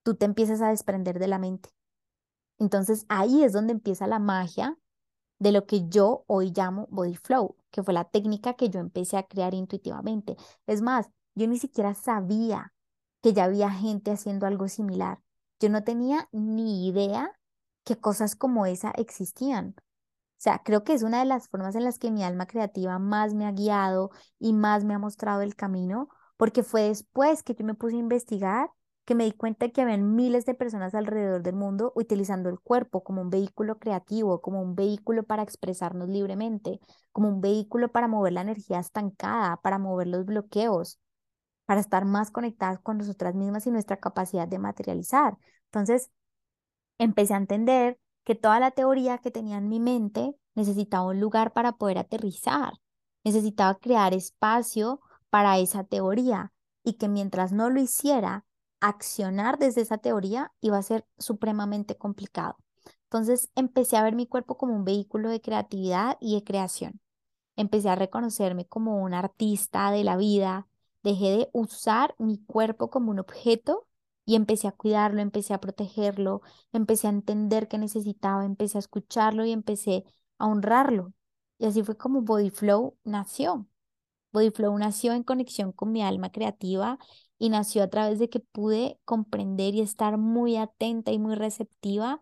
tú 0.03 0.15
te 0.15 0.25
empiezas 0.25 0.61
a 0.61 0.69
desprender 0.69 1.19
de 1.19 1.27
la 1.27 1.39
mente. 1.39 1.69
Entonces 2.57 3.05
ahí 3.09 3.43
es 3.43 3.53
donde 3.53 3.73
empieza 3.73 4.07
la 4.07 4.19
magia 4.19 4.77
de 5.39 5.51
lo 5.51 5.65
que 5.65 5.87
yo 5.87 6.25
hoy 6.27 6.51
llamo 6.51 6.87
body 6.91 7.15
flow, 7.15 7.55
que 7.71 7.83
fue 7.83 7.93
la 7.93 8.03
técnica 8.05 8.55
que 8.55 8.69
yo 8.69 8.79
empecé 8.79 9.17
a 9.17 9.23
crear 9.23 9.53
intuitivamente. 9.53 10.35
Es 10.67 10.81
más, 10.81 11.09
yo 11.35 11.47
ni 11.47 11.57
siquiera 11.57 11.93
sabía 11.93 12.73
que 13.21 13.33
ya 13.33 13.45
había 13.45 13.71
gente 13.71 14.11
haciendo 14.11 14.45
algo 14.45 14.67
similar. 14.67 15.19
Yo 15.59 15.69
no 15.69 15.83
tenía 15.83 16.27
ni 16.31 16.87
idea 16.87 17.31
que 17.83 17.97
cosas 17.99 18.35
como 18.35 18.65
esa 18.65 18.91
existían. 18.91 19.75
O 19.77 20.41
sea, 20.41 20.61
creo 20.63 20.83
que 20.83 20.93
es 20.93 21.03
una 21.03 21.19
de 21.19 21.25
las 21.25 21.49
formas 21.49 21.75
en 21.75 21.83
las 21.83 21.99
que 21.99 22.11
mi 22.11 22.23
alma 22.23 22.47
creativa 22.47 22.97
más 22.99 23.33
me 23.33 23.45
ha 23.45 23.51
guiado 23.51 24.11
y 24.39 24.53
más 24.53 24.85
me 24.85 24.93
ha 24.93 24.99
mostrado 24.99 25.41
el 25.41 25.55
camino, 25.55 26.09
porque 26.39 26.63
fue 26.63 26.83
después 26.83 27.43
que 27.43 27.53
yo 27.53 27.65
me 27.65 27.73
puse 27.73 27.97
a 27.97 27.99
investigar 27.99 28.71
que 29.03 29.13
me 29.13 29.25
di 29.25 29.33
cuenta 29.33 29.67
que 29.67 29.81
habían 29.81 30.15
miles 30.15 30.45
de 30.45 30.53
personas 30.53 30.95
alrededor 30.95 31.43
del 31.43 31.55
mundo 31.57 31.91
utilizando 31.97 32.47
el 32.47 32.61
cuerpo 32.61 33.03
como 33.03 33.21
un 33.21 33.29
vehículo 33.29 33.77
creativo, 33.77 34.39
como 34.39 34.61
un 34.61 34.73
vehículo 34.73 35.23
para 35.23 35.43
expresarnos 35.43 36.07
libremente, 36.07 36.79
como 37.11 37.27
un 37.27 37.41
vehículo 37.41 37.91
para 37.91 38.07
mover 38.07 38.31
la 38.31 38.41
energía 38.41 38.79
estancada, 38.79 39.57
para 39.57 39.79
mover 39.79 40.07
los 40.07 40.23
bloqueos, 40.25 40.97
para 41.65 41.81
estar 41.81 42.05
más 42.05 42.31
conectadas 42.31 42.79
con 42.79 42.99
nosotras 42.99 43.35
mismas 43.35 43.67
y 43.67 43.71
nuestra 43.71 43.97
capacidad 43.97 44.47
de 44.47 44.59
materializar. 44.59 45.37
Entonces, 45.65 46.09
empecé 46.99 47.33
a 47.33 47.37
entender 47.37 47.99
que 48.23 48.35
toda 48.35 48.61
la 48.61 48.71
teoría 48.71 49.17
que 49.17 49.29
tenía 49.29 49.57
en 49.57 49.67
mi 49.67 49.81
mente 49.81 50.33
necesitaba 50.55 51.07
un 51.07 51.19
lugar 51.19 51.51
para 51.51 51.73
poder 51.73 51.97
aterrizar, 51.97 52.75
necesitaba 53.25 53.75
crear 53.75 54.13
espacio 54.13 55.01
para 55.29 55.57
esa 55.59 55.83
teoría 55.83 56.53
y 56.83 56.93
que 56.93 57.07
mientras 57.09 57.51
no 57.51 57.69
lo 57.69 57.81
hiciera, 57.81 58.45
accionar 58.79 59.59
desde 59.59 59.81
esa 59.81 59.97
teoría 59.97 60.53
iba 60.61 60.77
a 60.77 60.83
ser 60.83 61.05
supremamente 61.17 61.97
complicado. 61.97 62.57
Entonces 63.03 63.49
empecé 63.55 63.97
a 63.97 64.03
ver 64.03 64.15
mi 64.15 64.27
cuerpo 64.27 64.57
como 64.57 64.75
un 64.75 64.85
vehículo 64.85 65.29
de 65.29 65.41
creatividad 65.41 66.17
y 66.21 66.35
de 66.35 66.43
creación. 66.43 67.01
Empecé 67.55 67.89
a 67.89 67.95
reconocerme 67.95 68.67
como 68.67 69.03
un 69.03 69.13
artista 69.13 69.91
de 69.91 70.03
la 70.03 70.17
vida. 70.17 70.67
Dejé 71.03 71.31
de 71.31 71.49
usar 71.53 72.15
mi 72.19 72.39
cuerpo 72.45 72.89
como 72.89 73.11
un 73.11 73.19
objeto 73.19 73.87
y 74.25 74.35
empecé 74.35 74.67
a 74.67 74.71
cuidarlo, 74.73 75.21
empecé 75.21 75.53
a 75.53 75.59
protegerlo, 75.61 76.41
empecé 76.73 77.07
a 77.07 77.11
entender 77.11 77.67
qué 77.67 77.77
necesitaba, 77.79 78.45
empecé 78.45 78.77
a 78.77 78.79
escucharlo 78.79 79.45
y 79.45 79.51
empecé 79.51 80.05
a 80.37 80.47
honrarlo. 80.47 81.13
Y 81.57 81.65
así 81.67 81.83
fue 81.83 81.97
como 81.97 82.21
Body 82.21 82.49
Flow 82.51 82.97
nació. 83.03 83.68
Body 84.31 84.51
Flow 84.51 84.77
nació 84.77 85.13
en 85.13 85.23
conexión 85.23 85.71
con 85.71 85.91
mi 85.91 86.03
alma 86.03 86.31
creativa 86.31 86.99
y 87.37 87.49
nació 87.49 87.83
a 87.83 87.89
través 87.89 88.19
de 88.19 88.29
que 88.29 88.39
pude 88.39 88.99
comprender 89.05 89.75
y 89.75 89.81
estar 89.81 90.17
muy 90.17 90.57
atenta 90.57 91.11
y 91.11 91.19
muy 91.19 91.35
receptiva 91.35 92.21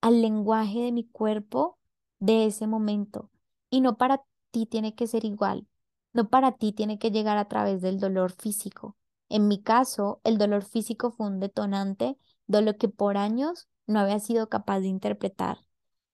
al 0.00 0.22
lenguaje 0.22 0.80
de 0.80 0.92
mi 0.92 1.04
cuerpo 1.06 1.78
de 2.18 2.46
ese 2.46 2.66
momento. 2.66 3.30
Y 3.70 3.80
no 3.80 3.96
para 3.96 4.22
ti 4.50 4.66
tiene 4.66 4.94
que 4.94 5.06
ser 5.06 5.24
igual, 5.24 5.66
no 6.12 6.28
para 6.28 6.52
ti 6.52 6.72
tiene 6.72 6.98
que 6.98 7.10
llegar 7.10 7.38
a 7.38 7.48
través 7.48 7.80
del 7.82 7.98
dolor 8.00 8.32
físico. 8.32 8.96
En 9.28 9.48
mi 9.48 9.62
caso, 9.62 10.20
el 10.24 10.38
dolor 10.38 10.64
físico 10.64 11.10
fue 11.12 11.26
un 11.26 11.40
detonante 11.40 12.16
de 12.46 12.62
lo 12.62 12.76
que 12.76 12.88
por 12.88 13.16
años 13.16 13.68
no 13.86 14.00
había 14.00 14.18
sido 14.20 14.48
capaz 14.48 14.80
de 14.80 14.88
interpretar. 14.88 15.58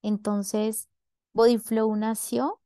Entonces, 0.02 0.88
Body 1.32 1.58
Flow 1.58 1.94
nació 1.96 2.60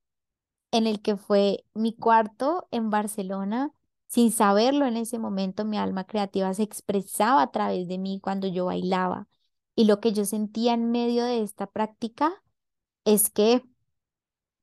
en 0.73 0.87
el 0.87 1.03
que 1.03 1.17
fue 1.17 1.65
mi 1.75 1.95
cuarto 1.95 2.69
en 2.71 2.91
Barcelona 2.91 3.73
sin 4.07 4.33
saberlo 4.33 4.87
en 4.87 4.97
ese 4.97 5.19
momento, 5.19 5.65
mi 5.65 5.79
alma 5.79 6.05
creativa 6.05 6.53
se 6.55 6.65
expresaba 6.65 7.43
a 7.43 7.51
través 7.53 7.87
de 7.89 7.99
mí 7.99 8.21
cuando 8.21 8.49
yo 8.49 8.67
bailaba. 8.67 9.29
Y 9.77 9.85
lo 9.85 10.01
que 10.01 10.13
yo 10.13 10.25
sentía 10.25 10.75
en 10.75 10.91
medio 10.91 11.25
de 11.25 11.43
esta 11.43 11.67
práctica 11.69 12.43
es 13.05 13.31
que 13.31 13.65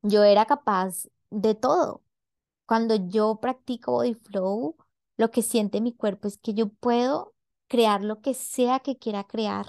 yo 0.01 0.23
era 0.23 0.45
capaz 0.45 1.07
de 1.29 1.55
todo. 1.55 2.03
Cuando 2.65 2.95
yo 2.95 3.39
practico 3.41 3.93
body 3.93 4.15
flow, 4.15 4.77
lo 5.17 5.31
que 5.31 5.41
siente 5.41 5.81
mi 5.81 5.93
cuerpo 5.93 6.27
es 6.27 6.37
que 6.37 6.53
yo 6.53 6.69
puedo 6.69 7.35
crear 7.67 8.03
lo 8.03 8.21
que 8.21 8.33
sea 8.33 8.79
que 8.81 8.97
quiera 8.97 9.25
crear. 9.25 9.67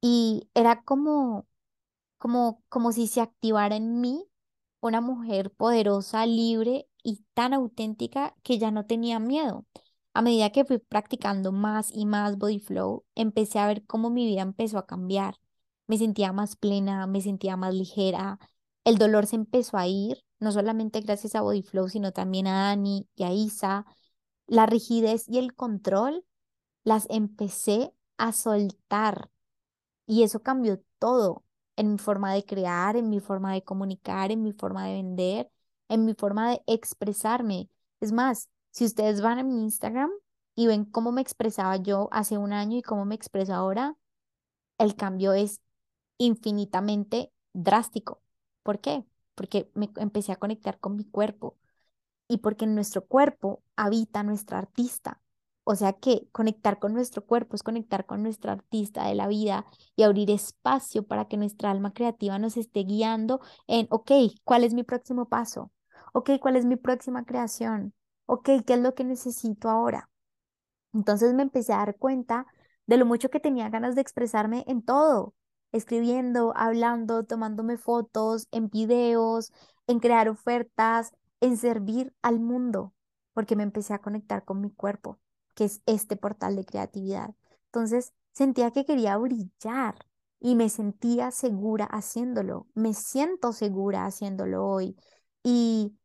Y 0.00 0.48
era 0.54 0.82
como, 0.84 1.46
como, 2.18 2.62
como 2.68 2.92
si 2.92 3.06
se 3.08 3.20
activara 3.20 3.76
en 3.76 4.00
mí 4.00 4.26
una 4.86 5.00
mujer 5.00 5.50
poderosa, 5.52 6.26
libre 6.26 6.88
y 7.02 7.24
tan 7.34 7.54
auténtica 7.54 8.34
que 8.42 8.58
ya 8.58 8.70
no 8.70 8.86
tenía 8.86 9.18
miedo. 9.18 9.66
A 10.14 10.22
medida 10.22 10.50
que 10.50 10.64
fui 10.64 10.78
practicando 10.78 11.52
más 11.52 11.90
y 11.92 12.06
más 12.06 12.38
body 12.38 12.60
flow, 12.60 13.04
empecé 13.14 13.58
a 13.58 13.66
ver 13.68 13.84
cómo 13.86 14.10
mi 14.10 14.26
vida 14.26 14.42
empezó 14.42 14.78
a 14.78 14.86
cambiar. 14.86 15.36
Me 15.86 15.98
sentía 15.98 16.32
más 16.32 16.56
plena, 16.56 17.06
me 17.06 17.20
sentía 17.20 17.56
más 17.56 17.74
ligera. 17.74 18.38
El 18.84 18.98
dolor 18.98 19.26
se 19.26 19.36
empezó 19.36 19.76
a 19.78 19.86
ir, 19.86 20.24
no 20.40 20.52
solamente 20.52 21.00
gracias 21.00 21.34
a 21.34 21.42
body 21.42 21.62
flow, 21.62 21.88
sino 21.88 22.12
también 22.12 22.46
a 22.46 22.68
Dani 22.68 23.08
y 23.14 23.24
a 23.24 23.32
Isa. 23.32 23.86
La 24.46 24.66
rigidez 24.66 25.28
y 25.28 25.38
el 25.38 25.54
control 25.54 26.24
las 26.84 27.06
empecé 27.10 27.92
a 28.18 28.32
soltar 28.32 29.30
y 30.06 30.22
eso 30.22 30.42
cambió 30.42 30.82
todo 30.98 31.45
en 31.76 31.92
mi 31.92 31.98
forma 31.98 32.32
de 32.34 32.44
crear, 32.44 32.96
en 32.96 33.08
mi 33.10 33.20
forma 33.20 33.52
de 33.54 33.62
comunicar, 33.64 34.30
en 34.32 34.42
mi 34.42 34.52
forma 34.52 34.86
de 34.86 34.94
vender, 34.94 35.50
en 35.88 36.04
mi 36.04 36.14
forma 36.14 36.50
de 36.50 36.62
expresarme. 36.66 37.68
Es 38.00 38.12
más, 38.12 38.48
si 38.70 38.84
ustedes 38.84 39.20
van 39.20 39.38
a 39.38 39.44
mi 39.44 39.62
Instagram 39.62 40.10
y 40.54 40.66
ven 40.66 40.84
cómo 40.84 41.12
me 41.12 41.20
expresaba 41.22 41.76
yo 41.76 42.08
hace 42.12 42.38
un 42.38 42.52
año 42.52 42.78
y 42.78 42.82
cómo 42.82 43.04
me 43.04 43.14
expreso 43.14 43.54
ahora, 43.54 43.96
el 44.78 44.96
cambio 44.96 45.32
es 45.32 45.60
infinitamente 46.18 47.32
drástico. 47.52 48.22
¿Por 48.62 48.80
qué? 48.80 49.04
Porque 49.34 49.70
me 49.74 49.90
empecé 49.96 50.32
a 50.32 50.36
conectar 50.36 50.78
con 50.80 50.96
mi 50.96 51.04
cuerpo 51.04 51.58
y 52.28 52.38
porque 52.38 52.64
en 52.66 52.74
nuestro 52.76 53.06
cuerpo 53.06 53.62
habita 53.76 54.22
nuestra 54.22 54.58
artista. 54.58 55.20
O 55.68 55.74
sea 55.74 55.94
que 55.94 56.28
conectar 56.30 56.78
con 56.78 56.94
nuestro 56.94 57.24
cuerpo 57.26 57.56
es 57.56 57.64
conectar 57.64 58.06
con 58.06 58.22
nuestra 58.22 58.52
artista 58.52 59.08
de 59.08 59.16
la 59.16 59.26
vida 59.26 59.66
y 59.96 60.04
abrir 60.04 60.30
espacio 60.30 61.04
para 61.06 61.26
que 61.26 61.36
nuestra 61.36 61.72
alma 61.72 61.92
creativa 61.92 62.38
nos 62.38 62.56
esté 62.56 62.84
guiando 62.84 63.40
en, 63.66 63.88
ok, 63.90 64.12
¿cuál 64.44 64.62
es 64.62 64.74
mi 64.74 64.84
próximo 64.84 65.28
paso? 65.28 65.72
Ok, 66.12 66.30
¿cuál 66.40 66.54
es 66.54 66.64
mi 66.64 66.76
próxima 66.76 67.24
creación? 67.24 67.94
Ok, 68.26 68.48
¿qué 68.64 68.74
es 68.74 68.80
lo 68.80 68.94
que 68.94 69.02
necesito 69.02 69.68
ahora? 69.68 70.08
Entonces 70.94 71.34
me 71.34 71.42
empecé 71.42 71.72
a 71.72 71.78
dar 71.78 71.96
cuenta 71.96 72.46
de 72.86 72.96
lo 72.98 73.06
mucho 73.06 73.30
que 73.30 73.40
tenía 73.40 73.68
ganas 73.68 73.96
de 73.96 74.02
expresarme 74.02 74.64
en 74.68 74.82
todo, 74.82 75.34
escribiendo, 75.72 76.52
hablando, 76.56 77.24
tomándome 77.24 77.76
fotos, 77.76 78.48
en 78.52 78.70
videos, 78.70 79.52
en 79.88 80.00
crear 80.00 80.28
ofertas, 80.28 81.12
en 81.40 81.56
servir 81.56 82.14
al 82.22 82.40
mundo, 82.40 82.94
porque 83.34 83.56
me 83.56 83.64
empecé 83.64 83.94
a 83.94 83.98
conectar 84.00 84.44
con 84.44 84.60
mi 84.60 84.70
cuerpo 84.70 85.18
que 85.56 85.64
es 85.64 85.82
este 85.86 86.16
portal 86.16 86.54
de 86.56 86.64
creatividad. 86.64 87.34
Entonces 87.66 88.12
sentía 88.32 88.70
que 88.70 88.84
quería 88.84 89.16
brillar 89.16 89.96
y 90.38 90.54
me 90.54 90.68
sentía 90.68 91.32
segura 91.32 91.86
haciéndolo. 91.86 92.68
Me 92.74 92.94
siento 92.94 93.52
segura 93.52 94.06
haciéndolo 94.06 94.66
hoy 94.66 94.96
y 95.42 95.96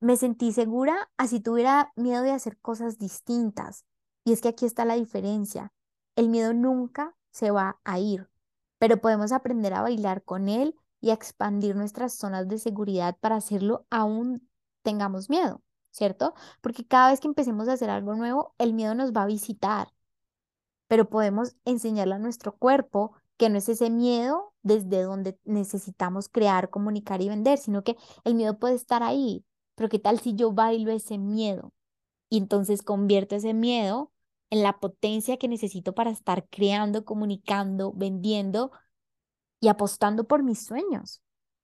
me 0.00 0.16
sentí 0.16 0.52
segura 0.52 1.10
así 1.16 1.40
tuviera 1.40 1.92
miedo 1.96 2.22
de 2.22 2.32
hacer 2.32 2.58
cosas 2.58 2.98
distintas. 2.98 3.84
Y 4.24 4.32
es 4.32 4.40
que 4.42 4.48
aquí 4.48 4.66
está 4.66 4.84
la 4.84 4.94
diferencia. 4.94 5.72
El 6.16 6.28
miedo 6.28 6.52
nunca 6.54 7.16
se 7.30 7.50
va 7.50 7.80
a 7.84 7.98
ir, 7.98 8.28
pero 8.78 9.00
podemos 9.00 9.32
aprender 9.32 9.74
a 9.74 9.82
bailar 9.82 10.22
con 10.24 10.48
él 10.48 10.76
y 11.00 11.10
a 11.10 11.14
expandir 11.14 11.76
nuestras 11.76 12.14
zonas 12.14 12.48
de 12.48 12.58
seguridad 12.58 13.16
para 13.20 13.36
hacerlo 13.36 13.86
aún 13.90 14.48
tengamos 14.82 15.30
miedo. 15.30 15.62
¿Cierto? 15.90 16.34
Porque 16.60 16.86
cada 16.86 17.10
vez 17.10 17.20
que 17.20 17.28
empecemos 17.28 17.68
a 17.68 17.74
hacer 17.74 17.90
algo 17.90 18.14
nuevo, 18.14 18.54
el 18.58 18.74
miedo 18.74 18.94
nos 18.94 19.12
va 19.12 19.22
a 19.22 19.26
visitar, 19.26 19.88
pero 20.88 21.08
podemos 21.08 21.56
enseñarle 21.64 22.14
a 22.14 22.18
nuestro 22.18 22.56
cuerpo 22.56 23.12
que 23.36 23.48
no 23.48 23.58
es 23.58 23.68
ese 23.68 23.90
miedo 23.90 24.54
desde 24.62 25.02
donde 25.02 25.38
necesitamos 25.44 26.28
crear, 26.28 26.70
comunicar 26.70 27.22
y 27.22 27.28
vender, 27.28 27.58
sino 27.58 27.82
que 27.84 27.96
el 28.24 28.34
miedo 28.34 28.58
puede 28.58 28.74
estar 28.74 29.02
ahí, 29.02 29.44
pero 29.74 29.88
¿qué 29.88 29.98
tal 29.98 30.20
si 30.20 30.34
yo 30.34 30.52
bailo 30.52 30.90
ese 30.92 31.18
miedo? 31.18 31.72
Y 32.28 32.38
entonces 32.38 32.82
convierto 32.82 33.36
ese 33.36 33.54
miedo 33.54 34.12
en 34.50 34.62
la 34.62 34.78
potencia 34.80 35.38
que 35.38 35.48
necesito 35.48 35.94
para 35.94 36.10
estar 36.10 36.46
creando, 36.48 37.04
comunicando, 37.04 37.92
vendiendo 37.94 38.72
y 39.60 39.68
apostando 39.68 40.24
por 40.24 40.42
mis 40.42 40.64
sueños. 40.64 41.22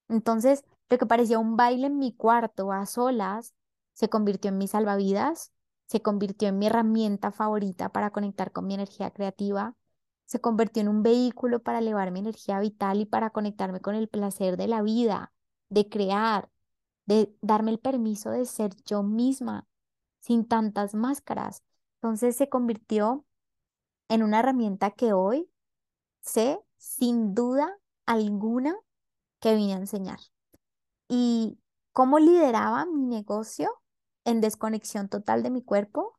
Entonces, 0.08 0.64
lo 0.88 0.98
que 0.98 1.06
parecía 1.06 1.38
un 1.38 1.56
baile 1.56 1.88
en 1.88 1.98
mi 1.98 2.12
cuarto 2.14 2.72
a 2.72 2.86
solas 2.86 3.54
se 3.96 4.10
convirtió 4.10 4.50
en 4.50 4.58
mi 4.58 4.68
salvavidas, 4.68 5.52
se 5.86 6.02
convirtió 6.02 6.48
en 6.48 6.58
mi 6.58 6.66
herramienta 6.66 7.32
favorita 7.32 7.88
para 7.88 8.10
conectar 8.10 8.52
con 8.52 8.66
mi 8.66 8.74
energía 8.74 9.10
creativa, 9.10 9.74
se 10.26 10.38
convirtió 10.38 10.82
en 10.82 10.88
un 10.88 11.02
vehículo 11.02 11.62
para 11.62 11.78
elevar 11.78 12.10
mi 12.10 12.18
energía 12.20 12.60
vital 12.60 13.00
y 13.00 13.06
para 13.06 13.30
conectarme 13.30 13.80
con 13.80 13.94
el 13.94 14.08
placer 14.08 14.58
de 14.58 14.68
la 14.68 14.82
vida, 14.82 15.32
de 15.70 15.88
crear, 15.88 16.50
de 17.06 17.34
darme 17.40 17.70
el 17.70 17.78
permiso 17.78 18.30
de 18.30 18.44
ser 18.44 18.76
yo 18.84 19.02
misma, 19.02 19.66
sin 20.20 20.46
tantas 20.46 20.94
máscaras. 20.94 21.62
Entonces 21.94 22.36
se 22.36 22.50
convirtió 22.50 23.24
en 24.10 24.22
una 24.22 24.40
herramienta 24.40 24.90
que 24.90 25.14
hoy 25.14 25.48
sé 26.20 26.60
sin 26.76 27.34
duda 27.34 27.78
alguna 28.04 28.76
que 29.40 29.54
vine 29.54 29.72
a 29.72 29.78
enseñar. 29.78 30.18
¿Y 31.08 31.58
cómo 31.92 32.18
lideraba 32.18 32.84
mi 32.84 33.06
negocio 33.06 33.70
en 34.26 34.42
desconexión 34.42 35.08
total 35.08 35.42
de 35.42 35.50
mi 35.50 35.62
cuerpo? 35.62 36.18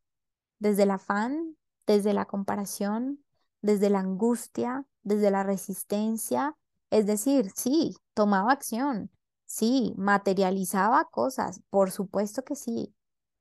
Desde 0.58 0.84
el 0.84 0.92
afán, 0.92 1.56
desde 1.86 2.14
la 2.14 2.26
comparación, 2.26 3.24
desde 3.62 3.92
la 3.92 4.00
angustia, 4.00 4.88
desde 5.04 5.30
la 5.30 5.44
resistencia. 5.44 6.56
Es 6.90 7.06
decir, 7.06 7.52
sí, 7.56 7.96
tomaba 8.16 8.52
acción, 8.52 9.12
sí, 9.46 9.94
materializaba 9.98 11.06
cosas, 11.12 11.62
por 11.70 11.92
supuesto 11.92 12.44
que 12.44 12.56
sí, 12.56 12.96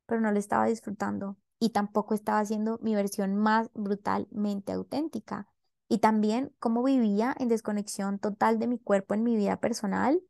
pero 0.05 0.21
no 0.21 0.33
le 0.33 0.41
estaba 0.41 0.67
disfrutando 0.67 1.37
y 1.59 1.71
tampoco 1.71 2.15
estaba 2.15 2.41
haciendo 2.41 2.79
mi 2.83 2.95
versión 2.95 3.35
más 3.37 3.71
brutalmente 3.73 4.73
auténtica. 4.73 5.49
Y 5.89 5.99
también 5.99 6.53
cómo 6.59 6.83
vivía 6.83 7.35
en 7.39 7.49
desconexión 7.49 8.19
total 8.19 8.59
de 8.59 8.67
mi 8.67 8.79
cuerpo 8.79 9.15
en 9.15 9.23
mi 9.23 9.37
vida 9.37 9.61
personal, 9.61 10.21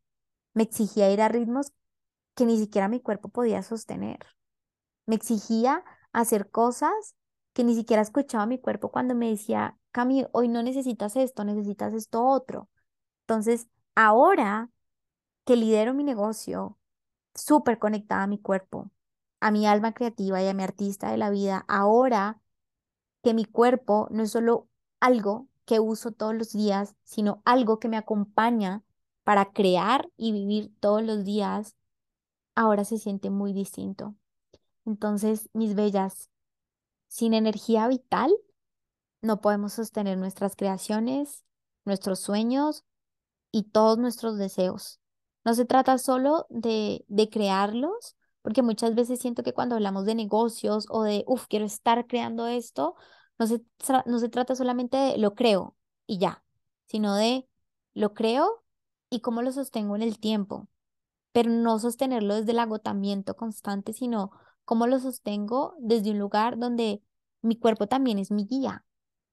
me 0.53 0.63
exigía 0.63 1.11
ir 1.11 1.21
a 1.23 1.29
ritmos 1.29 1.73
que 2.37 2.47
ni 2.47 2.59
siquiera 2.59 2.89
mi 2.89 3.01
cuerpo 3.01 3.31
podía 3.31 3.63
sostener. 3.65 4.21
Me 5.07 5.17
exigía 5.17 5.85
hacer 6.13 6.51
cosas 6.51 7.17
que 7.55 7.65
ni 7.65 7.75
siquiera 7.75 8.03
escuchaba 8.03 8.47
mi 8.47 8.61
cuerpo 8.61 8.91
cuando 8.93 9.15
me 9.17 9.31
decía, 9.31 9.79
Cami, 9.93 10.27
hoy 10.33 10.49
no 10.49 10.63
necesitas 10.63 11.17
esto, 11.17 11.45
necesitas 11.45 11.95
esto 11.95 12.25
otro. 12.27 12.69
Entonces, 13.23 13.69
ahora 13.95 14.71
que 15.45 15.57
lidero 15.57 15.95
mi 15.95 16.05
negocio, 16.05 16.79
súper 17.35 17.79
conectada 17.79 18.25
a 18.25 18.27
mi 18.27 18.39
cuerpo, 18.41 18.91
a 19.41 19.51
mi 19.51 19.67
alma 19.67 19.95
creativa 19.95 20.43
y 20.43 20.49
a 20.49 20.55
mi 20.55 20.63
artista 20.63 21.11
de 21.11 21.19
la 21.19 21.31
vida, 21.31 21.65
ahora 21.69 22.41
que 23.23 23.35
mi 23.35 23.45
cuerpo 23.45 24.09
no 24.11 24.23
es 24.25 24.33
solo 24.33 24.69
algo 25.01 25.49
que 25.65 25.81
uso 25.81 26.13
todos 26.13 26.35
los 26.35 26.53
días, 26.53 26.97
sino 27.05 27.43
algo 27.45 27.79
que 27.79 27.89
me 27.89 27.97
acompaña 27.97 28.83
para 29.25 29.53
crear 29.53 30.11
y 30.17 30.33
vivir 30.33 30.73
todos 30.81 31.03
los 31.03 31.25
días, 31.25 31.76
ahora 32.57 32.85
se 32.85 32.99
siente 32.99 33.31
muy 33.31 33.53
distinto. 33.53 34.17
Entonces, 34.85 35.51
mis 35.53 35.77
bellas, 35.77 36.31
sin 37.09 37.35
energía 37.35 37.89
vital, 37.89 38.35
no 39.23 39.41
podemos 39.41 39.75
sostener 39.75 40.19
nuestras 40.19 40.57
creaciones, 40.57 41.45
nuestros 41.85 42.21
sueños 42.21 42.85
y 43.53 43.65
todos 43.65 43.99
nuestros 43.99 44.39
deseos. 44.39 45.01
No 45.45 45.55
se 45.55 45.65
trata 45.65 45.99
solo 45.99 46.47
de, 46.51 47.05
de 47.09 47.31
crearlos, 47.31 48.17
porque 48.43 48.63
muchas 48.63 48.95
veces 48.95 49.21
siento 49.21 49.43
que 49.43 49.53
cuando 49.55 49.75
hablamos 49.77 50.05
de 50.05 50.15
negocios 50.15 50.87
o 50.91 51.03
de, 51.03 51.25
uff, 51.27 51.47
quiero 51.49 51.65
estar 51.65 52.07
creando 52.07 52.47
esto, 52.47 52.97
no 53.39 53.47
se, 53.47 53.63
no 54.07 54.19
se 54.19 54.29
trata 54.29 54.55
solamente 54.55 54.97
de 54.97 55.19
lo 55.19 55.35
creo 55.35 55.77
y 56.07 56.19
ya, 56.19 56.45
sino 56.87 57.15
de 57.15 57.49
lo 57.95 58.15
creo 58.15 58.65
y 59.11 59.21
cómo 59.21 59.43
lo 59.43 59.53
sostengo 59.53 59.97
en 59.97 60.03
el 60.03 60.19
tiempo, 60.19 60.69
pero 61.37 61.51
no 61.51 61.79
sostenerlo 61.79 62.37
desde 62.37 62.53
el 62.53 62.59
agotamiento 62.61 63.37
constante, 63.37 63.93
sino 63.93 64.31
cómo 64.65 64.87
lo 64.87 64.99
sostengo 64.99 65.75
desde 65.79 66.13
un 66.13 66.19
lugar 66.19 66.59
donde 66.59 67.03
mi 67.43 67.59
cuerpo 67.59 67.87
también 67.89 68.19
es 68.19 68.31
mi 68.31 68.47
guía 68.47 68.87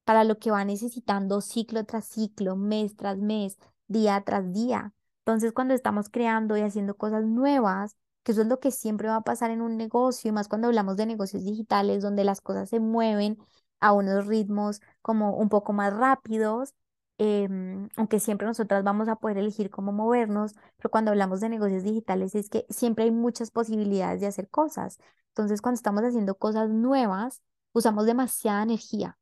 para 0.04 0.26
lo 0.26 0.38
que 0.38 0.52
va 0.52 0.66
necesitando 0.66 1.40
ciclo 1.40 1.86
tras 1.86 2.06
ciclo, 2.06 2.58
mes 2.58 2.98
tras 2.98 3.20
mes, 3.20 3.58
día 3.88 4.22
tras 4.26 4.52
día. 4.52 4.94
Entonces, 5.20 5.54
cuando 5.54 5.74
estamos 5.74 6.10
creando 6.10 6.58
y 6.58 6.62
haciendo 6.64 6.98
cosas 6.98 7.24
nuevas, 7.24 7.96
que 8.24 8.34
eso 8.34 8.42
es 8.42 8.48
lo 8.48 8.60
que 8.60 8.72
siempre 8.72 9.08
va 9.08 9.16
a 9.16 9.22
pasar 9.22 9.50
en 9.52 9.62
un 9.62 9.78
negocio, 9.78 10.28
y 10.28 10.34
más 10.34 10.50
cuando 10.50 10.68
hablamos 10.68 10.98
de 10.98 11.06
negocios 11.06 11.46
digitales, 11.46 12.04
donde 12.04 12.26
las 12.26 12.42
cosas 12.42 12.68
se 12.70 12.82
mueven 12.82 13.38
a 13.80 13.94
unos 13.94 14.28
ritmos 14.28 14.82
como 15.02 15.38
un 15.38 15.48
poco 15.48 15.72
más 15.72 15.94
rápidos, 15.94 16.74
em, 17.18 17.90
aunque 17.96 18.20
siempre 18.20 18.48
nosotras 18.48 18.84
vamos 18.84 19.08
a 19.08 19.16
poder 19.18 19.38
elegir 19.38 19.70
cómo 19.70 19.92
movernos, 19.92 20.54
pero 20.78 20.90
cuando 20.92 21.12
hablamos 21.12 21.40
de 21.42 21.50
negocios 21.50 21.84
digitales 21.84 22.36
es 22.36 22.50
que 22.50 22.66
siempre 22.70 23.06
hay 23.06 23.12
muchas 23.12 23.52
posibilidades 23.52 24.22
de 24.22 24.28
hacer 24.28 24.50
cosas. 24.50 25.00
Entonces, 25.30 25.62
cuando 25.62 25.78
estamos 25.78 26.04
haciendo 26.04 26.36
cosas 26.36 26.70
nuevas, 26.70 27.42
usamos 27.74 28.06
demasiada 28.06 28.64
energía 28.64 29.18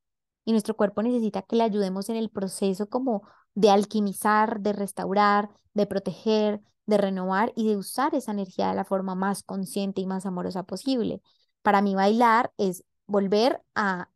y 0.46 0.52
nuestro 0.52 0.76
cuerpo 0.76 1.04
necesita 1.04 1.42
que 1.44 1.56
le 1.56 1.64
ayudemos 1.64 2.10
en 2.10 2.16
el 2.18 2.30
proceso 2.30 2.90
como 2.90 3.24
de 3.56 3.70
alquimizar, 3.70 4.62
de 4.62 4.74
restaurar, 4.74 5.50
de 5.74 5.86
proteger, 5.86 6.62
de 6.86 6.98
renovar 6.98 7.54
y 7.56 7.68
de 7.68 7.78
usar 7.78 8.16
esa 8.16 8.32
energía 8.32 8.70
de 8.70 8.76
la 8.76 8.86
forma 8.86 9.16
más 9.16 9.44
consciente 9.44 10.02
y 10.02 10.08
más 10.08 10.26
amorosa 10.26 10.64
posible. 10.64 11.22
Para 11.62 11.82
mí 11.82 11.96
bailar 11.96 12.52
es 12.58 12.84
volver 13.06 13.62
a 13.76 14.10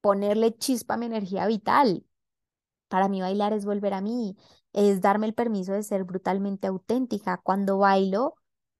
ponerle 0.00 0.56
chispa 0.56 0.94
a 0.94 0.96
mi 0.96 1.06
energía 1.06 1.46
vital. 1.46 2.04
Para 2.88 3.08
mí 3.08 3.20
bailar 3.20 3.52
es 3.52 3.64
volver 3.64 3.94
a 3.94 4.00
mí, 4.00 4.36
es 4.72 5.00
darme 5.00 5.26
el 5.26 5.34
permiso 5.34 5.72
de 5.72 5.82
ser 5.82 6.04
brutalmente 6.04 6.66
auténtica. 6.66 7.38
Cuando 7.38 7.78
bailo, 7.78 8.36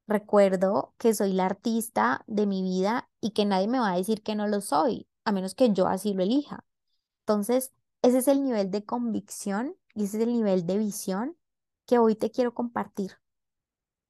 recuerdo 0.07 0.95
que 0.99 1.15
soy 1.15 1.33
la 1.33 1.47
artista 1.47 2.25
de 2.27 2.47
mi 2.47 2.63
vida 2.63 3.09
y 3.21 3.31
que 3.31 3.45
nadie 3.45 3.69
me 3.69 3.81
va 3.81 3.93
a 3.93 3.97
decir 3.97 4.23
que 4.23 4.35
no 4.35 4.47
lo 4.47 4.61
soy, 4.61 5.09
a 5.25 5.33
menos 5.33 5.55
que 5.55 5.73
yo 5.73 5.89
así 5.89 6.15
lo 6.15 6.23
elija. 6.23 6.65
Entonces, 7.21 7.73
ese 8.03 8.19
es 8.19 8.29
el 8.29 8.45
nivel 8.45 8.71
de 8.71 8.85
convicción 8.85 9.77
y 9.95 10.05
ese 10.05 10.19
es 10.19 10.23
el 10.25 10.33
nivel 10.33 10.67
de 10.67 10.79
visión 10.79 11.37
que 11.87 11.99
hoy 11.99 12.15
te 12.15 12.31
quiero 12.31 12.55
compartir. 12.55 13.19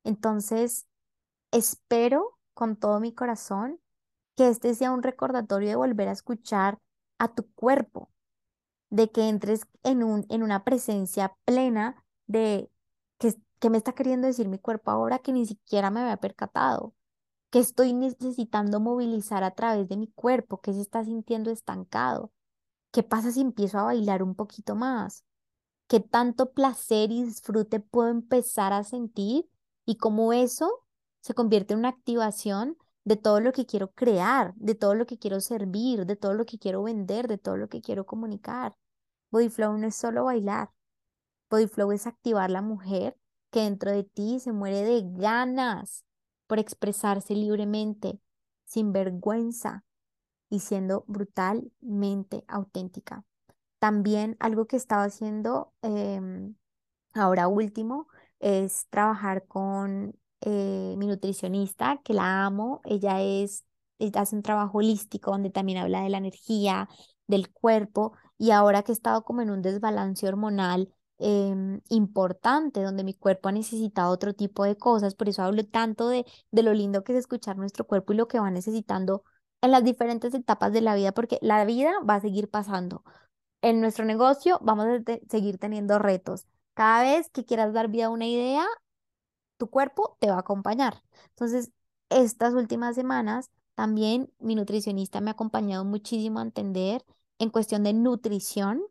Entonces, 0.05 0.87
espero 1.51 2.39
con 2.55 2.77
todo 2.77 3.01
mi 3.01 3.15
corazón 3.15 3.81
que 4.37 4.49
este 4.49 4.75
sea 4.75 4.93
un 4.93 5.03
recordatorio 5.03 5.69
de 5.69 5.77
volver 5.77 6.09
a 6.09 6.13
escuchar 6.13 6.79
a 7.19 7.35
tu 7.35 7.51
cuerpo, 7.55 8.11
de 8.91 9.11
que 9.11 9.29
entres 9.29 9.67
en, 9.83 10.03
un, 10.03 10.27
en 10.29 10.43
una 10.43 10.65
presencia 10.65 11.37
plena 11.45 12.05
de 12.27 12.71
que, 13.19 13.35
que 13.61 13.71
me 13.71 13.79
está 13.79 13.93
queriendo 13.95 14.27
decir 14.27 14.49
mi 14.49 14.59
cuerpo 14.59 14.91
ahora 14.91 15.19
que 15.19 15.33
ni 15.33 15.47
siquiera 15.47 15.91
me 15.91 16.01
había 16.01 16.17
percatado, 16.19 16.95
que 17.51 17.59
estoy 17.61 17.93
necesitando 17.93 18.81
movilizar 18.81 19.45
a 19.45 19.53
través 19.53 19.89
de 19.89 19.97
mi 19.97 20.09
cuerpo, 20.09 20.61
que 20.61 20.73
se 20.73 20.81
está 20.81 21.05
sintiendo 21.05 21.51
estancado. 21.51 22.33
¿Qué 22.93 23.03
pasa 23.03 23.33
si 23.33 23.41
empiezo 23.41 23.79
a 23.79 23.85
bailar 23.85 24.23
un 24.23 24.35
poquito 24.35 24.75
más? 24.77 25.27
qué 25.89 26.01
tanto 26.01 26.53
placer 26.53 27.13
y 27.13 27.25
disfrute 27.25 27.81
puedo 27.81 28.09
empezar 28.09 28.73
a 28.73 28.85
sentir 28.85 29.49
y 29.85 29.97
cómo 29.97 30.33
eso 30.33 30.85
se 31.21 31.35
convierte 31.35 31.75
en 31.75 31.81
una 31.81 31.91
activación 31.91 32.77
de 33.07 33.17
todo 33.17 33.39
lo 33.41 33.53
que 33.53 33.67
quiero 33.67 33.93
crear, 33.93 34.53
de 34.57 34.75
todo 34.75 34.97
lo 34.97 35.07
que 35.07 35.17
quiero 35.17 35.41
servir, 35.41 36.07
de 36.07 36.17
todo 36.17 36.35
lo 36.35 36.45
que 36.45 36.59
quiero 36.59 36.83
vender, 36.83 37.29
de 37.29 37.39
todo 37.39 37.57
lo 37.57 37.69
que 37.69 37.81
quiero 37.81 38.05
comunicar. 38.05 38.77
Body 39.31 39.49
Flow 39.49 39.79
no 39.79 39.87
es 39.87 39.95
solo 39.95 40.25
bailar. 40.25 40.73
Body 41.49 41.69
Flow 41.69 41.93
es 41.93 42.09
activar 42.09 42.51
la 42.51 42.63
mujer 42.63 43.17
que 43.53 43.61
dentro 43.61 43.93
de 43.93 44.03
ti 44.03 44.41
se 44.41 44.51
muere 44.53 44.83
de 44.83 45.03
ganas 45.05 46.05
por 46.49 46.59
expresarse 46.59 47.35
libremente, 47.37 48.21
sin 48.65 48.93
vergüenza 48.93 49.85
y 50.51 50.59
siendo 50.59 51.05
brutalmente 51.07 52.45
auténtica. 52.49 53.25
También 53.79 54.37
algo 54.41 54.67
que 54.67 54.75
estaba 54.75 55.05
haciendo 55.05 55.73
em, 55.83 56.57
ahora 57.15 57.47
último 57.47 58.09
es 58.41 58.89
trabajar 58.91 59.47
con 59.47 60.19
eh, 60.41 60.95
mi 60.99 61.07
nutricionista, 61.07 62.01
que 62.05 62.15
la 62.15 62.45
amo. 62.47 62.81
Ella 62.85 63.23
es, 63.23 63.65
ella 63.99 64.23
hace 64.23 64.37
un 64.37 64.43
trabajo 64.43 64.79
holístico 64.79 65.31
donde 65.31 65.51
también 65.51 65.79
habla 65.79 66.03
de 66.03 66.11
la 66.11 66.19
energía, 66.19 66.89
del 67.27 67.51
cuerpo, 67.53 68.13
y 68.39 68.51
ahora 68.51 68.83
que 68.83 68.93
he 68.93 68.95
estado 68.95 69.25
como 69.25 69.43
en 69.43 69.51
un 69.51 69.63
desbalance 69.63 70.27
hormonal, 70.29 70.93
em, 71.19 71.81
importante, 71.89 72.83
donde 72.83 73.05
mi 73.05 73.15
cuerpo 73.15 73.49
ha 73.49 73.53
necesitado 73.53 74.13
otro 74.13 74.35
tipo 74.35 74.65
de 74.65 74.77
cosas. 74.77 75.15
Por 75.15 75.29
eso 75.29 75.43
hablo 75.43 75.65
tanto 75.67 76.09
de, 76.09 76.27
de 76.51 76.63
lo 76.63 76.75
lindo 76.75 77.03
que 77.05 77.13
es 77.13 77.19
escuchar 77.21 77.57
nuestro 77.57 77.87
cuerpo 77.87 78.13
y 78.13 78.17
lo 78.17 78.29
que 78.29 78.39
va 78.39 78.51
necesitando 78.51 79.25
en 79.63 79.71
las 79.71 79.85
diferentes 79.85 80.35
etapas 80.35 80.73
de 80.73 80.81
la 80.83 80.95
vida, 80.95 81.13
porque 81.13 81.39
la 81.43 81.65
vida 81.65 81.93
va 82.09 82.17
a 82.17 82.21
seguir 82.21 82.49
pasando. 82.51 83.03
En 83.63 83.81
nuestro 83.81 84.05
negocio 84.05 84.59
vamos 84.63 84.87
a 84.87 85.01
seguir 85.29 85.59
teniendo 85.59 85.99
retos. 85.99 86.47
Cada 86.75 87.03
vez 87.03 87.31
que 87.31 87.45
quieras 87.45 87.73
dar 87.73 87.89
vida 87.89 88.07
a 88.07 88.11
una 88.11 88.27
idea, 88.27 88.65
tu 89.57 89.69
cuerpo 89.69 90.17
te 90.21 90.29
va 90.29 90.37
a 90.37 90.41
acompañar. 90.41 91.03
Entonces, 91.31 91.71
estas 92.11 92.55
últimas 92.55 92.95
semanas 92.95 93.51
también 93.75 94.33
mi 94.39 94.55
nutricionista 94.55 95.21
me 95.21 95.31
ha 95.31 95.33
acompañado 95.35 95.85
muchísimo 95.85 96.39
a 96.41 96.43
entender 96.43 97.05
en 97.39 97.51
cuestión 97.51 97.83
de 97.85 97.93
nutrición 97.93 98.83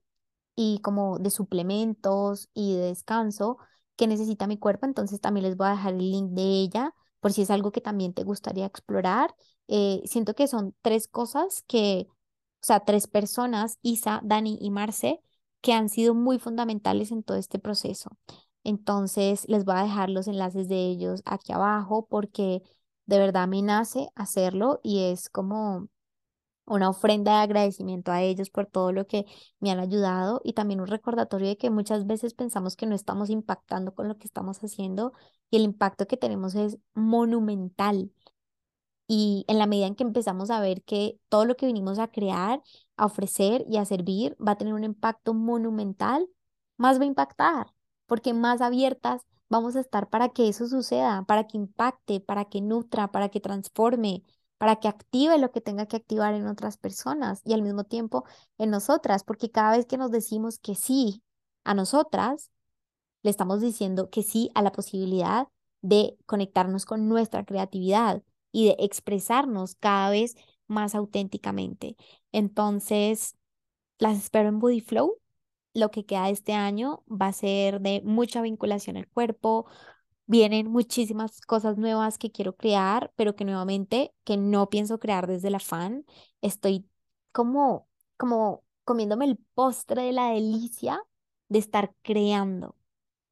y 0.55 0.79
como 0.81 1.19
de 1.19 1.29
suplementos 1.31 2.49
y 2.53 2.75
de 2.75 2.87
descanso 2.87 3.57
que 3.95 4.07
necesita 4.07 4.47
mi 4.47 4.57
cuerpo. 4.57 4.85
Entonces 4.85 5.21
también 5.21 5.45
les 5.45 5.57
voy 5.57 5.67
a 5.67 5.71
dejar 5.71 5.93
el 5.93 5.99
link 6.11 6.31
de 6.31 6.43
ella 6.43 6.93
por 7.19 7.33
si 7.33 7.41
es 7.43 7.49
algo 7.51 7.71
que 7.71 7.81
también 7.81 8.13
te 8.13 8.23
gustaría 8.23 8.65
explorar. 8.65 9.35
Eh, 9.67 10.01
siento 10.05 10.35
que 10.35 10.47
son 10.47 10.75
tres 10.81 11.07
cosas 11.07 11.63
que, 11.67 12.07
o 12.09 12.15
sea, 12.61 12.81
tres 12.81 13.07
personas, 13.07 13.79
Isa, 13.81 14.21
Dani 14.23 14.57
y 14.61 14.69
Marce, 14.71 15.21
que 15.61 15.73
han 15.73 15.89
sido 15.89 16.13
muy 16.13 16.39
fundamentales 16.39 17.11
en 17.11 17.23
todo 17.23 17.37
este 17.37 17.59
proceso. 17.59 18.11
Entonces 18.65 19.47
les 19.49 19.65
voy 19.65 19.75
a 19.77 19.83
dejar 19.83 20.09
los 20.09 20.27
enlaces 20.27 20.67
de 20.67 20.77
ellos 20.87 21.21
aquí 21.25 21.53
abajo 21.53 22.07
porque 22.09 22.63
de 23.05 23.19
verdad 23.19 23.47
me 23.47 23.61
nace 23.61 24.09
hacerlo 24.15 24.79
y 24.83 25.03
es 25.05 25.29
como 25.29 25.89
una 26.65 26.89
ofrenda 26.89 27.37
de 27.37 27.43
agradecimiento 27.43 28.11
a 28.11 28.21
ellos 28.23 28.49
por 28.49 28.65
todo 28.67 28.91
lo 28.91 29.07
que 29.07 29.25
me 29.59 29.71
han 29.71 29.79
ayudado 29.79 30.41
y 30.43 30.53
también 30.53 30.81
un 30.81 30.87
recordatorio 30.87 31.47
de 31.49 31.57
que 31.57 31.69
muchas 31.69 32.07
veces 32.07 32.33
pensamos 32.33 32.75
que 32.75 32.87
no 32.87 32.95
estamos 32.95 33.29
impactando 33.29 33.93
con 33.95 34.07
lo 34.07 34.17
que 34.17 34.25
estamos 34.27 34.59
haciendo 34.63 35.13
y 35.51 35.57
el 35.57 35.63
impacto 35.63 36.07
que 36.07 36.17
tenemos 36.17 36.55
es 36.55 36.77
monumental. 36.95 38.11
Y 39.07 39.45
en 39.47 39.59
la 39.59 39.67
medida 39.67 39.87
en 39.87 39.95
que 39.95 40.03
empezamos 40.03 40.49
a 40.49 40.59
ver 40.61 40.83
que 40.83 41.19
todo 41.29 41.45
lo 41.45 41.55
que 41.55 41.67
vinimos 41.67 41.99
a 41.99 42.07
crear, 42.09 42.61
a 42.97 43.05
ofrecer 43.05 43.63
y 43.69 43.77
a 43.77 43.85
servir 43.85 44.35
va 44.45 44.53
a 44.53 44.57
tener 44.57 44.73
un 44.73 44.83
impacto 44.83 45.33
monumental, 45.33 46.27
más 46.77 46.99
va 46.99 47.03
a 47.03 47.07
impactar, 47.07 47.67
porque 48.05 48.33
más 48.33 48.61
abiertas 48.61 49.21
vamos 49.49 49.75
a 49.75 49.81
estar 49.81 50.09
para 50.09 50.29
que 50.29 50.47
eso 50.49 50.67
suceda, 50.67 51.23
para 51.25 51.47
que 51.47 51.57
impacte, 51.57 52.19
para 52.19 52.45
que 52.45 52.61
nutra, 52.61 53.11
para 53.11 53.29
que 53.29 53.39
transforme, 53.39 54.23
para 54.57 54.77
que 54.77 54.87
active 54.87 55.37
lo 55.37 55.51
que 55.51 55.61
tenga 55.61 55.85
que 55.85 55.97
activar 55.97 56.33
en 56.33 56.47
otras 56.47 56.77
personas 56.77 57.41
y 57.45 57.53
al 57.53 57.61
mismo 57.61 57.83
tiempo 57.83 58.25
en 58.57 58.69
nosotras, 58.71 59.23
porque 59.23 59.51
cada 59.51 59.75
vez 59.77 59.85
que 59.85 59.97
nos 59.97 60.11
decimos 60.11 60.59
que 60.59 60.75
sí 60.75 61.23
a 61.63 61.73
nosotras, 61.73 62.51
le 63.23 63.31
estamos 63.31 63.61
diciendo 63.61 64.09
que 64.09 64.23
sí 64.23 64.51
a 64.55 64.61
la 64.61 64.71
posibilidad 64.71 65.47
de 65.81 66.17
conectarnos 66.25 66.85
con 66.85 67.07
nuestra 67.09 67.45
creatividad 67.45 68.23
y 68.51 68.67
de 68.67 68.75
expresarnos 68.79 69.75
cada 69.75 70.09
vez 70.09 70.35
más 70.67 70.95
auténticamente. 70.95 71.95
Entonces, 72.31 73.35
las 73.99 74.17
espero 74.17 74.49
en 74.49 74.59
Body 74.59 74.81
Flow. 74.81 75.19
Lo 75.75 75.91
que 75.91 76.05
queda 76.05 76.29
este 76.29 76.53
año 76.53 77.03
va 77.09 77.27
a 77.27 77.33
ser 77.33 77.81
de 77.81 78.01
mucha 78.03 78.41
vinculación 78.41 78.97
al 78.97 79.07
cuerpo, 79.07 79.67
Vienen 80.27 80.71
muchísimas 80.71 81.39
cosas 81.41 81.77
nuevas 81.77 82.17
que 82.17 82.31
quiero 82.31 82.55
crear, 82.55 83.11
pero 83.15 83.35
que 83.35 83.45
nuevamente 83.45 84.13
que 84.23 84.37
no 84.37 84.69
pienso 84.69 84.99
crear 84.99 85.27
desde 85.27 85.49
el 85.49 85.55
afán. 85.55 86.05
Estoy 86.41 86.89
como, 87.31 87.87
como 88.17 88.63
comiéndome 88.85 89.25
el 89.25 89.37
postre 89.53 90.03
de 90.03 90.13
la 90.13 90.31
delicia 90.31 90.99
de 91.49 91.59
estar 91.59 91.93
creando, 92.01 92.75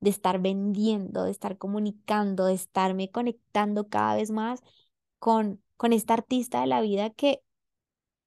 de 0.02 0.12
estar 0.12 0.40
vendiendo, 0.40 1.24
de 1.24 1.32
estar 1.32 1.58
comunicando, 1.58 2.46
de 2.46 2.54
estarme 2.54 3.10
conectando 3.12 3.90
cada 3.90 4.16
vez 4.16 4.30
más 4.32 4.62
con, 5.20 5.64
con 5.78 5.94
esta 5.94 6.14
artista 6.14 6.62
de 6.62 6.68
la 6.68 6.82
vida 6.82 7.10
que 7.10 7.42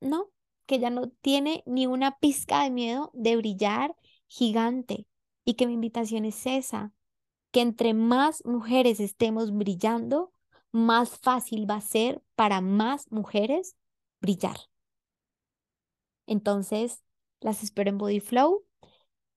no, 0.01 0.31
que 0.67 0.79
ya 0.81 0.91
no 0.91 1.09
tiene 1.09 1.62
ni 1.67 1.87
una 1.87 2.19
pizca 2.19 2.62
de 2.64 2.71
miedo 2.71 3.11
de 3.14 3.37
brillar 3.37 3.95
gigante 4.29 5.07
y 5.45 5.55
que 5.55 5.66
mi 5.66 5.74
invitación 5.74 6.24
es 6.24 6.47
esa, 6.47 6.93
que 7.51 7.61
entre 7.61 7.95
más 7.95 8.45
mujeres 8.45 9.01
estemos 9.01 9.53
brillando, 9.53 10.33
más 10.72 11.11
fácil 11.18 11.68
va 11.68 11.77
a 11.77 11.81
ser 11.81 12.22
para 12.35 12.61
más 12.61 13.11
mujeres 13.11 13.77
brillar. 14.20 14.57
Entonces, 16.27 17.03
las 17.41 17.62
espero 17.62 17.91
en 17.91 17.99
Body 17.99 18.20
Flow. 18.20 18.64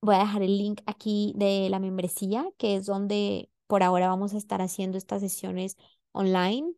Voy 0.02 0.16
a 0.16 0.20
dejar 0.20 0.42
el 0.42 0.58
link 0.58 0.80
aquí 0.86 1.32
de 1.36 1.68
la 1.70 1.78
membresía, 1.78 2.46
que 2.58 2.76
es 2.76 2.86
donde 2.86 3.50
por 3.66 3.82
ahora 3.82 4.08
vamos 4.08 4.34
a 4.34 4.38
estar 4.38 4.60
haciendo 4.62 4.98
estas 4.98 5.20
sesiones 5.20 5.76
online. 6.12 6.74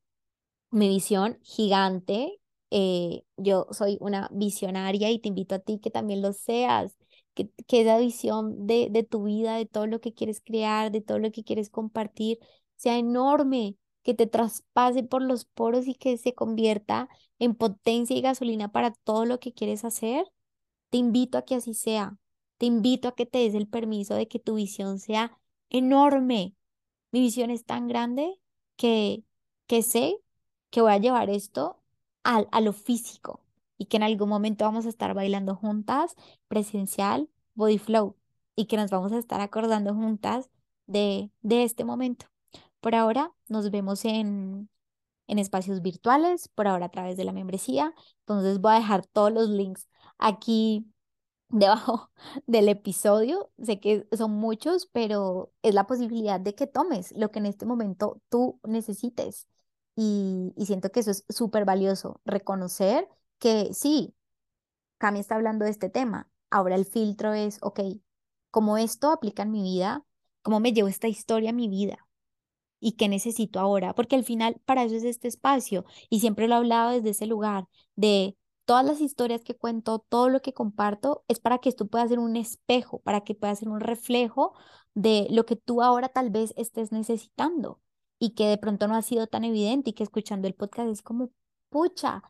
Mi 0.70 0.88
visión 0.88 1.38
gigante. 1.42 2.40
Eh, 2.70 3.24
yo 3.36 3.66
soy 3.70 3.98
una 4.00 4.28
visionaria 4.32 5.10
y 5.10 5.18
te 5.18 5.28
invito 5.28 5.54
a 5.54 5.58
ti 5.58 5.78
que 5.78 5.90
también 5.90 6.22
lo 6.22 6.32
seas 6.32 6.96
que, 7.34 7.50
que 7.66 7.82
esa 7.82 7.98
visión 7.98 8.66
de, 8.66 8.88
de 8.90 9.02
tu 9.04 9.24
vida, 9.24 9.56
de 9.56 9.66
todo 9.66 9.86
lo 9.86 10.00
que 10.00 10.14
quieres 10.14 10.40
crear, 10.40 10.90
de 10.92 11.00
todo 11.00 11.18
lo 11.18 11.32
que 11.32 11.44
quieres 11.44 11.70
compartir, 11.70 12.38
sea 12.76 12.98
enorme, 12.98 13.76
que 14.02 14.14
te 14.14 14.26
traspase 14.26 15.02
por 15.04 15.22
los 15.22 15.44
poros 15.44 15.86
y 15.86 15.94
que 15.94 16.16
se 16.18 16.34
convierta 16.34 17.08
en 17.38 17.54
potencia 17.54 18.16
y 18.16 18.20
gasolina 18.22 18.72
para 18.72 18.90
todo 18.92 19.24
lo 19.26 19.38
que 19.40 19.52
quieres 19.54 19.84
hacer, 19.84 20.26
te 20.90 20.98
invito 20.98 21.38
a 21.38 21.44
que 21.44 21.56
así 21.56 21.74
sea. 21.74 22.18
Te 22.58 22.66
invito 22.66 23.08
a 23.08 23.14
que 23.14 23.26
te 23.26 23.38
des 23.38 23.54
el 23.54 23.68
permiso 23.68 24.14
de 24.14 24.28
que 24.28 24.38
tu 24.38 24.54
visión 24.56 24.98
sea 24.98 25.38
enorme. 25.70 26.54
Mi 27.12 27.20
visión 27.22 27.50
es 27.50 27.64
tan 27.66 27.88
grande 27.88 28.40
que, 28.76 29.24
que 29.68 29.82
sé 29.82 30.18
que 30.70 30.82
voy 30.82 30.92
a 30.92 30.98
llevar 30.98 31.30
esto 31.30 31.82
a, 32.24 32.38
a 32.52 32.60
lo 32.60 32.72
físico, 32.72 33.41
y 33.82 33.86
que 33.86 33.96
en 33.96 34.04
algún 34.04 34.28
momento 34.28 34.64
vamos 34.64 34.86
a 34.86 34.88
estar 34.88 35.12
bailando 35.12 35.56
juntas, 35.56 36.14
presencial, 36.46 37.28
body 37.54 37.78
flow, 37.78 38.16
y 38.54 38.66
que 38.66 38.76
nos 38.76 38.92
vamos 38.92 39.10
a 39.10 39.18
estar 39.18 39.40
acordando 39.40 39.92
juntas 39.92 40.50
de, 40.86 41.32
de 41.40 41.64
este 41.64 41.84
momento. 41.84 42.26
Por 42.80 42.94
ahora 42.94 43.32
nos 43.48 43.72
vemos 43.72 44.04
en, 44.04 44.70
en 45.26 45.38
espacios 45.40 45.82
virtuales, 45.82 46.46
por 46.48 46.68
ahora 46.68 46.86
a 46.86 46.90
través 46.90 47.16
de 47.16 47.24
la 47.24 47.32
membresía. 47.32 47.92
Entonces 48.20 48.60
voy 48.60 48.74
a 48.74 48.76
dejar 48.76 49.04
todos 49.04 49.32
los 49.32 49.48
links 49.48 49.88
aquí 50.16 50.86
debajo 51.48 52.12
del 52.46 52.68
episodio. 52.68 53.50
Sé 53.60 53.80
que 53.80 54.06
son 54.16 54.30
muchos, 54.30 54.86
pero 54.92 55.52
es 55.62 55.74
la 55.74 55.88
posibilidad 55.88 56.38
de 56.38 56.54
que 56.54 56.68
tomes 56.68 57.10
lo 57.16 57.32
que 57.32 57.40
en 57.40 57.46
este 57.46 57.66
momento 57.66 58.20
tú 58.28 58.60
necesites. 58.62 59.48
Y, 59.96 60.52
y 60.56 60.66
siento 60.66 60.92
que 60.92 61.00
eso 61.00 61.10
es 61.10 61.24
súper 61.28 61.64
valioso, 61.64 62.20
reconocer 62.24 63.08
que 63.42 63.74
sí, 63.74 64.14
Cami 64.98 65.18
está 65.18 65.34
hablando 65.34 65.64
de 65.64 65.72
este 65.72 65.90
tema. 65.90 66.30
Ahora 66.48 66.76
el 66.76 66.86
filtro 66.86 67.34
es, 67.34 67.58
ok, 67.60 67.80
¿cómo 68.52 68.78
esto 68.78 69.10
aplica 69.10 69.42
en 69.42 69.50
mi 69.50 69.62
vida? 69.62 70.04
¿Cómo 70.42 70.60
me 70.60 70.72
llevo 70.72 70.88
esta 70.88 71.08
historia 71.08 71.50
a 71.50 71.52
mi 71.52 71.66
vida? 71.68 72.06
¿Y 72.78 72.92
qué 72.92 73.08
necesito 73.08 73.58
ahora? 73.58 73.94
Porque 73.96 74.14
al 74.14 74.24
final 74.24 74.60
para 74.64 74.84
eso 74.84 74.94
es 74.94 75.02
este 75.02 75.26
espacio 75.26 75.84
y 76.08 76.20
siempre 76.20 76.46
lo 76.46 76.54
he 76.54 76.58
hablado 76.58 76.92
desde 76.92 77.10
ese 77.10 77.26
lugar 77.26 77.66
de 77.96 78.36
todas 78.64 78.84
las 78.86 79.00
historias 79.00 79.42
que 79.42 79.56
cuento, 79.56 79.98
todo 80.08 80.28
lo 80.28 80.40
que 80.40 80.54
comparto 80.54 81.24
es 81.26 81.40
para 81.40 81.58
que 81.58 81.68
esto 81.68 81.88
pueda 81.88 82.06
ser 82.06 82.20
un 82.20 82.36
espejo, 82.36 83.00
para 83.00 83.22
que 83.22 83.34
pueda 83.34 83.56
ser 83.56 83.68
un 83.70 83.80
reflejo 83.80 84.54
de 84.94 85.26
lo 85.30 85.46
que 85.46 85.56
tú 85.56 85.82
ahora 85.82 86.08
tal 86.08 86.30
vez 86.30 86.54
estés 86.56 86.92
necesitando 86.92 87.80
y 88.20 88.34
que 88.36 88.46
de 88.46 88.58
pronto 88.58 88.86
no 88.86 88.94
ha 88.94 89.02
sido 89.02 89.26
tan 89.26 89.42
evidente 89.42 89.90
y 89.90 89.92
que 89.94 90.04
escuchando 90.04 90.46
el 90.46 90.54
podcast 90.54 90.90
es 90.90 91.02
como, 91.02 91.30
pucha, 91.70 92.22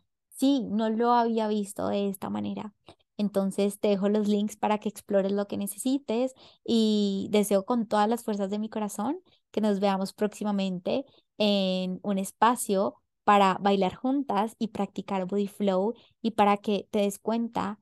sí, 0.42 0.64
no 0.68 0.90
lo 0.90 1.12
había 1.12 1.46
visto 1.46 1.86
de 1.86 2.08
esta 2.08 2.28
manera. 2.28 2.74
Entonces 3.16 3.78
te 3.78 3.88
dejo 3.88 4.08
los 4.08 4.26
links 4.26 4.56
para 4.56 4.78
que 4.78 4.88
explores 4.88 5.30
lo 5.30 5.46
que 5.46 5.56
necesites 5.56 6.34
y 6.64 7.28
deseo 7.30 7.64
con 7.64 7.86
todas 7.86 8.08
las 8.08 8.24
fuerzas 8.24 8.50
de 8.50 8.58
mi 8.58 8.68
corazón 8.68 9.20
que 9.52 9.60
nos 9.60 9.78
veamos 9.78 10.12
próximamente 10.12 11.04
en 11.38 12.00
un 12.02 12.18
espacio 12.18 12.96
para 13.22 13.56
bailar 13.60 13.94
juntas 13.94 14.56
y 14.58 14.68
practicar 14.68 15.26
body 15.26 15.46
flow 15.46 15.94
y 16.20 16.32
para 16.32 16.56
que 16.56 16.88
te 16.90 17.00
des 17.00 17.20
cuenta 17.20 17.78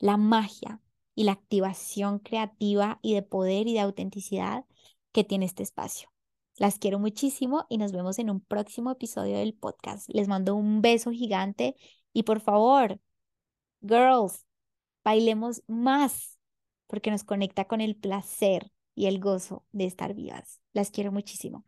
la 0.00 0.16
magia 0.16 0.80
y 1.14 1.24
la 1.24 1.32
activación 1.32 2.18
creativa 2.18 2.98
y 3.02 3.14
de 3.14 3.22
poder 3.22 3.68
y 3.68 3.74
de 3.74 3.80
autenticidad 3.80 4.64
que 5.12 5.22
tiene 5.22 5.46
este 5.46 5.62
espacio. 5.62 6.10
Las 6.60 6.78
quiero 6.78 6.98
muchísimo 6.98 7.66
y 7.70 7.78
nos 7.78 7.92
vemos 7.92 8.18
en 8.18 8.30
un 8.30 8.40
próximo 8.40 8.90
episodio 8.90 9.38
del 9.38 9.54
podcast. 9.54 10.08
Les 10.10 10.28
mando 10.28 10.54
un 10.54 10.82
beso 10.82 11.10
gigante 11.10 11.74
y 12.12 12.24
por 12.24 12.40
favor, 12.40 13.00
girls, 13.82 14.46
bailemos 15.04 15.62
más 15.68 16.38
porque 16.86 17.10
nos 17.10 17.24
conecta 17.24 17.66
con 17.66 17.80
el 17.80 17.96
placer 17.96 18.72
y 18.94 19.06
el 19.06 19.20
gozo 19.20 19.64
de 19.72 19.86
estar 19.86 20.14
vivas. 20.14 20.60
Las 20.72 20.90
quiero 20.90 21.12
muchísimo. 21.12 21.64